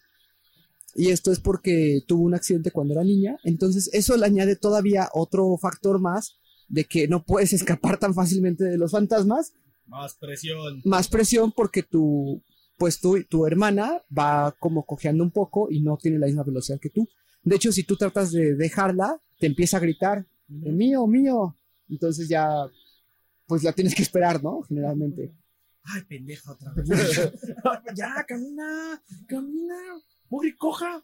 [0.94, 3.36] Y esto es porque tuvo un accidente cuando era niña.
[3.44, 6.36] Entonces, eso le añade todavía otro factor más
[6.68, 9.52] de que no puedes escapar tan fácilmente de los fantasmas
[9.90, 10.80] Más presión.
[10.84, 12.42] más presión porque tu,
[12.78, 16.78] pues tu, tu hermana va como cojeando un poco y no tiene la misma velocidad
[16.80, 17.06] que tú.
[17.42, 20.18] De hecho, si tú tratas de dejarla, te empieza a gritar,
[20.64, 21.56] "Eh, mío, mío.
[21.88, 22.48] Entonces ya,
[23.46, 24.62] pues la tienes que esperar, ¿no?
[24.62, 25.32] Generalmente.
[25.82, 26.88] Ay, pendeja otra vez.
[27.96, 29.76] ya, camina, camina.
[30.28, 31.02] Mugri, coja.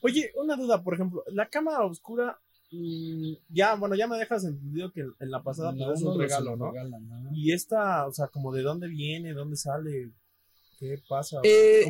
[0.00, 2.40] Oye, una duda, por ejemplo, la cámara oscura,
[3.48, 6.22] ya, bueno, ya me dejas entendido que en la pasada pues, es uno un no
[6.22, 6.72] regalo, lo ¿no?
[6.72, 7.28] regalan.
[7.34, 10.10] Y esta, o sea, como de dónde viene, dónde sale,
[10.78, 11.38] qué pasa.
[11.44, 11.84] Eh,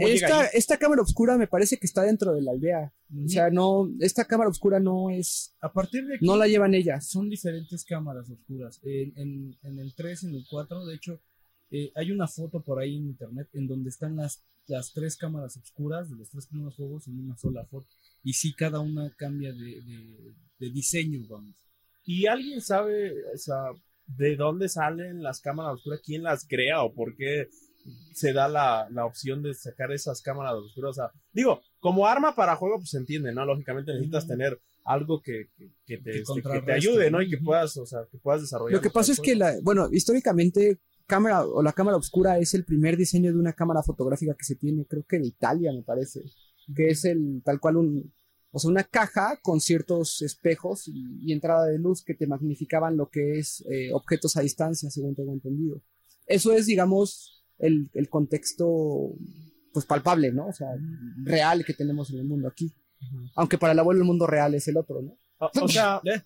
[0.52, 2.92] esta cámara oscura me parece que está dentro de la aldea.
[3.24, 6.74] O sea, no, esta cámara oscura no es, A partir de aquí no la llevan
[6.74, 7.06] ellas.
[7.08, 8.80] son diferentes cámaras oscuras.
[8.82, 11.20] En, en- en el 3, en el 4, de hecho,
[11.70, 15.56] eh, hay una foto por ahí en internet en donde están las, las tres cámaras
[15.56, 17.88] oscuras de los tres primeros juegos en una sola foto.
[18.24, 21.54] Y sí, cada una cambia de, de- de diseño, vamos.
[22.04, 23.56] ¿Y alguien sabe, o sea,
[24.06, 26.00] de dónde salen las cámaras oscuras?
[26.04, 27.48] ¿Quién las crea o por qué
[28.14, 30.90] se da la, la opción de sacar esas cámaras oscuras?
[30.90, 33.44] O sea, digo, como arma para juego, pues se entiende, ¿no?
[33.44, 37.20] Lógicamente necesitas tener algo que, que, que te, Que este, que te ayude, ¿no?
[37.22, 38.76] Y que puedas, o sea, que puedas desarrollar.
[38.76, 42.64] Lo que pasa es que la, bueno, históricamente cámara o la cámara oscura es el
[42.64, 46.22] primer diseño de una cámara fotográfica que se tiene, creo que en Italia me parece,
[46.74, 48.12] que es el tal cual un,
[48.50, 52.96] o sea, una caja con ciertos espejos y, y entrada de luz que te magnificaban
[52.96, 55.82] lo que es eh, objetos a distancia, según tengo entendido.
[56.26, 59.16] Eso es, digamos, el, el contexto,
[59.72, 60.46] pues palpable, ¿no?
[60.46, 60.68] O sea,
[61.24, 62.72] real que tenemos en el mundo aquí.
[63.34, 65.18] Aunque para el abuelo el mundo real es el otro, ¿no?
[65.54, 66.22] O, o sea, eh,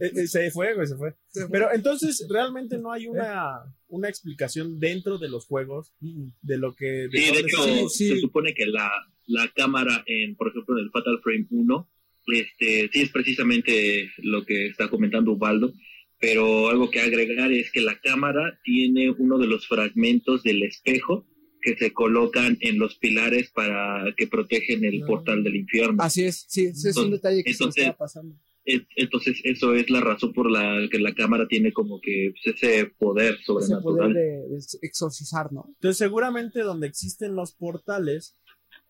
[0.00, 1.14] eh, se fue, güey, se fue.
[1.50, 7.08] Pero entonces, realmente no hay una, una explicación dentro de los juegos de lo que.
[7.10, 7.88] Sí, de hecho, sale.
[7.88, 8.08] Sí, sí.
[8.08, 8.90] se supone que la,
[9.26, 11.90] la cámara, en, por ejemplo, en el Fatal Frame 1,
[12.28, 15.72] este, sí es precisamente lo que está comentando Ubaldo,
[16.18, 21.26] pero algo que agregar es que la cámara tiene uno de los fragmentos del espejo
[21.66, 26.00] que se colocan en los pilares para que protegen el portal del infierno.
[26.00, 28.36] Así es, sí, ese es un detalle que se estaba pasando.
[28.64, 32.86] Entonces, eso es la razón por la que la cámara tiene como que pues, ese
[32.86, 34.12] poder Ese sobrenatural.
[34.12, 35.64] poder de, de exorcizar, ¿no?
[35.66, 38.36] Entonces, seguramente donde existen los portales,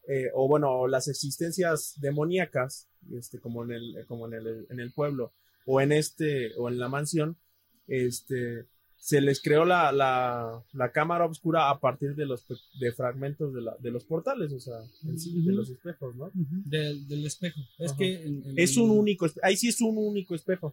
[0.06, 4.92] eh, o bueno, las existencias demoníacas, este, como en el, como en el, en el
[4.92, 5.32] pueblo,
[5.64, 7.38] o en este, o en la mansión,
[7.86, 8.66] este,
[9.06, 13.54] se les creó la, la, la cámara oscura a partir de los pe- de fragmentos
[13.54, 16.28] de, la, de los portales, o sea, en sí, de los espejos, ¿no?
[16.34, 17.60] Del, del espejo.
[17.78, 17.98] Es Ajá.
[17.98, 20.72] que en- en Es el- un único, ahí sí es un único espejo.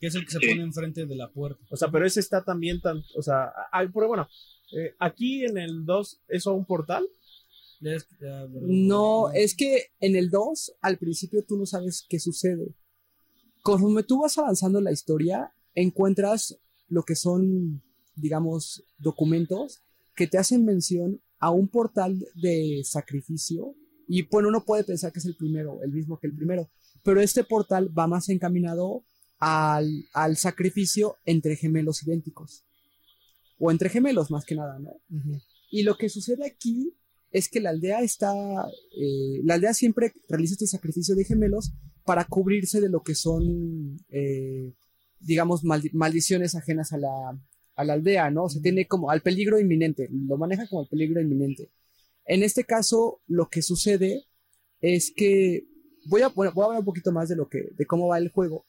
[0.00, 1.64] Que es el que se pone enfrente de la puerta.
[1.70, 4.28] O sea, pero ese está también tan, o sea, hay- pero bueno,
[4.76, 7.06] eh, aquí en el 2, ¿eso un portal?
[8.62, 12.74] No, es que en el 2, al principio tú no sabes qué sucede.
[13.62, 16.58] Conforme tú vas avanzando en la historia, encuentras
[16.88, 17.82] lo que son,
[18.14, 19.82] digamos, documentos
[20.14, 23.74] que te hacen mención a un portal de sacrificio.
[24.06, 26.70] Y bueno, uno puede pensar que es el primero, el mismo que el primero.
[27.02, 29.04] Pero este portal va más encaminado
[29.38, 32.64] al, al sacrificio entre gemelos idénticos.
[33.58, 34.92] O entre gemelos, más que nada, ¿no?
[35.70, 36.94] Y lo que sucede aquí
[37.30, 38.32] es que la aldea está,
[38.96, 41.72] eh, la aldea siempre realiza este sacrificio de gemelos
[42.04, 44.72] para cubrirse de lo que son, eh,
[45.24, 47.38] digamos, maldi- maldiciones ajenas a la,
[47.76, 48.48] a la aldea, ¿no?
[48.48, 51.70] Se tiene como al peligro inminente, lo maneja como el peligro inminente.
[52.26, 54.24] En este caso, lo que sucede
[54.80, 55.66] es que
[56.06, 58.18] voy a, bueno, voy a hablar un poquito más de lo que, de cómo va
[58.18, 58.66] el juego.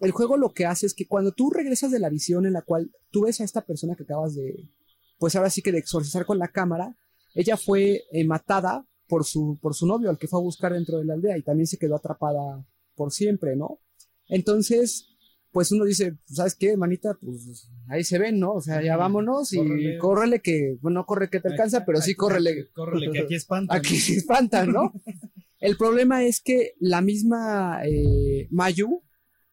[0.00, 2.62] El juego lo que hace es que cuando tú regresas de la visión en la
[2.62, 4.68] cual tú ves a esta persona que acabas de,
[5.18, 6.96] pues ahora sí que de exorcizar con la cámara,
[7.34, 10.98] ella fue eh, matada por su, por su novio, al que fue a buscar dentro
[10.98, 13.80] de la aldea, y también se quedó atrapada por siempre, ¿no?
[14.28, 15.13] Entonces,
[15.54, 17.16] pues uno dice, ¿sabes qué, manita?
[17.20, 18.52] Pues ahí se ven, ¿no?
[18.54, 19.98] O sea, ya vámonos y Córrele.
[19.98, 22.68] córrele que, bueno, no corre que te alcanza, pero sí córrele.
[22.74, 23.72] Córrele, que aquí espanta.
[23.76, 24.92] Aquí se espantan, ¿no?
[25.60, 29.02] El problema es que la misma eh, Mayu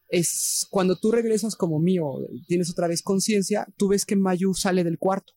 [0.10, 2.16] es cuando tú regresas como mío,
[2.48, 5.34] tienes otra vez conciencia, tú ves que Mayu sale del cuarto.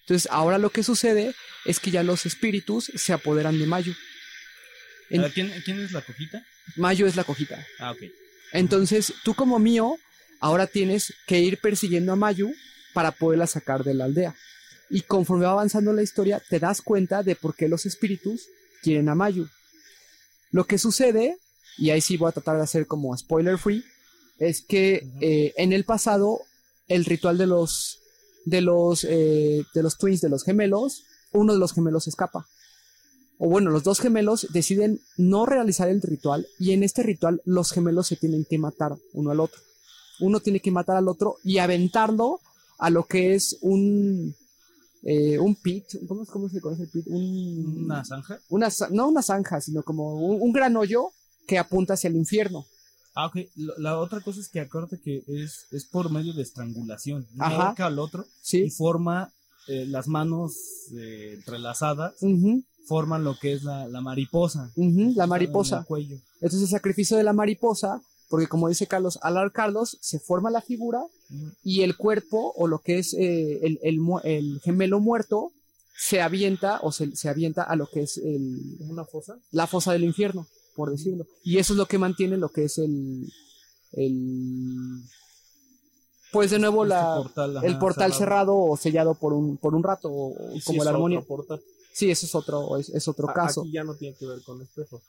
[0.00, 1.32] Entonces, ahora lo que sucede
[1.64, 3.92] es que ya los espíritus se apoderan de Mayu.
[5.10, 6.44] En- ¿Quién, ¿Quién es la cojita?
[6.76, 7.64] Mayu es la cojita.
[7.78, 7.98] Ah, ok.
[8.52, 9.96] Entonces, tú como mío,
[10.40, 12.52] ahora tienes que ir persiguiendo a Mayu
[12.94, 14.34] para poderla sacar de la aldea.
[14.90, 18.46] Y conforme va avanzando la historia, te das cuenta de por qué los espíritus
[18.82, 19.48] quieren a Mayu.
[20.50, 21.38] Lo que sucede,
[21.78, 23.84] y ahí sí voy a tratar de hacer como spoiler free,
[24.38, 26.40] es que eh, en el pasado
[26.88, 28.00] el ritual de los
[28.44, 32.46] de los eh, de los twins, de los gemelos, uno de los gemelos escapa.
[33.44, 37.72] O bueno, los dos gemelos deciden no realizar el ritual y en este ritual los
[37.72, 39.60] gemelos se tienen que matar uno al otro.
[40.20, 42.38] Uno tiene que matar al otro y aventarlo
[42.78, 44.32] a lo que es un
[45.02, 47.04] eh, un pit, ¿cómo, cómo se conoce el pit?
[47.08, 48.38] Un, ¿Una zanja?
[48.48, 51.10] una no una zanja, sino como un, un gran hoyo
[51.48, 52.64] que apunta hacia el infierno.
[53.16, 53.38] Ah, ok.
[53.56, 57.26] La otra cosa es que acuérdate que es, es por medio de estrangulación.
[57.34, 59.32] Uno al otro y forma
[59.66, 60.54] eh, las manos
[60.96, 62.14] eh, entrelazadas,
[62.86, 64.70] forman lo que es la, la mariposa.
[64.76, 65.84] la En el mariposa.
[65.84, 66.16] cuello.
[66.40, 70.60] Entonces el sacrificio de la mariposa, porque como dice Carlos, al ahorcarlos se forma la
[70.62, 71.02] figura
[71.64, 73.78] y el cuerpo o lo que es eh, el,
[74.24, 75.52] el gemelo muerto
[75.96, 79.36] se avienta o se, se avienta a lo que es el, ¿Una fosa?
[79.52, 81.26] la fosa del infierno, por decirlo.
[81.44, 83.30] Y eso es lo que mantiene lo que es el...
[83.92, 85.02] el
[86.32, 88.56] pues de nuevo Este la, portal, ajá, el portal cerrado.
[88.56, 91.20] o sellado por un, por un rato, o- sí como la armonía.
[91.20, 91.60] portal.
[91.92, 93.60] Sí, eso es otro, es, es otro A- caso.
[93.62, 95.02] Aquí ya no tiene que ver con espejo.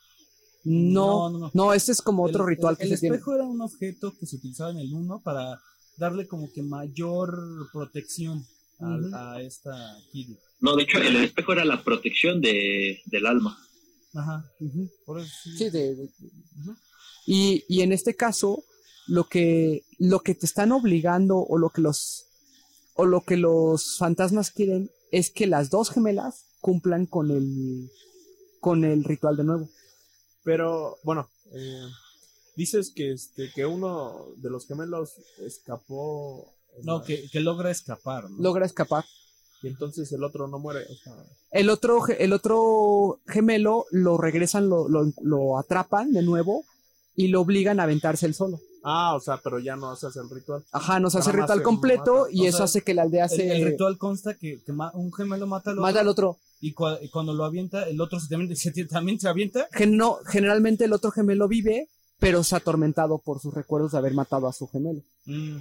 [0.64, 1.50] No, No, no, no.
[1.52, 3.16] no, este es como otro El- ritual el, que el se tiene.
[3.16, 5.60] espejo era un objeto que se utilizaba en el 1 para
[5.96, 7.36] darle como que mayor
[7.72, 8.44] protección
[8.80, 9.72] a, a esta
[10.12, 10.36] Kiri.
[10.60, 13.58] No, de hecho, el espejo era la protección de, del alma.
[14.14, 14.44] Ajá.
[15.04, 15.56] Por eso sí.
[15.58, 16.08] Sí, de-
[17.26, 18.64] y, y en este caso,
[19.06, 22.26] lo que, lo que te están obligando o lo que los
[22.96, 27.90] o lo que los fantasmas quieren es que las dos gemelas cumplan con el
[28.58, 29.68] con el ritual de nuevo.
[30.44, 31.86] Pero, bueno, eh,
[32.56, 35.10] dices que este que uno de los gemelos
[35.46, 36.50] escapó.
[36.82, 38.30] No, la- que, que logra escapar.
[38.30, 38.42] ¿no?
[38.42, 39.04] Logra escapar.
[39.62, 40.84] Y entonces el otro no muere.
[40.90, 41.12] O sea,
[41.50, 46.64] El otro, el otro gemelo lo regresan, lo, lo, lo atrapan de nuevo
[47.14, 48.58] y lo obligan a aventarse el solo.
[48.82, 50.62] ah, o sea, pero ya no se hace el ritual.
[50.72, 52.30] Ajá, nos hace Nada más ritual se completo mata.
[52.32, 54.60] y O eso sea, hace que la aldea El, se el ritual consta que,
[54.94, 56.38] un gemelo mata al otro, mata al otro.
[56.68, 59.68] Y, y cuando lo avienta, el otro se también, se, también se avienta.
[59.72, 61.88] Gen- no, generalmente el otro gemelo vive,
[62.18, 65.02] pero es atormentado por sus recuerdos de haber matado a su gemelo.
[65.26, 65.56] Mm.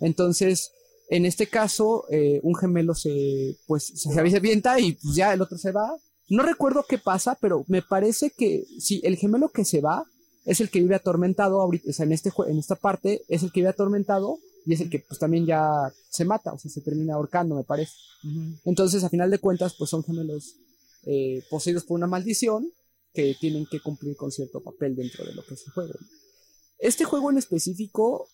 [0.00, 0.70] Entonces,
[1.08, 5.58] en este caso, eh, un gemelo se, pues, se avienta y pues, ya el otro
[5.58, 5.90] se va.
[6.28, 10.04] No recuerdo qué pasa, pero me parece que sí, el gemelo que se va
[10.44, 13.50] es el que vive atormentado ahorita, o sea, en, este, en esta parte es el
[13.50, 16.80] que vive atormentado y es el que pues también ya se mata, o sea, se
[16.80, 17.92] termina ahorcando, me parece.
[18.24, 18.58] Ujú.
[18.64, 20.56] Entonces, a final de cuentas, pues son gemelos
[21.06, 22.70] eh, poseídos por una maldición
[23.12, 25.94] que tienen que cumplir con cierto papel dentro de lo que es el juego.
[26.78, 28.28] Este juego en específico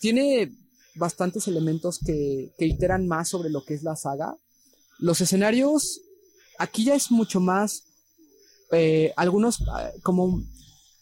[0.00, 0.52] tiene
[0.94, 4.36] bastantes elementos que, que iteran más sobre lo que es la saga.
[4.98, 6.00] Los escenarios,
[6.58, 7.84] aquí ya es mucho más,
[8.72, 10.42] eh, algunos ah, como,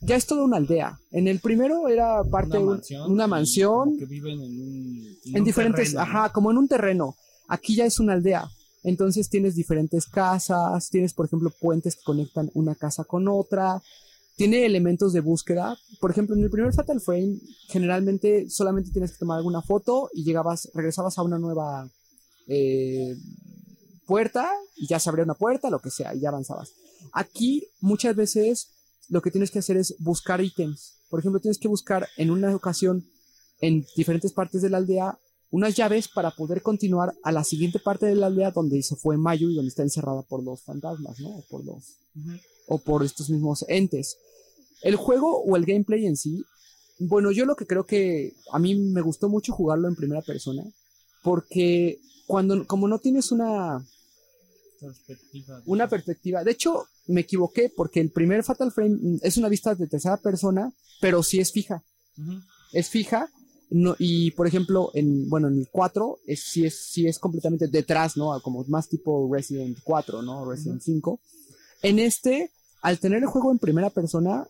[0.06, 0.98] ya es toda una aldea.
[1.10, 5.44] En el primero era parte de un- una mansión, que viven en un, en un
[5.44, 6.18] diferentes, terreno, ¿no?
[6.18, 7.16] ajá, como en un terreno.
[7.48, 8.48] Aquí ya es una aldea.
[8.82, 13.82] Entonces tienes diferentes casas, tienes por ejemplo puentes que conectan una casa con otra,
[14.36, 15.76] tiene elementos de búsqueda.
[16.00, 17.38] Por ejemplo, en el primer Fatal Frame
[17.68, 21.90] generalmente solamente tienes que tomar alguna foto y llegabas, regresabas a una nueva
[22.46, 23.16] eh,
[24.06, 26.72] puerta y ya se abría una puerta, lo que sea, y ya avanzabas.
[27.12, 28.68] Aquí muchas veces
[29.08, 30.94] lo que tienes que hacer es buscar ítems.
[31.08, 33.06] Por ejemplo, tienes que buscar en una ocasión
[33.60, 35.18] en diferentes partes de la aldea
[35.50, 39.16] unas llaves para poder continuar a la siguiente parte de la aldea donde se fue
[39.16, 41.28] Mayu y donde está encerrada por los fantasmas, ¿no?
[41.28, 41.96] O por los
[42.66, 44.16] o por estos mismos entes.
[44.82, 46.44] El juego o el gameplay en sí,
[46.98, 50.64] bueno, yo lo que creo que a mí me gustó mucho jugarlo en primera persona,
[51.22, 53.86] porque cuando, como no tienes una,
[54.80, 55.62] perspectiva.
[55.66, 56.44] una perspectiva.
[56.44, 60.16] De hecho, me equivoqué porque el primer Fatal Frame mm, es una vista de tercera
[60.16, 61.82] persona, pero sí es fija.
[62.72, 63.28] Es fija.
[63.68, 67.66] No, y por ejemplo, en, bueno, en el 4 es, sí, es, sí es completamente
[67.66, 68.40] detrás, ¿no?
[68.40, 70.48] Como más tipo Resident 4, ¿no?
[70.48, 71.20] Resident 5.
[71.82, 74.46] En este, al tener el juego en primera persona,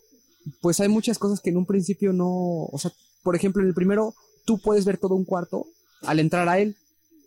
[0.61, 2.93] pues hay muchas cosas que en un principio no, o sea,
[3.23, 5.67] por ejemplo, en el primero tú puedes ver todo un cuarto
[6.03, 6.77] al entrar a él.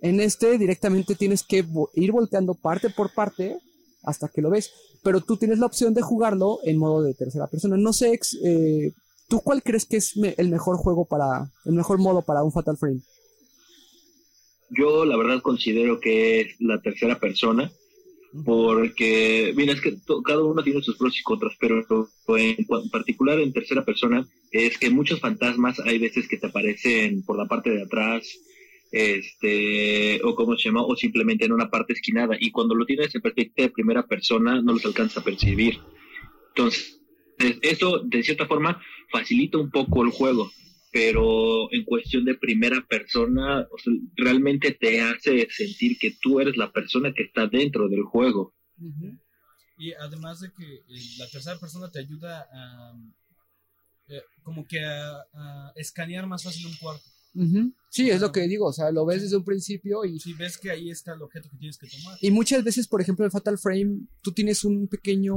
[0.02, 1.66] En este directamente tienes que
[1.96, 3.58] ir volteando parte por parte
[4.04, 4.72] hasta que lo ves,
[5.04, 7.76] pero tú tienes la opción de jugarlo en modo de tercera persona.
[7.78, 8.94] No sé, ex- eh,
[9.28, 12.52] ¿tú cuál crees que es me- el mejor juego para, el mejor modo para un
[12.52, 13.02] Fatal Frame?
[14.70, 17.72] Yo la verdad considero que es la tercera persona,
[18.46, 21.84] porque, mira, es que cada uno tiene sus pros y contras, pero
[22.38, 27.24] en, en particular en tercera persona es que muchos fantasmas hay veces que te aparecen
[27.24, 28.28] por la parte de atrás,
[28.91, 33.14] este, o como se llama, o simplemente en una parte esquinada, y cuando lo tienes
[33.14, 35.80] en perspectiva de primera persona no los alcanza a percibir.
[36.49, 36.99] Entonces,
[37.61, 40.52] eso de cierta forma facilita un poco el juego,
[40.91, 46.57] pero en cuestión de primera persona, o sea, realmente te hace sentir que tú eres
[46.57, 48.53] la persona que está dentro del juego.
[49.78, 52.94] Y además de que eh, la tercera persona te ayuda a.
[54.10, 57.06] eh, como que a, a escanear más fácil un cuarto.
[57.92, 60.58] Sí, es lo que digo, o sea, lo ves desde un principio y Si ves
[60.58, 62.18] que ahí está el objeto que tienes que tomar.
[62.22, 65.36] Y muchas veces, por ejemplo, en Fatal Frame, tú tienes un pequeño,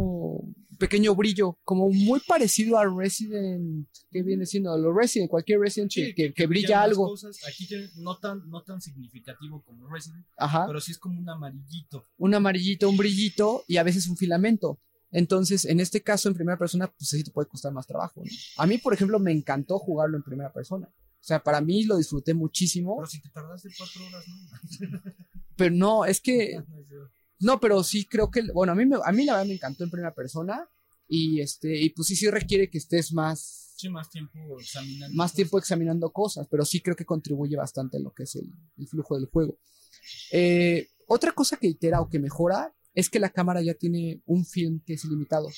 [0.79, 6.07] pequeño brillo, como muy parecido a Resident, que viene siendo lo Resident, cualquier Resident que,
[6.07, 7.07] Sí, que- que brillan brilla algo.
[7.07, 7.39] cosas.
[7.49, 10.65] Aquí tiene- no tan, no tan significativo como Resident, Ajá.
[10.67, 12.07] pero sí es como un amarillito.
[12.19, 14.79] Un amarillito, un brillito y a veces un filamento.
[15.11, 18.31] Entonces, en este caso, en primera persona, pues sí te puede costar más trabajo, ¿no?
[18.57, 20.89] A mí, por ejemplo, me encantó jugarlo en primera persona.
[21.23, 25.01] O sea, para mí lo disfruté muchísimo, Pero si te tardaste cuatro horas, ¿no?
[25.57, 26.57] pero no, es que
[27.43, 29.83] No, pero sí creo que, bueno, a mí, me, a mí la verdad me encantó
[29.83, 30.69] en primera persona
[31.09, 35.17] y este, y pues sí, sí requiere que estés más, Sí, más tiempo examinando.
[35.17, 38.53] más tiempo examinando cosas, pero sí creo que contribuye bastante en lo que es el,
[38.77, 39.59] el flujo del juego.
[40.31, 44.47] Eh, otra cosa que itera o que mejora es que la cámara ya tiene un
[44.47, 45.49] film que es ilimitado.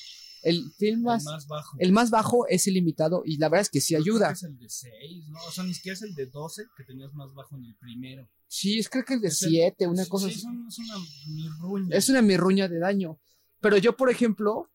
[0.45, 1.77] El film El más, más bajo.
[1.79, 4.31] el más bajo es ilimitado y la verdad es que sí ayuda.
[4.31, 5.39] Es el de 6, ¿no?
[5.47, 8.29] O sea, ni siquiera es el de 12 que tenías más bajo en el primero.
[8.47, 10.47] Sí, es creo que es de Es el- 7, una Sí, cosa sí, así.
[10.67, 10.95] es una
[11.27, 11.95] mirruña.
[11.97, 13.19] Es una mirruña de daño.
[13.59, 14.69] Pero yo, por ejemplo,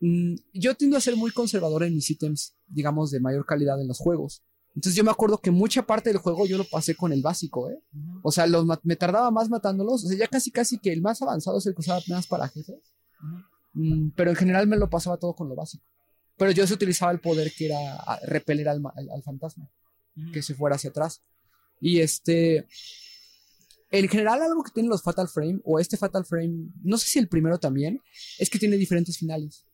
[0.00, 3.88] mm, yo tiendo a ser muy conservador en mis ítems, digamos, de mayor calidad en
[3.88, 4.42] los juegos.
[4.74, 7.70] Entonces yo me acuerdo que mucha parte del juego yo lo pasé con el básico,
[7.70, 7.78] ¿eh?
[7.92, 10.04] Ujú, O sea, los me tardaba más matándolos.
[10.04, 12.48] O sea, ya casi casi que el más avanzado es el que usaba más para
[12.48, 12.74] jefes.
[13.22, 13.28] ujú.
[13.36, 13.44] Mm,
[14.16, 15.84] pero en general me lo pasaba todo con lo básico.
[16.36, 17.78] Pero yo se utilizaba el poder que era
[18.26, 19.70] repeler al, al- al fantasma
[20.16, 20.32] Ujú.
[20.32, 21.22] que se fuera hacia atrás.
[21.80, 22.66] Y este.
[23.90, 27.18] En general, algo que tienen los Fatal Frame, o este Fatal Frame, no sé si
[27.20, 28.00] el primero también,
[28.38, 29.66] es que tiene diferentes finales.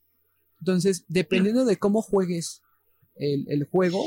[0.59, 2.61] Entonces, dependiendo de cómo juegues
[3.15, 4.05] el, el juego,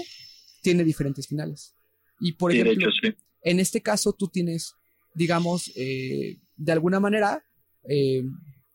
[0.61, 1.73] tiene diferentes finales.
[2.19, 3.15] Y por Sí, ejemplo, hecho, sí.
[3.41, 4.75] en este caso, tú tienes,
[5.15, 7.43] digamos, eh, de alguna manera,
[7.89, 8.23] eh,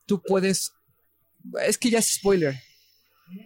[0.06, 0.72] tú puedes.
[1.66, 2.54] Es que ya es spoiler.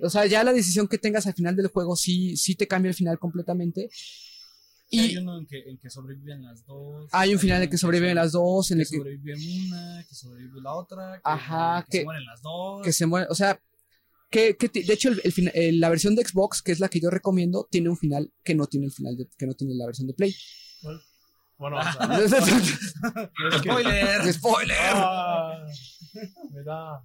[0.02, 2.90] O sea, ya la decisión que tengas al final del juego sí, sí te cambia
[2.90, 3.88] el final completamente.
[3.92, 7.08] Sí, hay Y uno en que, en que sobreviven las dos.
[7.12, 9.34] hay un final en el que sobreviven las dos, en Que el que, sobrevive
[9.66, 11.14] una, que sobrevive la otra.
[11.14, 12.82] Que, Ajá, que, se mueren las dos.
[12.84, 13.26] que se muere.
[13.30, 13.60] O sea,
[14.30, 17.00] que, de hecho, el, el fina- el- la versión de Xbox, que es la que
[17.00, 19.86] yo recomiendo, tiene un final que no tiene el final de, que no tiene la
[19.86, 20.34] versión de Play.
[21.58, 22.40] Bueno, o sea,
[23.58, 24.32] ¡Spoiler!
[24.32, 24.76] ¡Spoiler!
[24.94, 25.64] Ah,
[26.52, 27.04] me da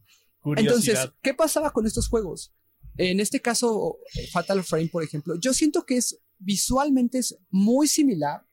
[0.56, 0.96] curiosidad.
[1.04, 2.54] Entonces, ¿qué pasaba con estos juegos?
[2.98, 3.98] En este caso,
[4.32, 8.46] Fatal Frame, por ejemplo, yo siento que es visualmente es muy similar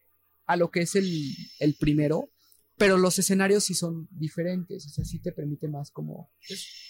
[0.46, 2.30] a lo que es el, el primero,
[2.76, 6.30] pero los escenarios sí son diferentes, o sea, sí te permite más como,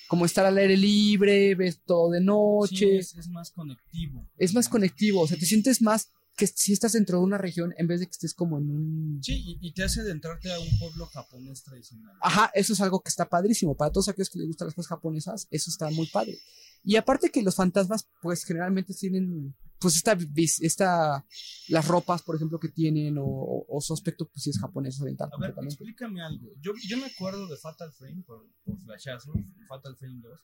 [0.09, 4.29] como estar al aire libre, ves todo de Sí, noche, es, es más conectivo.
[4.39, 7.73] es más conectivo, o sea, te sientes más que si estás dentro de una región
[7.79, 9.21] en vez de que estés como en un...
[9.23, 12.17] Sí, y, y te hace adentrarte a un pueblo japonés tradicional.
[12.21, 13.77] Ajá, eso es algo que está padrísimo.
[13.77, 16.37] Para todos aquellos que les gustan las cosas japonesas, eso está muy padre.
[16.83, 20.19] Y aparte que los fantasmas, pues generalmente tienen, pues esta,
[20.61, 21.25] esta
[21.69, 25.01] las ropas, por ejemplo, que tienen, o, o- o su aspecto, pues sí es japonés
[25.01, 26.51] oriental A ver, explícame algo.
[26.61, 29.33] Yo, yo me acuerdo de Fatal Frame, por, por flashazo,
[29.69, 30.41] Fatal Frame 2,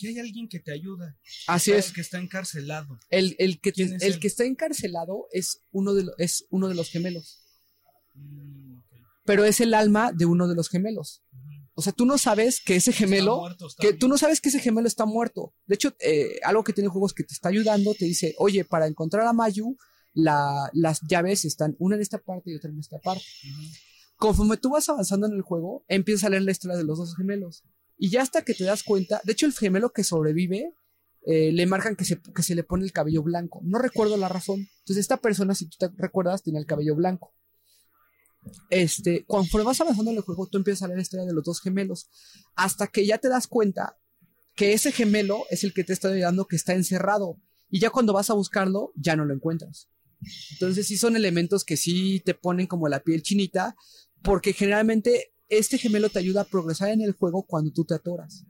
[0.00, 1.16] que hay alguien que te ayuda.
[1.46, 1.92] Así es.
[1.92, 2.98] Que está encarcelado.
[3.10, 4.20] El, el que, te- ¿Quién es el él?
[4.20, 7.42] que está encarcelado es uno, de lo- es uno de los gemelos,
[8.14, 8.80] Mm,
[9.24, 11.22] pero es el alma de uno de los gemelos.
[11.74, 13.38] O sea, tú no sabes que ese Está gemelo...
[13.38, 13.98] muerto, está que vivo.
[14.00, 15.54] tú no sabes que ese gemelo está muerto.
[15.66, 18.86] De hecho, eh, algo que tiene juegos que te está ayudando, te dice, oye, para
[18.86, 19.76] encontrar a Mayu,
[20.12, 23.22] la- las llaves están una en esta parte y otra en esta parte.
[24.16, 27.16] Conforme tú vas avanzando en el juego, empieza a leer la historia de los dos
[27.16, 27.62] gemelos.
[28.02, 30.74] Y ya hasta que te das cuenta, de hecho el gemelo que sobrevive,
[31.26, 33.60] eh, le marcan que se, que se le pone el cabello blanco.
[33.62, 34.60] No recuerdo la razón.
[34.78, 37.34] Entonces esta persona, si tú te recuerdas, tenía el cabello blanco.
[38.70, 41.44] Este, conforme vas avanzando en el juego, tú empiezas a leer la historia de los
[41.44, 42.08] dos gemelos.
[42.56, 43.98] Hasta que ya te das cuenta
[44.56, 47.36] que ese gemelo es el que te está ayudando, que está encerrado.
[47.68, 49.90] Y ya cuando vas a buscarlo, ya no lo encuentras.
[50.52, 53.76] Entonces sí son elementos que sí te ponen como la piel chinita,
[54.22, 58.44] porque generalmente este gemelo te ayuda a progresar en el juego cuando tú te atoras.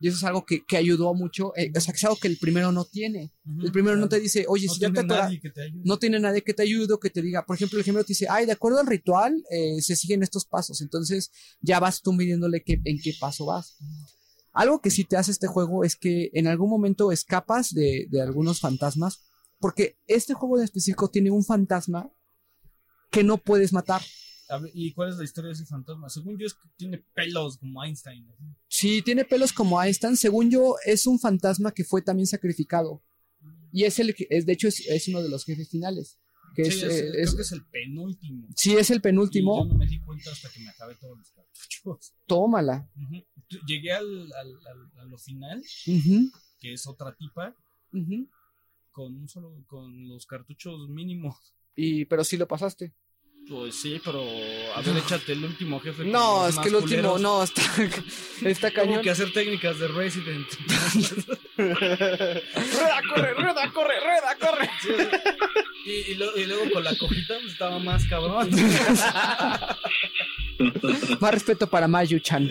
[0.00, 2.28] Y eso es algo que, que ayudó mucho, eh, o sea, que es algo que
[2.28, 3.32] el primero no tiene.
[3.62, 5.50] El primero no te dice, oye, No si ya te atoras, que
[5.84, 8.08] no tiene nadie que te ayude o que te diga, por ejemplo, el gemelo te
[8.12, 11.30] dice, ay, de acuerdo al ritual, eh, se siguen estos pasos, entonces
[11.60, 13.76] ya vas tú midiéndole qué- en qué paso vas.
[14.52, 18.20] Algo que sí te hace este juego es que en algún momento escapas de, de
[18.20, 19.20] algunos fantasmas,
[19.58, 22.12] porque este juego en específico tiene un fantasma
[23.10, 24.02] que no puedes matar.
[24.48, 26.08] A ver, ¿Y cuál es la historia de ese fantasma?
[26.08, 28.26] Según yo es que tiene pelos como Einstein.
[28.68, 33.02] Si tiene pelos como Einstein, según yo, es un fantasma que fue también sacrificado.
[33.72, 36.18] Y es el que, es, de hecho, es, es uno de los jefes finales.
[36.54, 38.46] Que Sí, es, es- eh, creo es- que es el penúltimo.
[38.54, 39.64] sí, es el Y penúltimo.
[39.64, 42.14] yo no me di cuenta hasta que me acabé todos los cartuchos.
[42.26, 42.88] Tómala.
[43.66, 45.62] Llegué al, al- al- a lo final,
[46.60, 47.56] que es otra tipa,
[48.92, 51.54] con un solo, con los cartuchos mínimos.
[51.74, 52.94] Y, pero sí lo pasaste.
[53.48, 54.22] Pues sí, pero
[54.74, 56.04] a ver, échate el último jefe.
[56.04, 57.20] No, es que el último, culeros.
[57.20, 57.60] no, está,
[58.42, 59.02] está Tengo cañón.
[59.02, 60.46] que hacer técnicas de Resident.
[61.58, 64.70] Rueda, corre, rueda, corre, rueda, corre.
[65.84, 68.48] y, y lo- y luego con la cojita pues, estaba más cabrón.
[71.20, 72.50] Más respeto para Mayu-chan.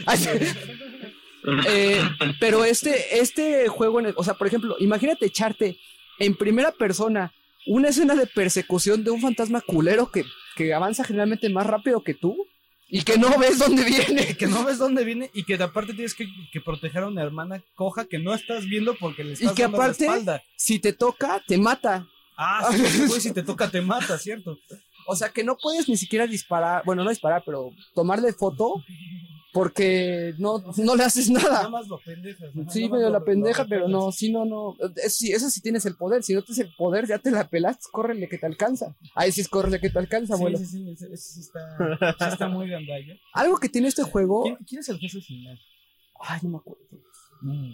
[1.67, 2.01] Eh,
[2.39, 5.79] pero este, este juego, en el- o sea, por ejemplo, imagínate echarte
[6.19, 7.33] en primera persona
[7.65, 10.25] una escena de persecución de un fantasma culero que,
[10.55, 12.35] que avanza generalmente más rápido que tú
[12.89, 14.35] y que no ves dónde viene.
[14.37, 17.63] que no ves dónde viene y que aparte tienes que, que proteger a una hermana
[17.75, 20.43] coja que no estás viendo porque le estás que dando la aparte- espalda.
[20.55, 22.07] Si te toca, te mata.
[22.37, 24.57] Ah, sí, güey, si te toca te mata, ¿cierto?
[25.05, 28.83] O sea, que no puedes ni siquiera disparar, bueno, no disparar, pero tomarle foto
[29.53, 31.69] porque no, no le haces Nada nada.
[31.69, 32.49] más lo pendejas.
[32.69, 34.75] Sí, medio la lo pendeja, pero no, sí, no, no.
[34.95, 36.23] Es, sí, eso sí tienes el poder.
[36.23, 38.95] Si no tienes el poder, ya te la pelaste, córrele que te alcanza.
[39.15, 40.57] Ahí sí es córrele que te alcanza, abuelo.
[40.57, 41.77] Sí, sí, sí, ese sí está,
[42.19, 43.15] sí está muy gandalla.
[43.33, 44.43] Algo que tiene este juego.
[44.43, 45.59] ¿Quién, quién es el jefe final?
[46.19, 46.83] Ay, no me acuerdo.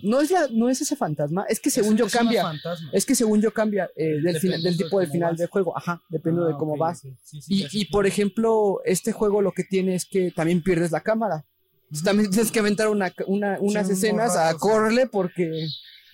[0.01, 2.51] No es, la, no es ese fantasma, es que según Es- yo es cambia.
[2.91, 5.37] Es que según yo cambia eh, del, final, del de tipo de cómo final vas.
[5.37, 5.77] del juego.
[5.77, 7.01] Ajá, dependiendo de Ah, cómo ok, vas.
[7.01, 10.91] Sí, sí, Y, y por ejemplo, este juego lo que tiene es que también pierdes
[10.91, 11.45] la cámara.
[11.89, 15.67] Entonces, también tienes que aventar una, una- unas unos escenas a correrle porque,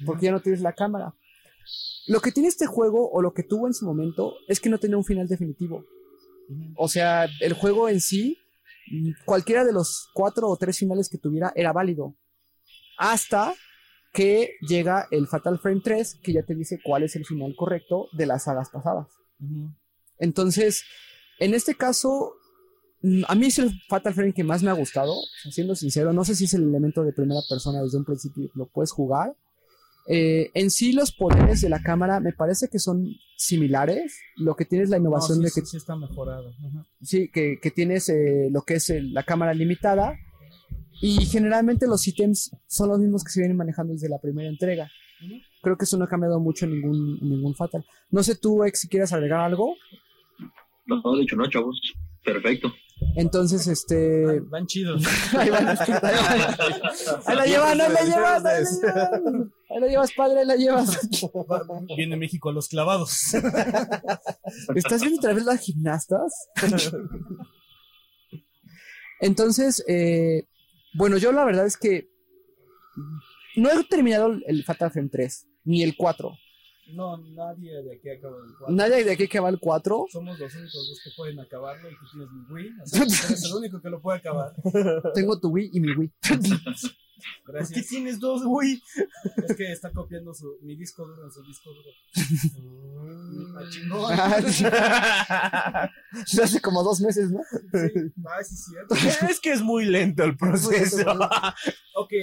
[0.06, 1.14] porque ya no tienes la cámara.
[2.08, 4.78] Lo que tiene este juego, o lo que tuvo en su momento, es que no
[4.78, 5.84] tenía un final definitivo.
[6.78, 8.38] O sea, el juego en sí,
[9.26, 12.16] cualquiera de los cuatro o tres finales que tuviera era válido.
[12.98, 13.54] Hasta
[14.14, 18.08] que llega el Fatal Frame 3, que ya te dice cuál es el final correcto
[18.14, 19.08] de las sagas pasadas.
[20.20, 20.84] Entonces,
[21.40, 22.34] en este caso,
[23.28, 25.14] a mí es el Fatal Frame que más me ha gustado.
[25.14, 28.06] o sea, siendo sincero, no sé si es el elemento de primera persona desde un
[28.06, 29.36] principio, lo puedes jugar.
[30.08, 34.18] Eh, en sí, los poderes de la cámara me parece que son similares.
[34.38, 36.50] Lo que tienes la No, innovación sí, de sí, que sí está mejorado.
[36.50, 36.86] Ajá.
[37.02, 40.16] sí, que, que tienes eh, lo que es el- la cámara limitada.
[41.02, 44.90] Y generalmente los ítems son los mismos que se vienen manejando desde la primera entrega.
[45.26, 45.34] Ujú.
[45.62, 47.84] Creo que eso no ha cambiado mucho en ningún, en ningún Fatal.
[48.12, 49.76] No sé tú, Ex, si quieres agregar algo.
[50.86, 51.80] No, de hecho no, chavos.
[52.24, 52.72] Perfecto.
[53.18, 54.40] Entonces, este.
[54.42, 55.04] Van chidos.
[55.38, 56.56] Ahí van, ahí van.
[57.26, 58.82] Ahí la llevan, ahí la llevas, ahí la llevas.
[59.70, 61.10] Ahí la llevas, padre, ahí la llevas.
[61.98, 63.34] Viene México a los clavados.
[64.76, 66.48] ¿Estás viendo otra vez las gimnastas?
[69.20, 70.44] Entonces, eh,
[70.94, 72.10] bueno, yo la verdad es que
[73.56, 76.38] no he terminado el- el Fatal Frame 3, ni el 4.
[76.94, 78.76] No, nadie de aquí acaba el cuadro.
[78.76, 80.06] Nadie de aquí que va el 4.
[80.12, 82.72] Somos los únicos dos que pueden acabarlo y tú tienes mi Wii.
[82.82, 84.54] Así que tú eres el único que lo puede acabar.
[85.14, 86.12] Tengo tu Wii y mi Wii.
[87.46, 87.88] ¿Por qué Gracias.
[87.88, 88.80] tienes dos, güey?
[89.48, 91.90] Es que está copiando su, mi disco duro en su disco duro.
[93.58, 94.14] Ah, chingón.
[96.44, 97.40] Hace como dos meses, ¿no?
[97.72, 98.12] Sí.
[98.26, 98.96] Ah, sí, cierto.
[99.28, 101.10] es que es muy lento el proceso.
[101.96, 102.14] Ok.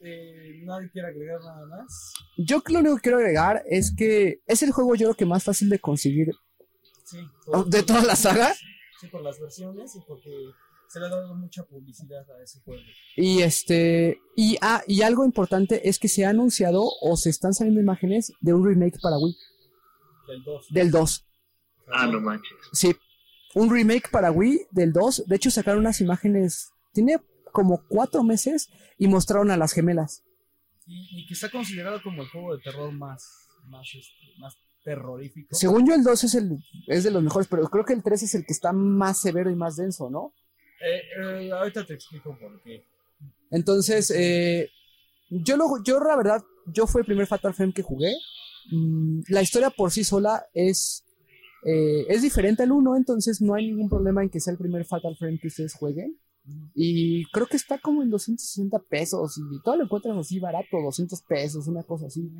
[0.00, 2.12] Eh, Nadie quiere agregar nada más.
[2.36, 5.44] Yo lo único que quiero agregar es que es el juego yo creo que más
[5.44, 6.32] fácil de conseguir
[7.04, 7.18] Sí.
[7.66, 8.54] de toda la saga.
[9.00, 10.30] Sí, por las versiones y porque
[10.88, 12.82] se le ha dado mucha publicidad a ese juego.
[13.16, 17.52] Y este, y, ah, y algo importante es que se ha anunciado o se están
[17.54, 19.36] saliendo imágenes de un remake para Wii,
[20.28, 20.66] Del 2.
[20.70, 21.26] del 2.
[21.92, 22.52] Ah, no manches.
[22.72, 22.94] Sí.
[23.54, 25.24] un remake para Wii del 2.
[25.26, 26.70] De hecho, sacaron unas imágenes.
[26.92, 27.18] Tiene
[27.54, 28.68] como cuatro meses
[28.98, 30.24] y mostraron a las gemelas.
[30.86, 35.54] Y, y que está considerado como el juego de terror más, más, este, más terrorífico.
[35.54, 36.58] Según yo, el 2 es, el,
[36.88, 39.50] es de los mejores, pero creo que el 3 es el que está más severo
[39.52, 40.34] y más denso, ¿no?
[40.84, 42.84] Eh, eh, ahorita te explico por qué.
[43.52, 44.68] Entonces, eh,
[45.30, 48.12] yo, lo, yo la verdad, yo fue el primer Fatal Frame que jugué.
[48.72, 51.04] Mm, la historia por sí sola es,
[51.62, 55.16] es diferente al 1, entonces no hay ningún problema en que sea el primer Fatal
[55.16, 56.18] Frame que ustedes jueguen.
[56.74, 61.22] Y creo que está como en 260 pesos y todo lo encuentran así barato, 200
[61.22, 62.30] pesos, una cosa así.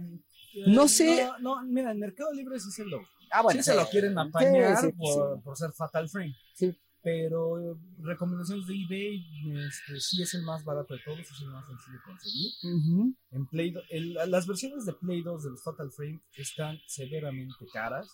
[0.66, 1.24] No sé.
[1.40, 2.98] No, no, mira, en Mercado Libre sí se lo,
[3.30, 6.34] Ah, sí se lo quieren apañar sí, sí, por, por ser Fatal Frame.
[6.54, 6.76] Sí.
[7.02, 9.24] Pero eh, recomendaciones de eBay,
[9.66, 13.14] este, sí es el más barato de todos, es el más sencillo de conseguir.
[13.30, 17.66] En Play do- el- las versiones de Play 2 de los Fatal Frame están severamente
[17.72, 18.08] caras.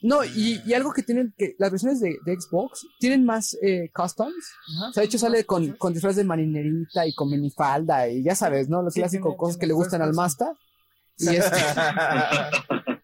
[0.00, 3.90] No, y, y algo que tienen, que las versiones de, de Xbox tienen más eh,
[3.92, 4.34] customs.
[4.88, 8.34] O sea, de hecho sale con, con disfraz de marinerita y con minifalda y ya
[8.36, 8.82] sabes, ¿no?
[8.82, 10.52] Los Sí, clásicos tiene- cosas que le gustan al Masta.
[11.18, 11.56] Y, este,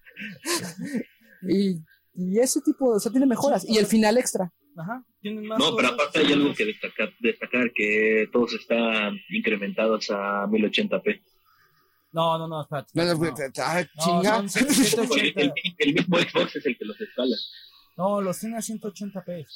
[1.48, 1.80] y,
[2.14, 3.64] y ese tipo, o sea, tiene mejoras.
[3.68, 4.52] Y el final extra.
[4.76, 10.46] Ajá, más No, pero aparte hay algo que destacar, destacar que todos están incrementados a
[10.46, 11.20] 1080p.
[12.14, 12.90] No, no, no, espérate.
[12.94, 13.34] No, no, No.
[13.58, 14.36] ah, No, chinga.
[14.36, 15.40] son 180.
[15.40, 17.36] El, el mismo Xbox es el que los escala.
[17.96, 19.46] No, los tiene a 180p.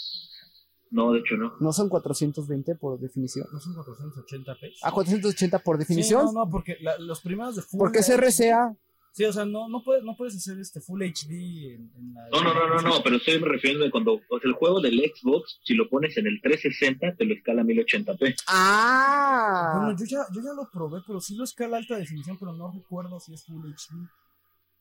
[0.90, 1.52] No, de hecho no.
[1.60, 3.46] No son 420 por definición.
[3.52, 4.72] No son 480p.
[4.82, 6.24] A 480 por Sí, definición.
[6.26, 8.74] no, no, porque la- los primeros de Full Porque es RCA.
[9.18, 11.32] Sí, o sea, no, no, puedes, no puedes hacer este Full HD
[11.74, 12.28] en, en la.
[12.30, 14.94] No, no, no, no, no, pero estoy refiriendo de cuando, o sea, el juego del
[14.96, 18.36] Xbox, si lo pones en el 360, te lo escala a 1080p.
[18.46, 19.72] Ah.
[19.74, 22.70] Bueno, yo ya, yo ya lo probé, pero sí lo escala alta definición, pero no
[22.70, 24.08] recuerdo si es Full HD.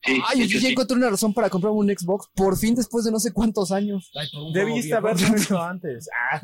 [0.04, 0.68] Sí, Ay, yo ya sí.
[0.68, 2.30] encontré una razón para comprarme un Xbox.
[2.36, 4.12] Por fin, después de no sé cuántos años.
[4.14, 6.08] Ay, por un Debiste haberlo hecho antes.
[6.32, 6.40] Ah.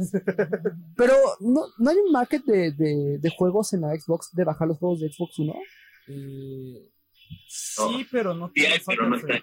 [0.97, 4.67] Pero, ¿no, ¿no hay un market de, de, de juegos en la Xbox de bajar
[4.67, 5.53] los juegos de Xbox One?
[6.07, 6.89] Eh.
[7.47, 9.41] Sí, pero no Sí tiene pero no está.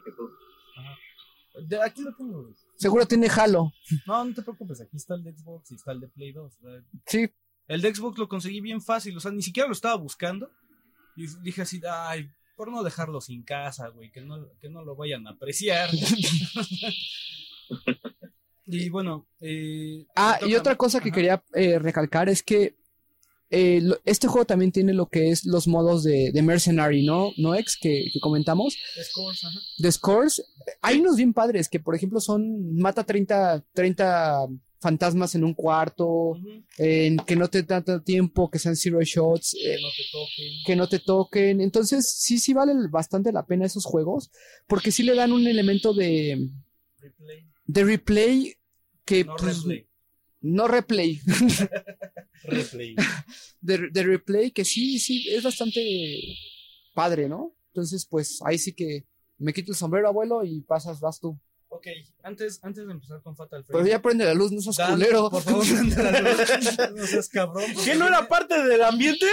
[1.66, 2.42] De- aquí lo tengo.
[2.42, 2.54] güey.
[2.76, 3.72] Seguro tiene Halo.
[4.06, 6.52] No, no te preocupes, aquí está el de Xbox y está el de Play 2.
[6.52, 7.28] o sea, Sí.
[7.68, 10.50] El de Xbox lo conseguí bien fácil, o sea, ni siquiera lo estaba buscando.
[11.16, 14.96] Y dije así, ay, por no dejarlo sin casa, güey, que no, que no lo
[14.96, 15.90] vayan a apreciar.
[18.66, 21.14] y bueno, eh, Ah, y otra cosa que Ajá.
[21.16, 22.76] quería eh, recalcar es que
[23.50, 27.32] eh, este juego también tiene lo que es los modos de, de Mercenary, ¿no?
[27.36, 27.76] ¿No, ex?
[27.76, 28.76] Que, que comentamos.
[29.02, 29.58] Scores, ajá.
[29.78, 30.42] De Scores.
[30.82, 34.46] Hay unos bien padres que, por ejemplo, son mata 30, 30
[34.80, 36.38] fantasmas en un cuarto,
[36.78, 40.52] en que no te tanto tiempo, que sean zero shots, eh, Que no te toquen.
[40.66, 41.60] que no te toquen.
[41.60, 44.30] Entonces, sí, sí vale bastante la pena esos juegos,
[44.66, 46.48] porque sí le dan un elemento de,
[46.98, 47.46] Replay.
[47.66, 48.54] de replay
[49.04, 49.24] que...
[49.24, 49.86] No pues, replay.
[50.40, 51.20] No replay.
[52.44, 52.96] Replay.
[53.60, 55.80] de, de replay que sí, sí, es bastante
[56.94, 57.54] padre, ¿no?
[57.72, 59.06] Entonces, pues ahí sí que
[59.38, 61.38] me quito el sombrero, abuelo, y pasas, vas tú.
[61.72, 61.86] Ok,
[62.24, 63.90] antes, antes de empezar con Fatal Pero Frame.
[63.90, 65.30] ya prende la luz, no seas Dan, culero.
[65.30, 66.40] Por favor, prende la luz.
[66.96, 67.64] No seas cabrón.
[67.84, 69.26] ¿Qué no era parte del ambiente?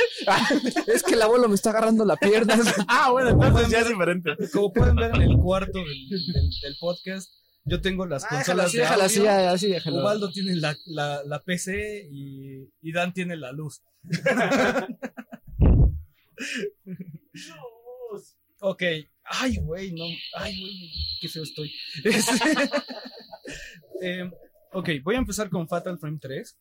[0.85, 2.55] es que el abuelo me está agarrando la pierna.
[2.87, 4.31] Ah, bueno, entonces ya es diferente.
[4.53, 7.31] Como pueden ver en el cuarto del, del- del podcast,
[7.67, 9.73] yo tengo las Ah, consolas así, de déjala así, audio.
[9.75, 10.01] déjala.
[10.01, 13.81] Ubaldo tiene la, la, la PC y, y Dan tiene la luz.
[18.61, 18.83] ok.
[19.29, 20.05] Ay, güey, no.
[20.35, 20.91] Ay, güey,
[21.21, 21.73] qué feo estoy.
[23.99, 24.29] Eh,
[24.73, 26.55] ok, voy a empezar con Fatal Frame 3.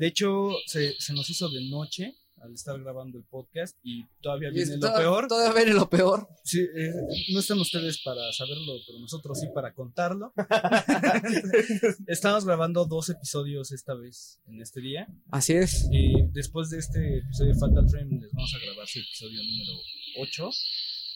[0.00, 2.12] De hecho, se, se nos hizo de noche
[2.46, 5.28] al estar grabando el podcast y todavía viene lo peor.
[5.28, 6.28] Todavía viene lo peor.
[6.44, 6.92] Sí, eh,
[7.32, 10.32] no están ustedes para saberlo, pero nosotros sí para contarlo.
[12.06, 15.06] Estamos grabando dos episodios esta vez, en este día.
[15.30, 15.88] Así es.
[15.90, 19.72] Y después de este episodio de Fatal Frame, les vamos a grabar su episodio número
[20.18, 20.50] 8,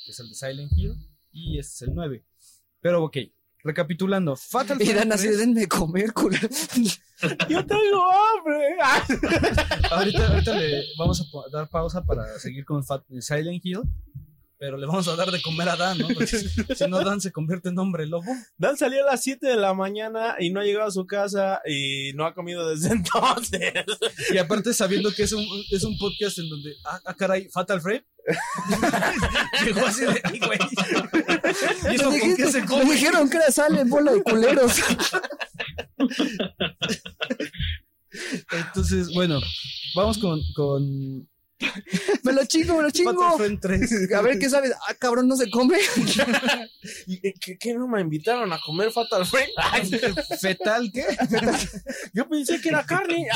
[0.04, 0.94] que es el de Silent Hill,
[1.32, 2.24] y este es el 9.
[2.80, 3.16] Pero ok,
[3.64, 6.48] recapitulando, Fatal Y dan así, 3, denme comer, culero.
[7.48, 8.76] Yo tengo hambre.
[8.82, 9.06] Ah.
[9.90, 13.80] ahorita, ahorita le vamos a dar pausa para seguir con Fat- Silent Hill,
[14.58, 16.08] pero le vamos a dar de comer a Dan, ¿no?
[16.08, 18.30] Porque si no, Dan se convierte en hombre lobo.
[18.58, 21.60] Dan salió a las 7 de la mañana y no ha llegado a su casa
[21.66, 23.72] y no ha comido desde entonces.
[24.32, 27.80] Y aparte sabiendo que es un, es un podcast en donde, ah, ah, caray, Fatal
[27.80, 28.04] Frame.
[29.64, 30.58] Llegó así de, ay, güey.
[31.90, 32.84] ¿Y eso Me con qué se come?
[32.84, 34.72] me dijeron que era sale bola de culeros.
[38.52, 39.40] Entonces, bueno,
[39.94, 41.28] vamos con, con
[42.24, 43.12] Me lo chingo, me lo chingo.
[43.12, 44.12] Fatal Frame 3.
[44.14, 44.72] A ver qué sabes.
[44.88, 45.78] Ah, cabrón, no se come.
[47.06, 49.50] ¿Y, ¿qué, qué no me invitaron a comer Fatal Frame?
[49.56, 49.90] Ay,
[50.40, 51.04] ¿Fetal qué?
[52.14, 53.26] yo pensé que era carne.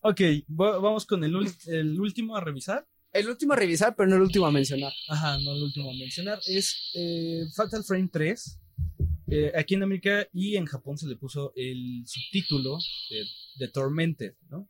[0.00, 0.20] Ok,
[0.50, 1.34] va- vamos con el,
[1.66, 2.84] el último a revisar.
[3.14, 4.92] El último a revisar, pero no el último a mencionar.
[5.08, 6.40] Ajá, no el último a mencionar.
[6.46, 8.60] Es eh, Fatal Frame 3.
[9.28, 12.76] Eh, aquí en América y en Japón se le puso el subtítulo
[13.10, 13.24] de,
[13.56, 14.68] de Tormented, ¿no?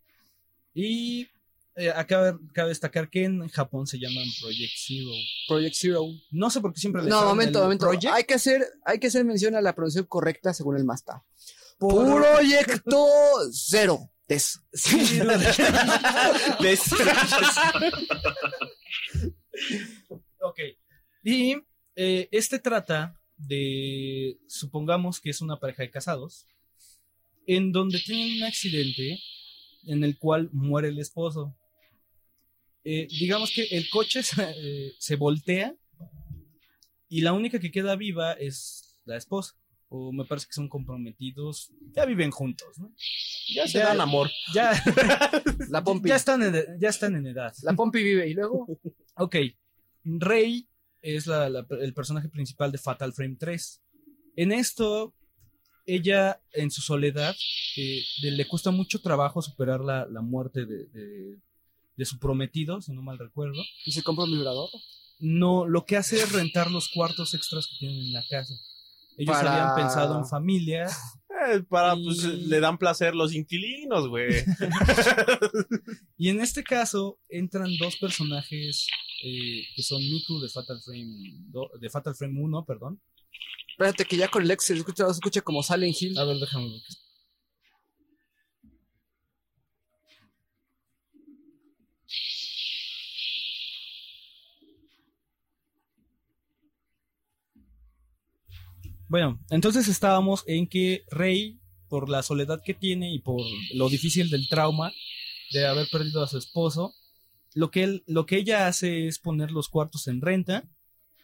[0.75, 1.27] Y
[1.77, 5.11] eh, acá cabe destacar que en Japón se llaman Project Zero.
[5.49, 6.05] Project Zero.
[6.31, 7.87] No sé por qué siempre le No, momento, momento.
[7.87, 8.13] Project.
[8.13, 11.25] Hay que hacer, hay que hacer mención a la pronunciación correcta según el Masta.
[11.79, 13.07] Proyecto
[14.29, 15.39] Cero.
[15.39, 15.59] Des.
[16.61, 16.91] Les-
[20.41, 20.59] Ok.
[21.23, 21.57] Y
[21.97, 26.47] eh, este trata de, supongamos que es una pareja de casados,
[27.47, 29.19] en donde tienen un accidente
[29.87, 31.57] en el cual muere el esposo.
[32.85, 35.75] Eh, digamos que el coche se, eh, se voltea
[37.09, 39.55] y la única que queda viva es la esposa.
[39.97, 42.93] O me parece que son comprometidos, ya viven juntos, ¿no?
[43.55, 44.29] ya se Ya- dan amor.
[44.53, 44.73] Ya,
[45.69, 46.09] La Pompi.
[46.09, 47.53] ya, están, en, ya están en edad.
[47.63, 48.29] La Pompi vive.
[48.29, 48.67] Y luego.
[49.17, 49.37] Ok,
[50.05, 50.67] Rey
[51.01, 53.81] es la- la- el personaje principal de Fatal Frame 3.
[54.37, 55.15] En esto,
[55.87, 57.37] ella en su soledad
[57.77, 61.39] eh, de- le cuesta mucho trabajo superar la, la muerte de, de-
[61.97, 63.63] de su prometido, si no mal recuerdo.
[63.85, 64.69] Y se compra un vibrador.
[65.21, 68.55] No, lo que hace es rentar los cuartos extras que tienen en la casa.
[69.17, 70.87] Ellos Para- habían pensado en familia.
[71.51, 74.45] Eh, para, Y- pues, le dan placer los inquilinos, güey.
[76.17, 78.87] Y en este caso entran dos personajes
[79.25, 83.01] eh, que son Miku de Fatal Frame do- de Fatal Frame 1, perdón.
[83.69, 86.17] Espérate que ya con el ex se escucha, se escucha como Silent Hill.
[86.19, 86.81] A ver, déjame ver.
[99.15, 103.41] Bueno, entonces estábamos en que Rey, por la soledad que tiene y por
[103.73, 104.93] lo difícil del trauma
[105.53, 106.97] de haber perdido a su esposo,
[107.55, 110.69] lo que, él, lo que ella hace es poner los cuartos en renta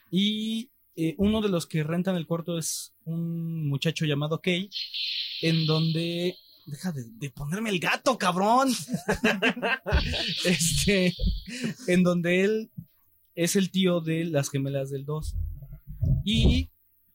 [0.08, 4.70] y eh, uno de los que rentan el cuarto es un muchacho llamado Kay,
[5.42, 6.36] en donde...
[6.66, 8.72] Deja de, ponerme el gato, cabrón.
[10.44, 11.12] este,
[11.88, 12.70] en donde él
[13.34, 15.34] es el tío de las gemelas del 2.
[16.24, 16.70] Y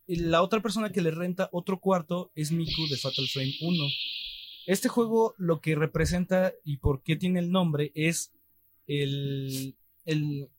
[0.07, 3.83] la otra persona que le renta otro cuarto es Miku de Fatal Frame 1.
[4.67, 8.31] Este juego lo que representa y por qué tiene el nombre es
[8.87, 9.75] el,
[10.05, 10.49] el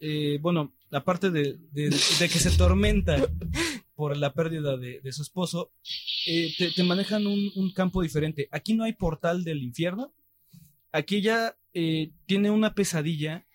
[0.00, 3.16] eh, bueno, aparte de, de- de que se tormenta
[3.94, 5.72] por la pérdida de, de su esposo,
[6.26, 8.48] eh, te, te manejan un, un campo diferente.
[8.52, 10.12] Aquí no hay portal del infierno.
[10.92, 13.46] Aquí ella eh, tiene una pesadilla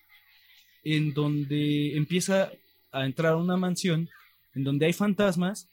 [0.83, 2.51] en donde empieza
[2.91, 4.09] a entrar a una mansión
[4.53, 5.69] en donde hay fantasmas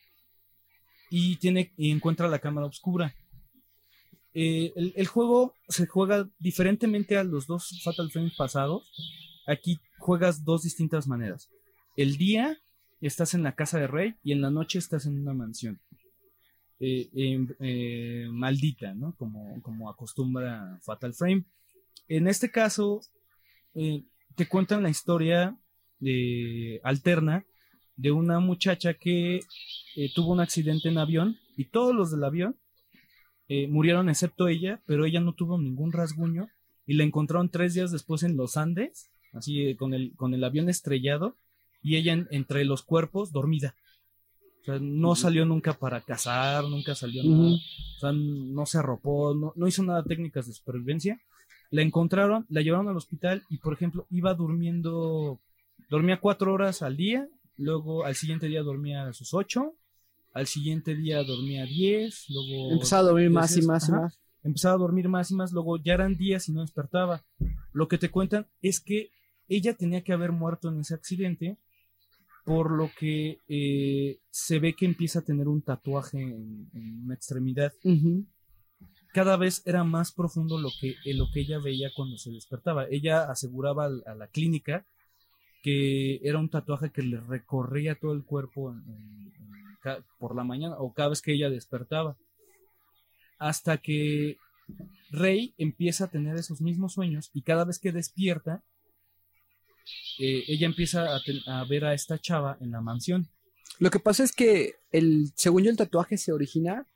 [1.10, 3.14] y tiene y encuentra la cámara oscura.
[4.34, 8.90] Eh, el, juego se juega diferentemente a los dos Fatal Frame pasados.
[9.46, 11.48] Aquí juegas dos distintas maneras.
[11.96, 12.58] El día
[13.00, 15.80] estás en la casa de Rey y en la noche estás en una mansión.
[16.80, 19.16] Eh, em- eh, maldita, ¿no?
[19.16, 21.44] Como, como acostumbra Fatal Frame.
[22.06, 23.00] En este caso,
[23.74, 25.58] te cuentan la historia
[26.82, 27.44] alterna
[27.98, 29.40] de una muchacha que
[29.96, 32.56] eh, tuvo un accidente en avión y todos los del avión
[33.48, 36.48] eh, murieron excepto ella, pero ella no tuvo ningún rasguño
[36.86, 40.44] y la encontraron tres días después en los Andes, así eh, con, el, con el
[40.44, 41.36] avión estrellado
[41.82, 43.74] y ella en- entre los cuerpos dormida.
[44.62, 47.48] O sea, no salió nunca para cazar, nunca salió nada.
[47.96, 51.20] O sea, no se arropó, no, no hizo nada de técnicas de supervivencia.
[51.70, 55.40] La encontraron, la llevaron al hospital y, por ejemplo, iba durmiendo,
[55.90, 59.74] dormía cuatro horas al día, luego al siguiente día dormía sus ocho,
[60.32, 62.72] al siguiente día dormía diez, luego...
[62.72, 64.20] Empezaba a dormir más y más y más.
[64.42, 67.24] Empezaba a dormir más y más, luego ya eran días y no despertaba.
[67.72, 69.10] Lo que te cuentan es que
[69.48, 71.58] ella tenía que haber muerto en ese accidente,
[72.44, 77.14] por lo que eh, se ve que empieza a tener un tatuaje en, en una
[77.14, 77.72] extremidad
[79.12, 82.86] cada vez era más profundo lo que, lo que ella veía cuando se despertaba.
[82.90, 84.86] Ella aseguraba a la clínica
[85.62, 89.52] que era un tatuaje que le recorría todo el cuerpo en- en- en
[89.82, 92.16] ca- por la mañana o cada vez que ella despertaba.
[93.38, 94.36] Hasta que
[95.10, 98.62] Rey empieza a tener esos mismos sueños y cada vez que despierta,
[100.18, 103.28] eh, ella empieza a, ten- a ver a esta chava en la mansión.
[103.78, 106.86] Lo que pasa es que, el, según yo, el tatuaje se origina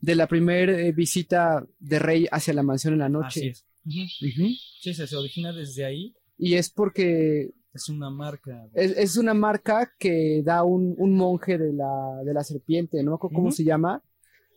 [0.00, 3.48] de la primera visita de Rey hacia la mansión en la Así noche.
[3.48, 3.64] es.
[3.84, 4.48] Ujú.
[4.80, 6.14] Sí, se, se origina desde ahí.
[6.38, 8.68] Y es porque Es una marca.
[8.74, 13.18] es, es una marca que da un, un monje de la, de la serpiente, no
[13.18, 13.52] cómo Ujú.
[13.52, 14.02] se llama,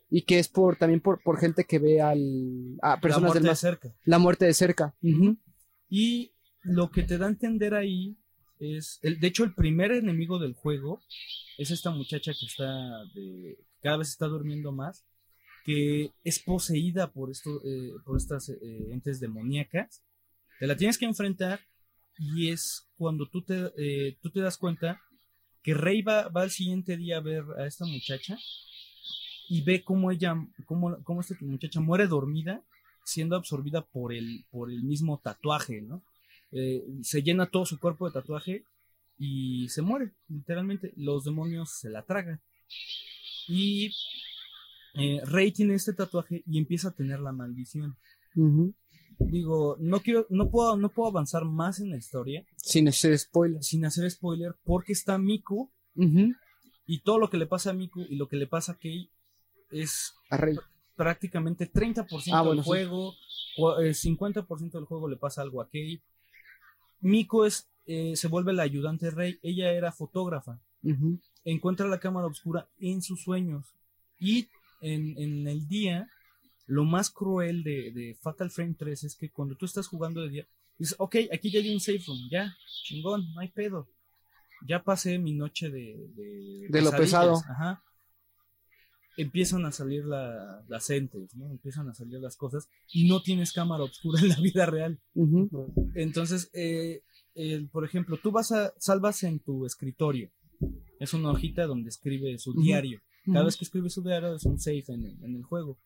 [0.10, 2.20] y que es por también por, por gente que ve al,
[2.82, 3.96] a la personas muerte del de más, cerca.
[4.06, 4.96] la muerte de cerca.
[5.90, 8.18] Y lo que te da a entender ahí
[8.60, 11.02] es, el, de hecho, el primer enemigo del juego
[11.58, 12.72] es esta muchacha que está,
[13.14, 15.06] de, cada vez está durmiendo más,
[15.66, 18.58] que es poseída por, esto, eh, por estas eh,
[18.92, 20.04] entes demoníacas.
[20.60, 21.60] Te la tienes que enfrentar
[22.18, 25.02] y es cuando tú te, eh, tú te das cuenta
[25.62, 28.38] que Rey va, va al siguiente día a ver a esta muchacha
[29.50, 30.36] y ve cómo ella,
[30.66, 32.64] cómo, cómo esta muchacha muere dormida
[33.06, 36.04] siendo absorbida por el, por el mismo tatuaje, ¿no?
[36.52, 38.64] Eh, se llena todo su cuerpo de tatuaje
[39.18, 40.94] y se muere, literalmente.
[40.96, 42.42] Los demonios se la tragan.
[43.48, 43.92] Y
[44.94, 47.98] eh, Rey tiene este tatuaje y empieza a tener la maldición.
[49.20, 53.68] Digo, no quiero, no puedo, no puedo avanzar más en la historia Sin hacer spoilers.
[53.68, 56.34] sin hacer spoiler, porque está Miku Ujú.
[56.86, 59.10] y todo lo que le pasa a Miku y lo que le pasa a Kei
[59.72, 60.58] es A Rey.
[60.96, 62.70] prácticamente 30% Ah, bueno, del sí.
[62.70, 63.14] juego,
[63.82, 66.02] eh, 50% del juego le pasa algo a Kei.
[67.02, 71.20] Miko es, eh, se vuelve la ayudante rey, ella era fotógrafa, Ujú.
[71.44, 73.74] encuentra la cámara oscura en sus sueños
[74.20, 74.48] y
[74.82, 76.08] en, en el día,
[76.66, 80.30] lo más cruel de, de Fatal Frame 3 es que cuando tú estás jugando de
[80.30, 83.88] día, dices, ok, aquí ya hay un safe room, ya, chingón, no hay pedo.
[84.68, 86.08] Ya pasé mi noche de...
[86.16, 87.42] De, De lo pesadillas", pesado.
[87.50, 87.84] Ajá.
[89.16, 91.52] Empiezan a salir la- las entes, ¿no?
[91.52, 95.00] Empiezan a salir las cosas y no tienes cámara oscura en la vida real.
[95.94, 97.04] Entonces, eh,
[97.36, 100.32] el- por ejemplo, tú vas a, salvas en tu escritorio.
[101.00, 103.02] Es una hojita donde escribe su diario.
[103.26, 105.78] Cada vez que escribe su diario es un save en el, en el juego.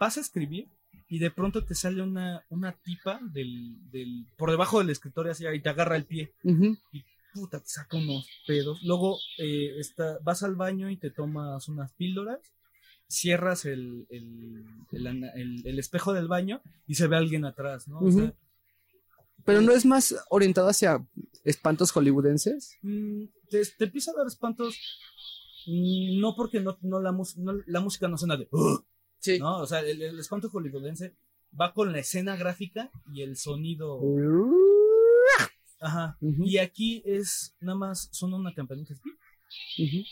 [0.00, 0.68] Vas a escribir
[1.08, 5.44] y de pronto te sale una, una tipa del, del, por debajo del escritorio así
[5.46, 6.32] y te agarra el pie.
[6.92, 7.04] Y
[7.34, 8.82] puta, te saca unos pedos.
[8.82, 12.40] Luego eh, está, vas al baño y te tomas unas píldoras.
[13.10, 14.64] Cierras el, el,
[15.64, 18.00] el espejo del baño y se ve alguien atrás, ¿no?
[18.00, 18.34] O sea.
[19.44, 21.02] Pero no es más orientado hacia
[21.44, 22.76] espantos hollywoodenses.
[22.82, 24.76] Mm, te, te empieza a dar espantos.
[25.66, 28.46] mm, No porque no, no la, mus- no- la música no suena de.
[29.20, 29.38] Sí.
[29.38, 29.58] ¿no?
[29.58, 31.14] O sea, el, el espanto hollywoodense
[31.58, 34.00] va con la escena gráfica y el sonido.
[35.80, 36.16] Ajá.
[36.20, 38.94] Y aquí es nada más, son una campanita.
[38.94, 40.04] Ujú.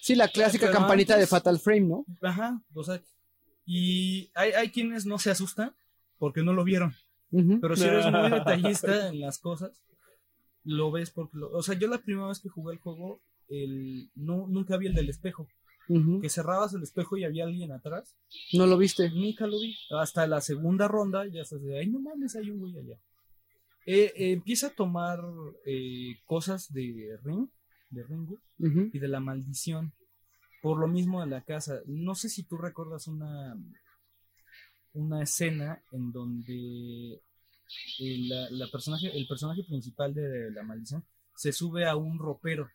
[0.00, 2.06] Sí, la clásica Pero campanita de Fatal Frame, ¿no?
[2.22, 2.62] Ajá.
[2.74, 3.02] O sea,
[3.66, 5.74] y hay, hay quienes no se asustan
[6.18, 6.94] porque no lo vieron.
[7.60, 9.70] Pero si eres muy detallista en las cosas,
[10.64, 14.10] lo ves porque lo- O sea, yo la primera vez que jugué el juego, el,
[14.14, 15.48] no, nunca vi el del espejo.
[16.20, 18.16] Que cerrabas el espejo y había alguien atrás.
[18.52, 19.10] No lo viste.
[19.10, 19.76] Nunca lo vi.
[19.90, 22.98] Hasta la segunda ronda ya se de, ay, no mames, hay un güey allá.
[23.86, 25.18] Eh, eh, empieza a tomar
[25.66, 27.48] eh, cosas de Ring,
[27.88, 28.90] de Ringu, Ujú.
[28.92, 29.92] y de la maldición.
[30.62, 31.80] Por lo mismo de la casa.
[31.86, 33.56] No sé si tú recuerdas una,
[34.92, 37.20] una escena en donde
[37.98, 41.04] el, la, la personaje, el personaje principal de la maldición
[41.34, 42.68] se sube a un ropero.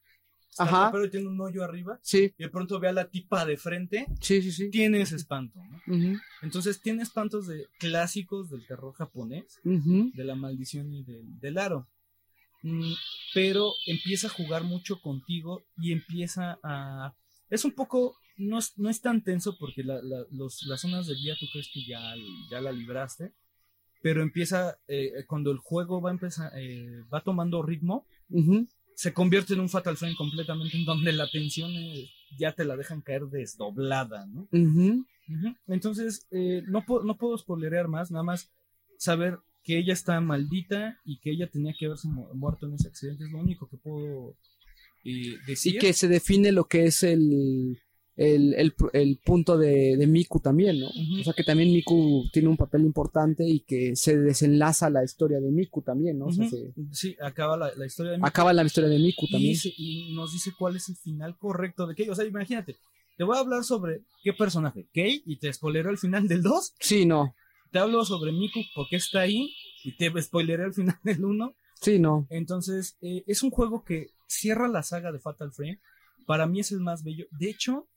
[0.57, 0.85] Ajá.
[0.87, 3.57] ropero y tiene un hoyo arriba Sí, y de pronto ve a la tipa de
[3.57, 4.05] frente.
[4.21, 4.69] sí, sí, sí.
[4.69, 5.77] Tiene ese espanto, ¿no?
[5.95, 6.17] Ujú.
[6.41, 10.11] Entonces tiene espantos de clásicos del terror japonés, Ujú.
[10.13, 11.87] de la maldición y del, del aro.
[12.63, 12.93] Mm,
[13.33, 17.13] pero empieza a jugar mucho contigo y empieza a...
[17.49, 18.15] Es un poco...
[18.37, 21.45] No es, no es tan tenso porque la- la- los- las zonas de día tú
[21.53, 22.01] crees que ya,
[22.51, 23.33] ya la libraste.
[24.01, 24.77] Pero empieza...
[24.87, 26.51] eh, cuando el juego va a empezar...
[26.57, 28.67] eh, va tomando ritmo, Ujú.
[28.95, 32.09] Se convierte en un Fatal Frame completamente en donde la tensión eh,
[32.39, 34.47] ya te la dejan caer desdoblada, ¿no?
[35.67, 38.51] Entonces, eh, no, puedo, no puedo spoilerear más, nada más
[38.97, 42.87] saber que ella está maldita y que ella tenía que haberse mu- muerto en ese
[42.87, 43.23] accidente.
[43.25, 44.35] Es lo único que puedo
[45.03, 45.75] eh, decir.
[45.75, 47.79] Y que se define lo que es el,
[48.17, 50.87] el, el, el punto de, de Miku también, ¿no?
[50.87, 51.19] Ujú.
[51.21, 55.39] O sea que también Miku tiene un papel importante y que se desenlaza la historia
[55.39, 56.27] de Miku también, ¿no?
[56.27, 56.55] O sea, Ujú.
[56.55, 59.55] se- Sí, acaba la, la historia de Miku acaba la historia de Miku y, también.
[59.57, 62.09] se- y nos dice cuál es el final correcto de Kei.
[62.09, 62.77] O sea, imagínate,
[63.17, 66.73] te voy a hablar sobre qué personaje, Kei, y te spoileré el final del 2.
[66.79, 67.35] Sí, no.
[67.71, 71.53] Te hablo sobre Miku porque está ahí y te spoileré el final del 1.
[71.81, 72.25] Sí, no.
[72.29, 75.79] Entonces, eh, es un juego que cierra la saga de Fatal Frame.
[76.25, 77.25] Para mí es el más bello.
[77.37, 77.87] De hecho,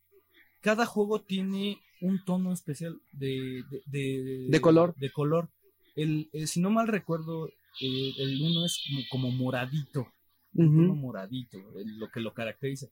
[0.61, 4.95] cada juego tiene un tono especial de, de, de- De color.
[4.97, 5.49] De color.
[5.97, 7.49] El, el- si no mal recuerdo,
[7.81, 10.07] eh, el uno es como, como moradito.
[10.55, 11.59] Tono moradito,
[11.99, 12.87] lo que lo caracteriza.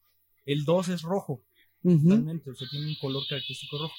[0.44, 1.43] El 2 es rojo,
[2.02, 2.51] totalmente.
[2.51, 3.94] O sea, tiene un color característico rojo.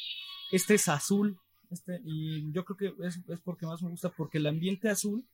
[0.52, 1.38] Este es azul.
[1.70, 5.26] Este, y yo creo que es, es porque más me gusta, porque el ambiente azul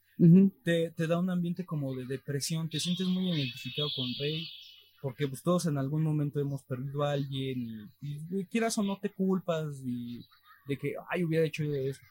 [0.63, 4.47] te, te da un ambiente como de depresión, te sientes muy identificado con Rey,
[5.03, 8.83] porque pues todos en algún momento hemos perdido a alguien y, y- y quieras o
[8.83, 10.21] no te culpas y
[10.65, 11.63] de que ay hubiera hecho,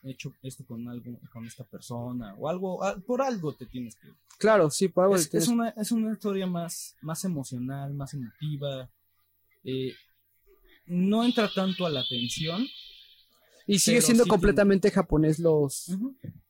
[0.04, 4.08] hecho esto con algo con esta persona o algo por algo te tienes que
[4.38, 8.12] Claro, sí, por algo es, tienes- es una es una historia más más emocional más
[8.12, 8.90] emotiva
[9.64, 9.94] eh,
[10.86, 12.66] no entra tanto a la tensión
[13.66, 15.90] Y sigue siendo sí completamente japonés los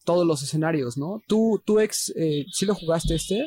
[0.05, 1.23] todos los escenarios, ¿no?
[1.29, 3.47] Tú, tú ex, eh, ¿sí lo jugaste este?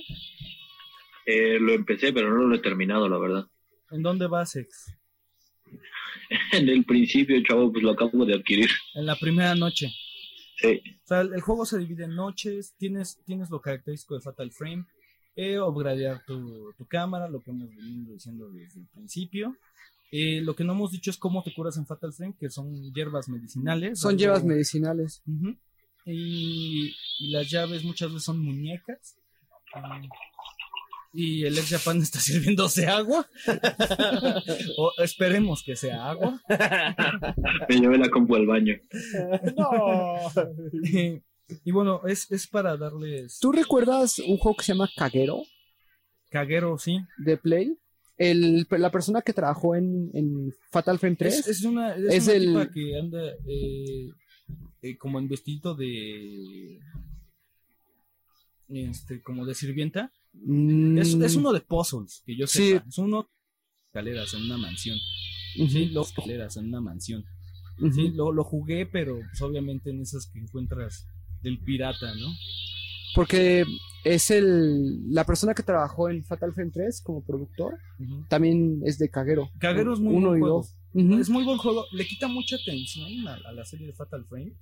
[1.25, 3.47] Eh, lo empecé, pero no lo he terminado, la verdad.
[3.91, 4.93] ¿en dónde vas ex?
[6.53, 8.69] En el principio, chavo, pues lo acabo de adquirir.
[8.95, 9.91] en la primera noche
[10.57, 10.81] Sí.
[11.03, 14.85] O sea, el, juego se divide en noches, tienes, tienes lo característico de Fatal Frame,
[15.35, 19.57] eh, upgradear tu, tu cámara, lo que hemos venido diciendo desde el principio.
[20.11, 22.93] Eh, lo que no hemos dicho es cómo te curas en Fatal Frame, que son
[22.93, 23.99] hierbas medicinales.
[23.99, 25.21] Son llevas medicinales.
[25.27, 25.57] Ujú.
[26.05, 29.17] y, y las llaves muchas veces son muñecas.
[29.73, 30.01] Ah,
[31.15, 33.27] y el ex Japan está sirviéndose agua.
[34.77, 36.41] o esperemos que sea agua.
[37.69, 38.75] Me llevé la compu al baño.
[39.55, 40.15] No.
[41.63, 45.43] y bueno, es, es para darles ¿Tú recuerdas un juego que se llama Kagero
[46.31, 46.99] caguero, sí.
[47.17, 47.77] de Play?
[48.17, 51.33] El, la persona que trabajó en, en Fatal Frame 3.
[51.39, 54.09] Es, es una, es Es una el- tipa que anda eh,
[54.81, 56.79] eh, como en vestido de.
[58.69, 60.11] Este, como de sirvienta.
[60.43, 62.69] Mm, Es, es uno de puzzles, que yo Sí.
[62.73, 62.85] sepa.
[62.87, 63.27] Es uno de
[63.87, 64.97] escaleras en una mansión.
[65.55, 67.23] Sí, los escaleras en una mansión.
[67.93, 71.07] Sí, lo, lo jugué, pero pues, obviamente en esas que encuentras
[71.41, 72.27] del pirata, ¿no?
[73.13, 73.63] Porque
[74.03, 77.77] es el la persona que trabajó en Fatal Frame 3 como productor.
[78.29, 79.49] También es de Kagero.
[79.59, 80.57] Kagero es muy Uno buen y juego.
[80.57, 80.75] dos.
[80.93, 81.19] Ujú.
[81.19, 81.85] Es muy buen juego.
[81.93, 84.53] Le quita mucha tensión a, a la serie de Fatal Frame.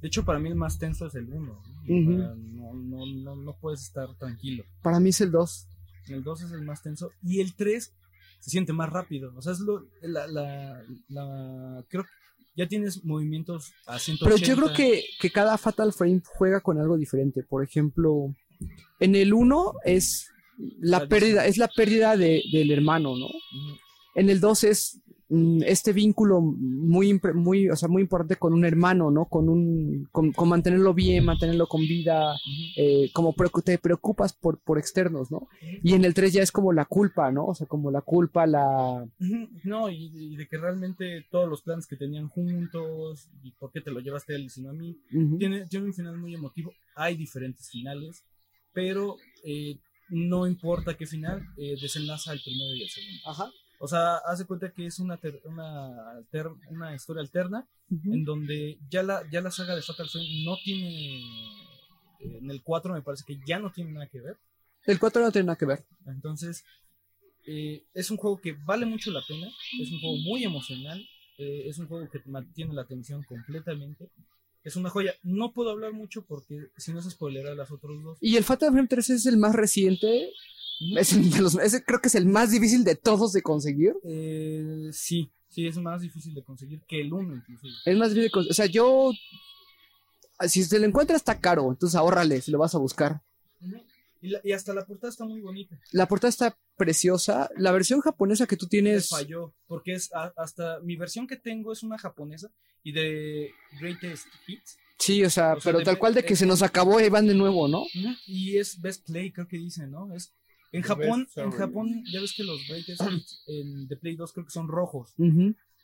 [0.00, 1.52] De hecho, para mí el más tenso es el 1.
[1.52, 1.90] Ujú.
[1.90, 2.34] no,
[2.74, 4.64] no, no, no puedes estar tranquilo.
[4.82, 5.66] Para mí es el 2.
[6.08, 7.10] El 2 es el más tenso.
[7.22, 7.94] Y el 3
[8.40, 9.32] se siente más rápido.
[9.36, 9.86] O sea, es lo.
[10.02, 12.10] La, la, la- creo que
[12.56, 14.24] ya tienes movimientos a 180.
[14.24, 17.42] Pero yo creo que, que cada Fatal Frame juega con algo diferente.
[17.42, 18.34] Por ejemplo,
[19.00, 20.28] en el 1 es
[20.80, 23.26] la pérdida, es la pérdida de- del hermano, ¿no?
[23.26, 23.76] Ujú.
[24.14, 25.00] En el 2 es
[25.30, 29.26] este vínculo muy, muy, o sea, muy importante con un hermano, ¿no?
[29.26, 32.34] Con un, con, con mantenerlo bien, mantenerlo con vida,
[32.76, 35.48] eh, como te preocupas por, por externos, ¿no?
[35.82, 37.46] Y en el 3 ya es como la culpa, ¿no?
[37.46, 39.06] O sea, como la culpa, la...
[39.64, 43.82] No, y, y de que realmente todos los planes que tenían juntos, y por qué
[43.82, 44.96] te lo llevaste a él y si no a mí,
[45.38, 46.72] tiene, tiene un final muy emotivo.
[46.96, 48.24] Hay diferentes finales,
[48.72, 49.78] pero eh,
[50.08, 53.20] no importa qué final, eh, desenlaza el primero y el segundo.
[53.26, 53.50] Ajá.
[53.80, 58.12] O sea, haz de cuenta que es una, ter- una, alter- una historia alterna Ujú.
[58.12, 61.20] en donde ya la, ya la saga de Fatal Frame no tiene.
[62.20, 64.36] eh, En el 4 me parece que ya no tiene nada que ver.
[64.84, 65.84] El 4 no tiene nada que ver.
[66.06, 66.64] Entonces,
[67.46, 69.48] eh, es un juego que vale mucho la pena.
[69.80, 71.00] Es un juego muy emocional.
[71.38, 74.10] eh, es un juego que mantiene la atención completamente.
[74.64, 75.14] Es una joya.
[75.22, 78.18] No puedo hablar mucho porque si no se spoilerá las otros dos.
[78.20, 80.32] Y el Fatal Frame 3 es el más reciente.
[80.98, 83.94] Es el de los- ese creo que es el más difícil de todos de conseguir.
[84.04, 87.72] Eh, sí, sí, es más difícil de conseguir que el 1 inclusive.
[87.84, 88.50] Es más difícil de conseguir.
[88.52, 89.12] O sea, yo.
[90.48, 93.22] Si se lo encuentra está caro, entonces ahórrale si lo vas a buscar.
[94.20, 95.76] Y, la- y hasta la portada está muy bonita.
[95.92, 97.50] La portada está preciosa.
[97.56, 99.08] La versión japonesa que tú Me tienes.
[99.08, 102.50] falló, porque es a- hasta mi versión que tengo es una japonesa
[102.84, 103.50] y de
[103.80, 104.76] Greatest Hits.
[105.00, 107.26] Sí, o sea, O sea, pero tal cual de que se nos acabó y van
[107.26, 107.84] de nuevo, ¿no?
[108.26, 110.12] Y es Best Play, creo que dice, ¿no?
[110.14, 110.32] Es
[110.72, 111.50] en Japón, en.
[111.50, 112.98] Japón ya ves que los Hits
[113.46, 115.14] en The Play 2 creo que son rojos.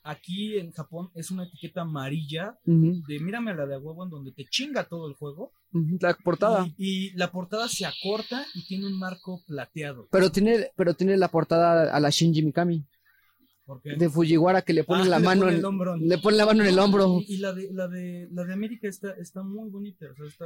[0.07, 4.33] Aquí en Japón es una etiqueta amarilla de mírame a la de huevo en donde
[4.33, 5.53] te chinga todo el juego
[6.01, 6.67] La portada.
[6.77, 10.07] y, y la portada se acorta y tiene un marco plateado.
[10.11, 12.85] Pero tiene, pero tiene la portada a la Shinji Mikami.
[13.97, 15.97] De Fujiwara que le pone Ah, la le mano pone en, el hombro.
[15.97, 17.23] le pone la mano en el hombro.
[17.27, 20.27] Y, y la de la de la de América está está muy bonita, o sea,
[20.27, 20.45] está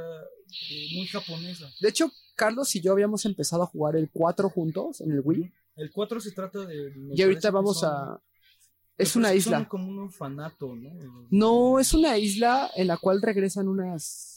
[0.71, 1.69] eh, muy japonesa.
[1.81, 2.09] De hecho,
[2.39, 5.51] Carlos y yo habíamos empezado a jugar el 4 juntos en el Wii.
[5.75, 8.21] El 4 se trata de Y ahorita vamos son- a.
[8.97, 9.67] Es una isla.
[9.67, 10.89] como un orfanato, ¿no?
[11.29, 14.35] No, es una isla en la cual regresan unas.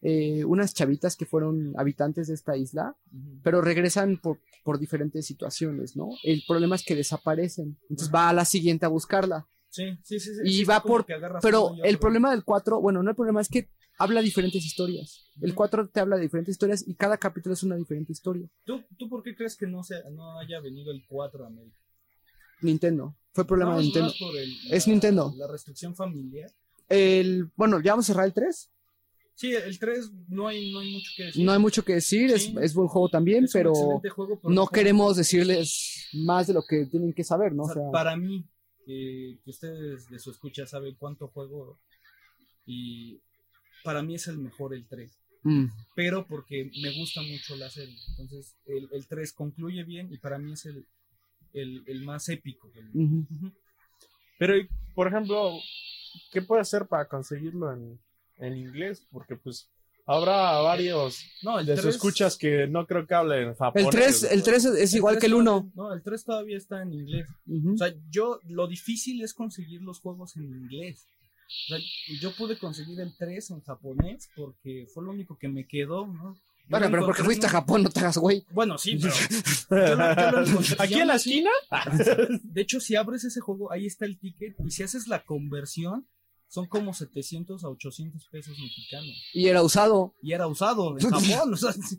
[0.00, 2.96] eh, unas chavitas que fueron habitantes de esta isla,
[3.42, 6.10] pero regresan por, por diferentes situaciones, ¿no?
[6.22, 7.76] El problema es que desaparecen.
[7.90, 9.48] Entonces va a la siguiente a buscarla.
[9.70, 10.34] Sí, sí, sí.
[10.34, 11.06] sí, Y sí, va por-
[11.42, 13.68] Pero el problema del 4, bueno, no el problema es que
[13.98, 15.26] habla diferentes historias.
[15.40, 15.56] El Ujú.
[15.56, 18.48] 4 te habla de diferentes historias y cada capítulo es una diferente historia.
[18.64, 21.76] ¿Tú, ¿Tú por qué crees que no, se, no haya venido el 4 a América?
[22.62, 23.16] Nintendo.
[23.32, 24.08] Fue problema No, de Nintendo.
[24.08, 25.32] más por el- Es Nintendo.
[25.36, 26.50] La restricción familiar.
[26.88, 28.70] El, bueno, ya vamos a cerrar el 3.
[29.34, 31.44] Sí, el 3 no hay, no hay mucho que decir.
[31.44, 32.54] No hay mucho que decir, es, Sí.
[32.60, 37.12] es buen juego también, Es pero juego, no queremos decirles más de lo que tienen
[37.12, 37.62] que saber, ¿no?
[37.62, 38.44] O O sea, sea, para mí,
[38.88, 41.78] eh, que ustedes de su escucha saben cuánto juego
[42.66, 43.20] y
[43.84, 45.10] para mí es el mejor el 3.
[45.42, 47.96] mm, Pero porque me gusta mucho la serie.
[48.10, 50.86] Entonces, el, el 3 concluye bien y para mí es el,
[51.52, 52.70] el, el más épico.
[54.38, 54.54] Pero,
[54.94, 55.52] por ejemplo,
[56.32, 57.98] ¿qué puede hacer para conseguirlo en,
[58.38, 59.06] en inglés?
[59.10, 59.70] Porque, pues,
[60.08, 63.84] habrá varios No, el de 3 sus escuchas que no creo que hablen japonés.
[63.86, 65.72] el 3, el 3 es, igual que el 1.
[65.74, 67.28] No, el 3 todavía está en inglés.
[67.74, 71.06] O sea, yo, lo difícil es conseguir los juegos en inglés.
[71.46, 71.78] O sea,
[72.20, 76.34] yo pude conseguir el 3 en japonés porque fue lo único que me quedó, ¿no?
[76.34, 78.44] Yo Bueno, pero porque fuiste a Japón, no te hagas güey.
[78.50, 79.14] Bueno, sí, pero.
[79.70, 80.82] yo lo- yo lo.
[80.82, 81.50] Aquí en la esquina.
[82.42, 84.54] De hecho, si abres ese juego, ahí está el ticket.
[84.66, 86.06] Y si haces la conversión,
[86.48, 89.14] son como 700 a 800 pesos mexicanos.
[89.34, 90.14] Y era usado.
[90.22, 91.52] Y era usado en Japón.
[91.52, 91.98] O sea, sí,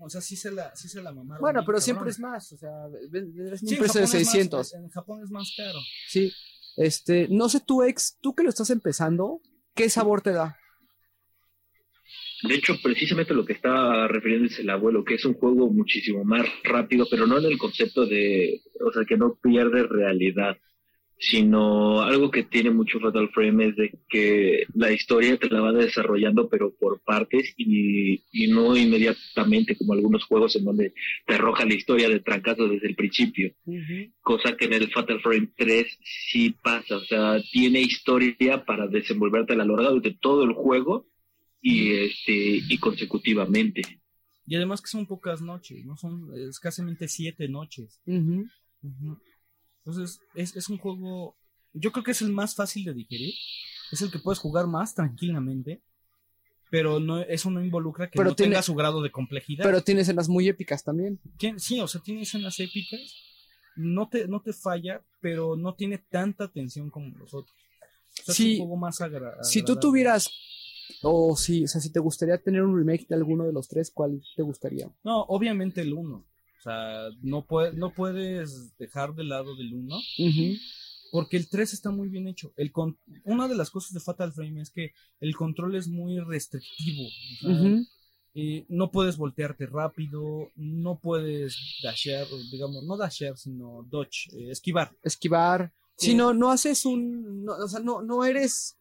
[0.00, 1.40] o sea, sí se la, sí se la mamaron.
[1.40, 1.82] Bueno, pero cabrón.
[1.82, 2.52] siempre es más.
[2.52, 2.70] O sea,
[3.10, 4.74] ves- ves un Sí, en precio de Japón es más- 600.
[4.74, 5.78] en Japón es más caro.
[6.08, 6.32] Sí.
[6.76, 9.40] Este, no sé tú, ex, tú que lo estás empezando,
[9.74, 10.56] ¿qué sabor te da?
[12.44, 16.46] De hecho, precisamente lo que está refiriéndose el abuelo, que es un juego muchísimo más
[16.62, 20.56] rápido, pero no en el concepto de, o sea, que no pierde realidad,
[21.18, 25.72] sino algo que tiene mucho Fatal Frame es de que la historia te la va
[25.72, 30.92] desarrollando, pero por partes y, y no inmediatamente como algunos juegos en donde
[31.26, 33.52] te arroja la historia de trancazo desde el principio
[34.20, 39.54] cosa que en el Fatal Frame 3 sí pasa, o sea, tiene historia para desenvolverte
[39.54, 41.06] a lo largo de todo el juego
[41.60, 43.82] y este y consecutivamente.
[44.46, 45.96] Y además que son pocas noches, ¿no?
[45.96, 48.00] Son escasamente siete noches.
[49.88, 51.36] Entonces, es, es un juego.
[51.72, 53.32] Yo creo que es el más fácil de digerir.
[53.90, 55.82] Es el que puedes jugar más tranquilamente.
[56.70, 59.64] Pero no, eso no involucra que Pero no tiene- tenga su grado de complejidad.
[59.64, 61.18] Pero tiene escenas muy épicas también.
[61.38, 63.00] Tien- sí, o sea, tiene escenas épicas.
[63.76, 67.56] No te, no te falla, pero no tiene tanta tensión como los otros.
[68.20, 68.54] O sea, Sí.
[68.54, 69.80] es un juego más agra- Si tú agradable.
[69.80, 70.30] tuvieras,
[71.02, 73.90] o si, o sea, si te gustaría tener un remake de alguno de los tres,
[73.90, 74.90] ¿cuál te gustaría?
[75.04, 76.26] No, obviamente el 1.
[76.58, 79.96] O sea, no, puede, no puedes dejar de lado del 1.
[79.96, 80.56] Ujú.
[81.10, 82.52] Porque el 3 está muy bien hecho.
[82.56, 86.18] El con- una de las cosas de Fatal Frame es que el control es muy
[86.20, 87.06] restrictivo.
[87.06, 87.82] o sea,
[88.34, 94.92] eh, no puedes voltearte rápido, no puedes dashear, digamos, no dashear, sino dodge, eh, esquivar.
[95.02, 95.72] Esquivar.
[95.96, 96.08] Sí.
[96.10, 98.76] Si no, no haces un, no, o sea, no, no eres,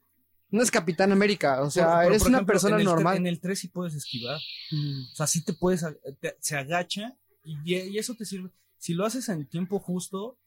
[0.52, 3.18] no es Capitán América, o sea, Por- eres por una persona en el tre- normal.
[3.18, 4.40] En el 3 sí puedes esquivar.
[4.72, 5.04] Mm.
[5.14, 5.84] O sea, sí te puedes,
[6.20, 7.18] te- se agacha
[7.48, 8.50] y, y eso te sirve.
[8.78, 10.38] Si lo haces en tiempo justo,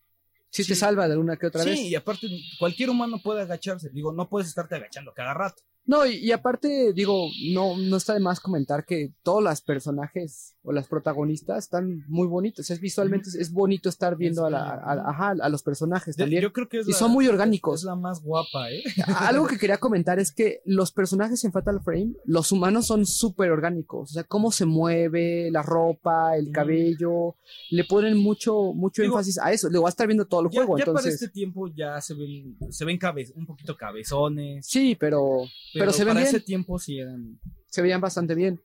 [0.53, 0.81] Sí, te Sí.
[0.81, 1.79] salva de alguna que otra sí, vez.
[1.81, 2.27] y aparte,
[2.59, 3.89] cualquier humano puede agacharse.
[3.91, 5.63] Digo, no puedes estarte agachando cada rato.
[5.86, 10.55] No, y, y aparte, digo, no, no está de más comentar que todos los personajes
[10.62, 12.70] o las protagonistas están muy bonitos.
[12.70, 16.23] Es visualmente, es, es bonito estar viendo a, la, a, ajá, a los personajes De-
[16.24, 16.43] también.
[16.43, 17.82] Yo creo que es Y la- son muy Es orgánicos.
[17.82, 18.82] la más guapa, ¿eh?
[19.16, 23.51] Algo que quería comentar es que los personajes en Fatal Frame, los humanos son súper
[23.51, 24.11] orgánicos.
[24.11, 27.36] O sea, cómo se mueve, la ropa, el cabello,
[27.70, 29.69] le ponen mucho, mucho Digo, énfasis a eso.
[29.70, 32.15] Le voy a estar viendo todo el Ya, juego, ya para este tiempo ya se
[32.15, 32.98] ven, se ven
[33.35, 34.66] un poquito cabezones.
[34.66, 36.35] Sí, pero Pero, pero se ven para bien.
[36.35, 37.39] ese tiempo sí eran.
[37.69, 38.61] se veían bastante bien.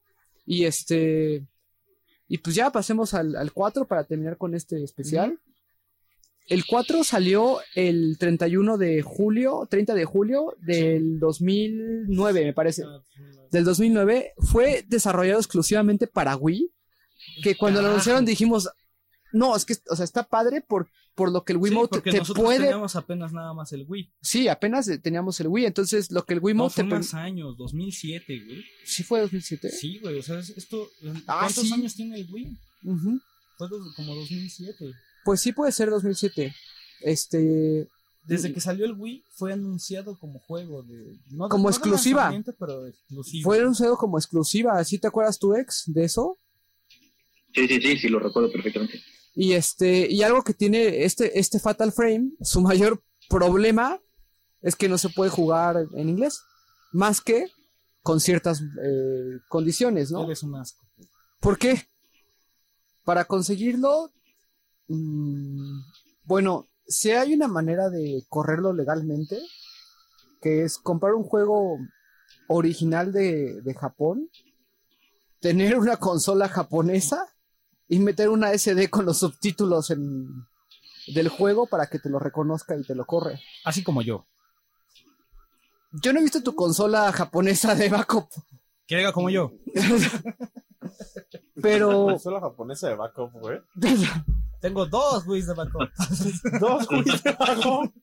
[0.45, 1.45] Y este.
[2.27, 5.39] Y pues ya pasemos al, al 4 para terminar con este especial.
[6.47, 12.83] El 4 salió el 31 de julio, 30 de julio del 2009, me parece.
[13.51, 14.33] Del 2009.
[14.37, 16.71] Fue desarrollado exclusivamente para Wii.
[17.43, 17.93] Que cuando lo Carajo.
[17.95, 18.69] anunciaron dijimos,
[19.33, 22.11] no, es que, o sea, está padre por, por lo que el Sí, Wiimote porque
[22.11, 22.59] te nosotros puede.
[22.59, 24.11] teníamos apenas nada más el Wii.
[24.21, 26.99] Sí, apenas eh, teníamos el Wii, entonces lo que el No, Wiimote fue te per-
[26.99, 28.63] más años, 2007, güey.
[28.85, 29.69] Sí, fue 2007.
[29.69, 30.89] Sí, güey, o sea, es- esto.
[31.27, 31.73] Ah, ¿Cuántos sí.
[31.73, 32.57] años tiene el Wii?
[32.83, 33.19] Ujú.
[33.57, 34.91] Fue como 2007.
[35.23, 36.53] Pues sí puede ser 2007.
[37.01, 37.87] Este,
[38.23, 41.17] Desde que salió el Wii fue anunciado como juego de.
[41.29, 42.33] No Como no exclusiva.
[42.59, 43.43] pero exclusivo.
[43.43, 44.83] fue anunciado como exclusiva.
[44.83, 46.37] ¿Sí te acuerdas tu ex de eso?
[47.53, 48.99] Sí, sí, sí, sí, lo recuerdo perfectamente.
[49.35, 53.99] Y este, y algo que tiene este, este Fatal Frame, su mayor problema
[54.61, 56.41] es que no se puede jugar en inglés.
[56.93, 57.47] Más que
[58.01, 60.23] con ciertas eh, condiciones, ¿no?
[60.23, 60.85] Eres un asco.
[61.41, 61.87] ¿Por qué?
[63.03, 64.09] Para conseguirlo,
[64.87, 65.79] mm,
[66.23, 69.37] bueno, si hay una manera de correrlo legalmente,
[70.41, 71.77] que es comprar un juego
[72.47, 74.29] original de, de Japón,
[75.41, 77.34] tener una consola japonesa
[77.87, 80.27] y meter una SD con los subtítulos en,
[81.13, 83.39] del juego para que te lo reconozca y te lo corre.
[83.63, 84.25] Así como yo.
[85.91, 88.27] Yo no he visto tu consola japonesa de backup,
[88.87, 89.53] Que haga como yo.
[91.61, 93.59] pero Consola japonesa de backup, güey.
[94.61, 95.89] Tengo dos Wii's de backup.
[96.59, 97.93] Dos Wii's de backup.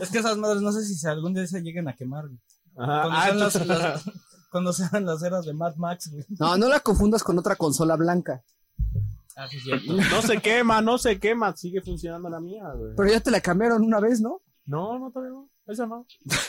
[0.00, 2.26] es que esas madres no sé si se- algún día se lleguen a quemar.
[2.26, 2.38] güey.
[2.76, 3.02] Ajá.
[3.02, 4.04] Cuando, Ah, sean las, las-
[4.50, 6.24] cuando sean las eras de Mad Max, güey.
[6.38, 8.42] no, no la confundas con otra consola blanca.
[9.40, 9.58] Ah, sí.
[10.10, 11.56] No se quema, no se quema.
[11.56, 12.92] Sigue funcionando la mía, güey.
[12.96, 14.42] Pero ya te la cambiaron una vez, ¿no?
[14.66, 15.48] No, no, todavía no.
[15.66, 16.06] Esa no.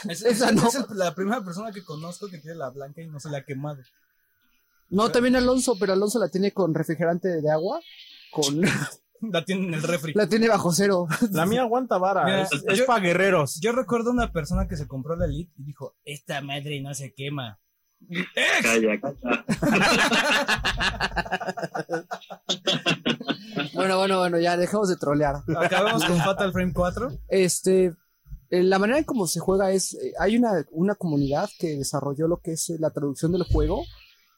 [0.10, 0.68] Es, Esa es- no.
[0.68, 3.46] es la primera persona que conozco que tiene la blanca y no se la ha
[3.46, 3.82] quemado.
[4.90, 7.80] No, también Alonso, pero Alonso la tiene con refrigerante de agua,
[8.32, 8.62] con
[9.22, 10.14] La tiene en el refri.
[10.16, 11.06] la tiene bajo cero.
[11.32, 12.24] La mía aguanta vara.
[12.24, 13.60] Mira, es es yo- pa' guerreros.
[13.62, 17.14] Yo recuerdo una persona que se compró la Elite y dijo, esta madre no se
[17.14, 17.60] quema.
[18.62, 19.46] Calla, calla.
[23.74, 25.44] Bueno, bueno, bueno, ya dejemos de trolear.
[25.58, 27.12] Acabamos con Fatal Frame 4.
[27.30, 27.94] Este,
[28.50, 32.28] eh, la manera en cómo se juega es, eh, hay una, una comunidad que desarrolló
[32.28, 33.84] lo que es eh, la traducción del juego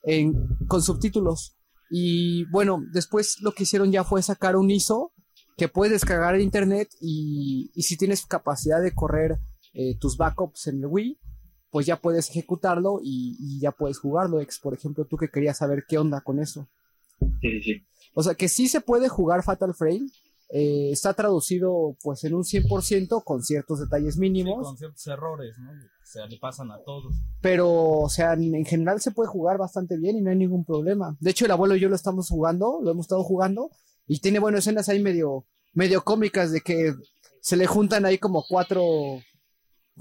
[0.03, 0.33] en,
[0.67, 1.55] con subtítulos.
[1.89, 5.13] Y bueno, después lo que hicieron ya fue sacar un ISO
[5.57, 9.39] que puedes descargar en internet y, y si tienes capacidad de correr
[9.73, 11.19] eh, tus backups en el Wii,
[11.71, 14.39] pues ya puedes ejecutarlo y, y ya puedes jugarlo.
[14.41, 16.67] Ex, por ejemplo, tú que querías saber qué onda con eso.
[17.41, 17.85] Sí, sí, sí.
[18.13, 20.07] O sea que sí se puede jugar Fatal Frame.
[20.49, 24.67] eh, está traducido pues en un 100% con ciertos detalles mínimos.
[24.67, 25.71] Con ciertos errores, ¿no?
[25.71, 27.15] O sea, le pasan a todos.
[27.39, 30.65] Pero, o sea, en, en general se puede jugar bastante bien y no hay ningún
[30.65, 31.15] problema.
[31.21, 33.69] De hecho, el abuelo y yo lo estamos jugando, lo hemos estado jugando.
[34.07, 36.93] Y tiene, bueno, escenas ahí medio, medio cómicas de que
[37.39, 38.83] se le juntan ahí como cuatro,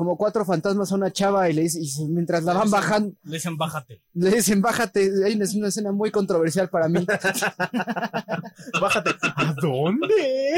[0.00, 3.14] como cuatro fantasmas a una chava y le dice, y se- mientras la van bajando,
[3.24, 4.00] Le dicen, bájate.
[4.14, 5.12] le dicen, bájate.
[5.26, 7.06] Hay es una escena muy controversial para mí.
[8.80, 9.10] Bájate.
[9.36, 10.54] ¿A dónde?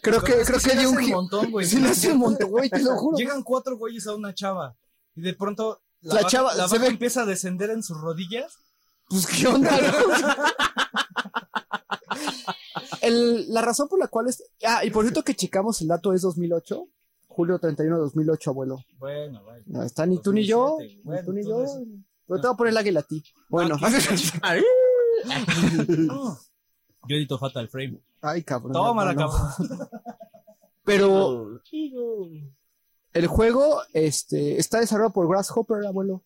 [0.00, 1.66] Creo que, creo que le dio un montón, güey.
[1.66, 3.18] Sí, le hace un montón, güey, te lo juro.
[3.18, 4.76] Llegan cuatro güeyes a una chava.
[5.16, 8.00] Y de pronto la, La vaca- chava la se ve- empieza a descender en sus
[8.00, 8.58] rodillas.
[9.08, 9.76] Pues, ¿qué onda?
[13.00, 14.40] El- la razón por la cual es...
[14.64, 16.86] Ah, y por cierto que checamos el dato es 2008.
[17.34, 18.78] Julio 31 de 2008, abuelo.
[18.98, 19.62] Bueno, bueno.
[19.66, 20.76] No está ni tú ni yo.
[20.78, 21.64] 2007, Ni bueno, tú ni yo.
[22.26, 23.22] Pero te voy a poner el águila a ti.
[23.48, 23.76] Bueno.
[27.06, 28.00] Yo edito Fatal Frame.
[28.22, 28.72] Ay, cabrón.
[28.72, 29.30] Tómala, no, no.
[29.30, 29.88] cabrón.
[30.84, 31.60] Pero
[33.12, 36.22] el juego este, está desarrollado por Grasshopper, abuelo.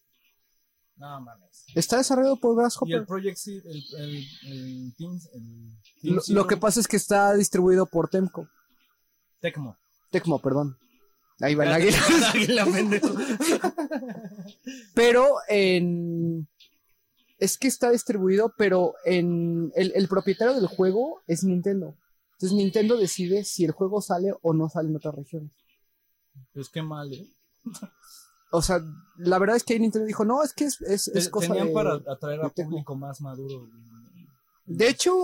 [0.97, 1.65] No mames.
[1.75, 3.07] Está desarrollado por Y el Grasshopper.
[3.07, 7.35] Project Seed, el, el, el, Teams- el Lo, Team lo que pasa es que está
[7.35, 8.49] distribuido por Temco.
[9.41, 9.77] Tecmo.
[10.11, 10.77] Tecmo, perdón.
[11.41, 11.99] Ahí va el águila.
[14.95, 16.49] Pero en.
[17.39, 19.73] Es que está distribuido, pero en.
[19.77, 21.97] El, el propietario del juego es Nintendo.
[22.33, 25.53] Entonces Nintendo decide si el juego sale o no sale en otras regiones.
[26.53, 27.27] Pues qué mal, ¿eh?
[28.51, 28.81] O sea,
[29.19, 31.69] la verdad es que ahí Nintendo dijo, no, es que es, es, es cosa Tenían
[31.69, 33.69] de- para atraer a público más maduro.
[34.65, 35.15] De hecho,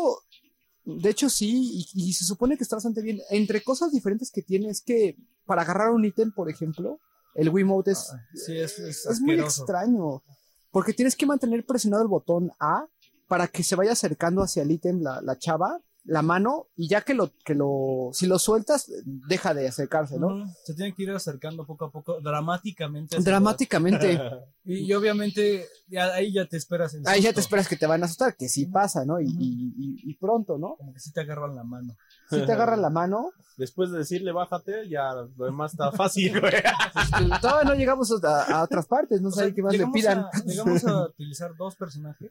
[0.85, 3.21] de hecho sí, y, y se supone que está bastante bien.
[3.31, 5.17] Entre cosas diferentes que tiene es que
[5.47, 6.99] para agarrar un ítem, por ejemplo,
[7.35, 10.23] el Wiimote es, Ah, Sí, es, es, es muy extraño.
[10.71, 12.87] Porque tienes que mantener presionado el botón A
[13.29, 17.01] para que se vaya acercando hacia el ítem la, la chava, la mano, y ya
[17.01, 20.45] que lo, que lo, si lo sueltas, deja de acercarse, ¿no?
[20.65, 23.19] Se tiene que ir acercando poco a poco, dramáticamente.
[23.21, 24.21] Dramáticamente.
[24.65, 26.95] Y, y obviamente, ya- ahí ya te esperas.
[27.07, 29.19] Ahí ya te esperas que te van a asustar, que sí pasa, ¿no?
[29.21, 30.77] Y, y- y- y pronto, ¿no?
[30.77, 31.97] Como que sí te agarran la mano.
[32.29, 33.31] Si te agarran la mano.
[33.57, 36.53] Después de decirle bájate, ya lo demás está fácil, güey.
[36.93, 37.09] pues,
[37.41, 40.19] Todavía no llegamos a, a otras partes, no O sé sea, qué más le pidan.
[40.21, 42.31] A, llegamos a utilizar dos personajes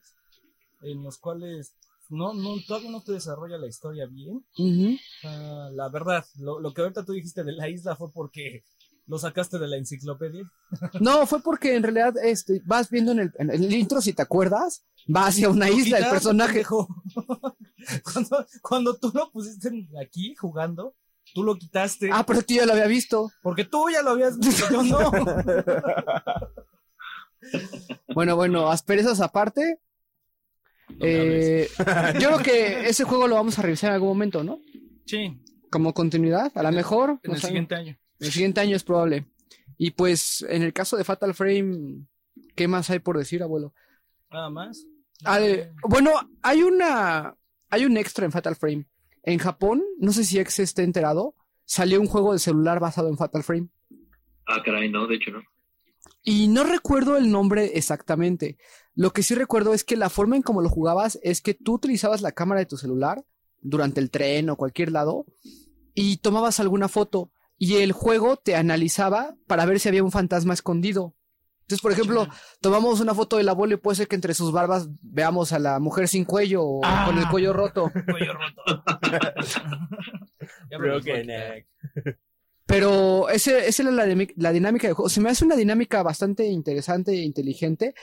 [0.81, 1.73] en los cuales
[2.13, 4.45] no, no, todavía no te desarrolla la historia bien.
[5.23, 8.63] La verdad, lo, lo que ahorita tú dijiste de la isla fue porque
[9.07, 10.43] lo sacaste de la enciclopedia.
[10.99, 14.21] No, fue porque en realidad este, vas viendo en el, en el intro, si te
[14.21, 16.63] acuerdas, va hacia una isla el personaje.
[18.13, 19.69] cuando, cuando tú lo pusiste
[19.99, 20.95] aquí jugando,
[21.33, 22.09] tú lo quitaste.
[22.13, 23.31] Ah, pero tú ya lo había visto.
[23.41, 25.11] Porque tú ya lo habías visto, yo no.
[28.15, 29.79] Bueno, bueno, asperezas aparte.
[30.99, 31.67] Eh,
[32.19, 34.59] yo creo que ese juego lo vamos a revisar en algún momento, ¿no?
[35.05, 35.39] Sí,
[35.69, 37.19] Como continuidad, a lo mejor.
[37.23, 37.97] en no el siguiente año.
[38.19, 39.25] el siguiente año es probable.
[39.77, 42.05] Y pues, en el caso de Fatal Frame,
[42.55, 43.73] ¿qué más hay por decir, abuelo?
[44.31, 44.85] Nada más.
[45.25, 45.39] Ah,
[45.87, 46.11] bueno,
[46.41, 47.35] hay una.
[47.69, 48.85] Hay un extra en Fatal Frame.
[49.23, 51.33] En Japón, no sé si Ex esté enterado,
[51.65, 53.69] salió un juego de celular basado en Fatal Frame.
[54.45, 55.41] Ah, caray, no, de hecho no.
[56.23, 58.57] Y no recuerdo el nombre exactamente.
[58.95, 61.73] Lo que sí recuerdo es que la forma en cómo lo jugabas es que tú
[61.73, 63.23] utilizabas la cámara de tu celular
[63.61, 65.25] durante el tren o cualquier lado
[65.93, 70.53] y tomabas alguna foto y el juego te analizaba para ver si había un fantasma
[70.53, 71.15] escondido.
[71.61, 72.27] Entonces, por ejemplo,
[72.59, 75.79] tomamos una foto del abuelo y puede ser que entre sus barbas veamos a la
[75.79, 77.05] mujer sin cuello o Ah.
[77.07, 77.89] con el cuello roto.
[78.11, 78.83] Cuello roto.
[82.65, 84.05] Pero ese, esa es la,
[84.35, 85.09] la dinámica del juego.
[85.09, 87.93] Se me hace una dinámica bastante interesante e inteligente,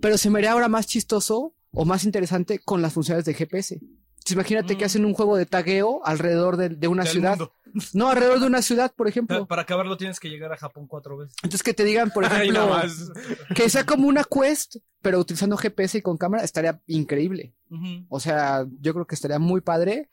[0.00, 3.74] pero se me haría ahora más chistoso o más interesante con las funciones de GPS.
[3.74, 4.86] Entonces, imagínate que Mm.
[4.86, 7.30] hacen un juego de tagueo alrededor de, de una Del ciudad.
[7.38, 7.52] mundo.
[7.92, 9.40] No, alrededor de una ciudad, por ejemplo.
[9.40, 11.36] Pa- Para acabarlo tienes que llegar a Japón cuatro veces.
[11.42, 12.70] Entonces que te digan, por ejemplo,
[13.54, 17.54] que sea como una quest, pero utilizando GPS y con cámara, estaría increíble.
[18.08, 20.08] O sea, yo creo que estaría muy padre.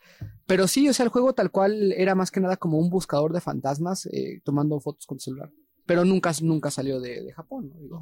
[0.45, 3.31] Pero sí, o sea, el juego tal cual era más que nada como un buscador
[3.34, 5.49] de fantasmas eh, tomando fotos con celular.
[5.85, 7.80] Pero nunca, nunca salió de, de Japón, ¿no?
[7.80, 8.01] Digo.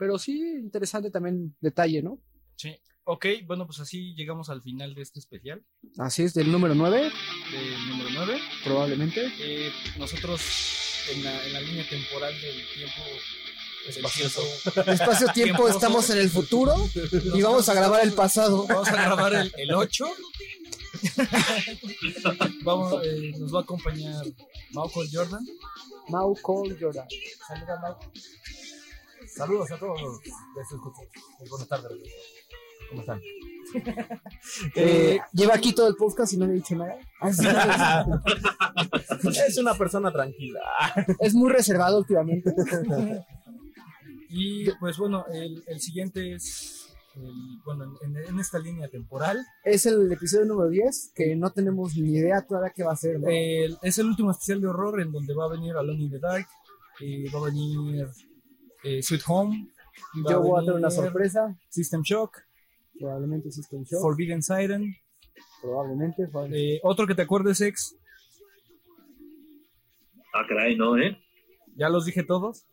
[0.00, 2.18] Pero sí, interesante también detalle, ¿no?
[2.56, 2.74] Sí.
[3.04, 5.62] Ok, bueno, pues así llegamos al final de este especial,
[5.98, 7.00] Así es, del número 9,
[7.52, 8.38] del número 9.
[8.64, 9.30] probablemente.
[9.40, 10.40] Eh, nosotros
[11.12, 13.02] en la, en la línea temporal del tiempo
[13.88, 14.42] Espacioso.
[14.86, 15.68] Espacio-tiempo, Tiempo.
[15.68, 16.74] estamos en el futuro
[17.34, 18.66] y vamos a grabar el pasado.
[18.66, 20.06] Vamos a grabar el, el 8.
[22.62, 24.24] Vamos, eh, nos va a acompañar
[24.72, 25.44] Malcolm Jordan.
[26.08, 27.06] Mau Cole Jordan.
[27.48, 27.96] Saluda, Mau.
[29.34, 31.00] Saludos a todos los escucho.
[31.48, 31.98] Buenas tardes.
[32.88, 33.20] ¿Cómo están?
[34.74, 36.96] Eh, lleva aquí todo el podcast y no le he dicho nada.
[39.46, 40.60] Es una persona tranquila.
[41.20, 42.52] Es muy reservado últimamente.
[44.32, 46.86] Y pues bueno, el, el siguiente es,
[47.16, 51.96] el- bueno, en, en esta línea temporal, Es el episodio número 10, que no tenemos
[51.96, 53.18] ni idea todavía qué va a ser.
[53.18, 53.26] ¿no?
[53.28, 56.20] el- es el último especial de horror en donde va a venir Alone in the
[56.20, 56.46] Dark,
[57.00, 58.06] eh, va a venir
[58.84, 59.68] eh, Sweet Home,
[60.28, 61.56] Yo voy a tener una sorpresa.
[61.68, 62.38] System Shock,
[62.98, 64.00] Probablemente System Shock.
[64.00, 64.94] Forbidden Siren,
[65.62, 66.28] Probablemente.
[66.52, 67.96] eh, otro que te acuerdes, ex,
[70.32, 71.18] Ah, caray, no, ¿eh?
[71.76, 72.64] ya los dije todos.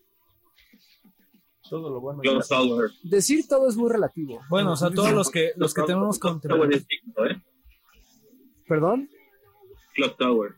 [1.69, 2.21] Todo lo bueno.
[2.47, 2.91] Tower.
[3.03, 4.39] Decir todo es muy relativo.
[4.49, 6.55] Bueno, o sea, todos los que los que tenemos contra...
[6.55, 7.41] Tower es digno, ¿eh?
[8.69, 9.09] Perdón.
[9.95, 10.55] Clock Tower.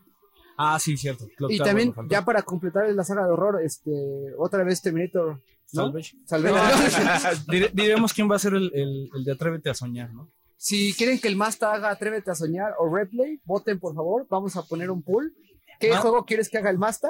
[0.62, 1.26] Ah, sí, cierto.
[1.36, 3.90] Clock Y Tower también, ya para completar la saga de horror, este,
[4.36, 5.40] otra vez Terminator.
[5.72, 5.84] ¿no?
[5.84, 6.16] Salvage.
[6.26, 7.44] Salvage.
[7.48, 10.28] Dire- diremos quién va a ser el, el, el de Atrévete a Soñar, ¿no?
[10.58, 14.26] si quieren que el Masta haga Atrévete a soñar o Replay, voten por favor.
[14.28, 15.32] Vamos a poner un pool.
[15.78, 16.00] ¿Qué Ah.
[16.02, 17.08] juego quieres que haga el Masta?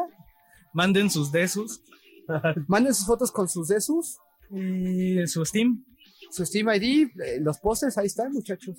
[0.73, 1.81] Manden sus desus
[2.69, 4.19] Manden sus fotos con sus desus,
[4.53, 5.85] y su Steam.
[6.31, 8.79] su Steam ID, eh, los pósters, ahí están, muchachos.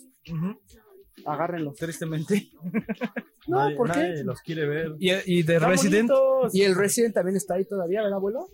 [1.25, 1.75] Agárrenlos.
[1.77, 2.49] Tristemente.
[3.47, 3.97] No, Nadie- ¿por qué?
[3.99, 4.95] nadie los quiere ver.
[4.99, 5.09] Y,
[5.39, 6.09] y de Resident.
[6.11, 6.53] bonitos.
[6.55, 8.47] Y el Resident también está ahí todavía, ¿verdad, abuelo?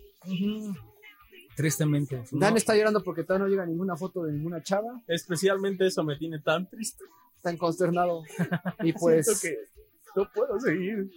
[1.54, 2.22] Tristemente.
[2.32, 5.02] Dan No, está llorando porque todavía no llega ninguna foto de ninguna chava.
[5.06, 7.04] Especialmente eso me tiene tan triste.
[7.42, 8.22] Tan consternado.
[8.82, 9.26] Y pues.
[9.26, 11.10] Siento que no puedo seguir.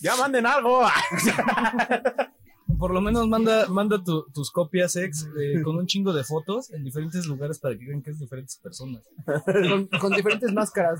[0.00, 0.82] Ya manden algo.
[2.80, 6.72] Por lo menos manda, manda tu- tus copias ex eh, con un chingo de fotos
[6.72, 9.02] en diferentes lugares para que vean que es diferentes personas.
[9.24, 10.98] con, con diferentes máscaras.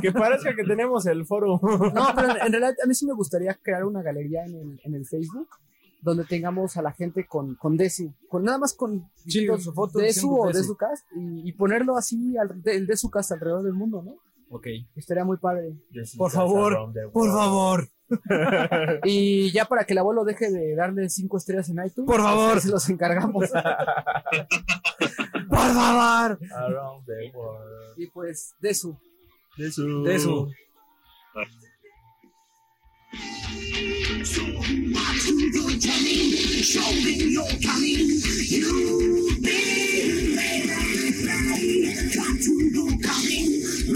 [0.00, 1.58] que parezca que tenemos el foro.
[1.62, 4.80] No, pero en, en realidad a mí sí me gustaría crear una galería en el,
[4.84, 5.48] en el Facebook
[6.02, 9.98] donde tengamos a la gente con, con Desu, con nada más con Sí, su foto
[9.98, 10.58] Desu o Desu.
[10.60, 14.14] Desucast y, y ponerlo así, al, de- el Desucast alrededor del mundo, ¿no?
[14.50, 14.66] Ok.
[14.94, 15.74] Estaría muy padre.
[16.16, 17.88] Por favor, Por favor.
[19.04, 22.52] Y ya para que el abuelo deje de darle cinco estrellas en iTunes, Por favor.
[22.52, 23.50] pues, se los encargamos.
[25.48, 26.38] Por favor.
[26.52, 27.98] Around the world.
[27.98, 28.96] y pues, Desu.
[29.56, 30.50] De su.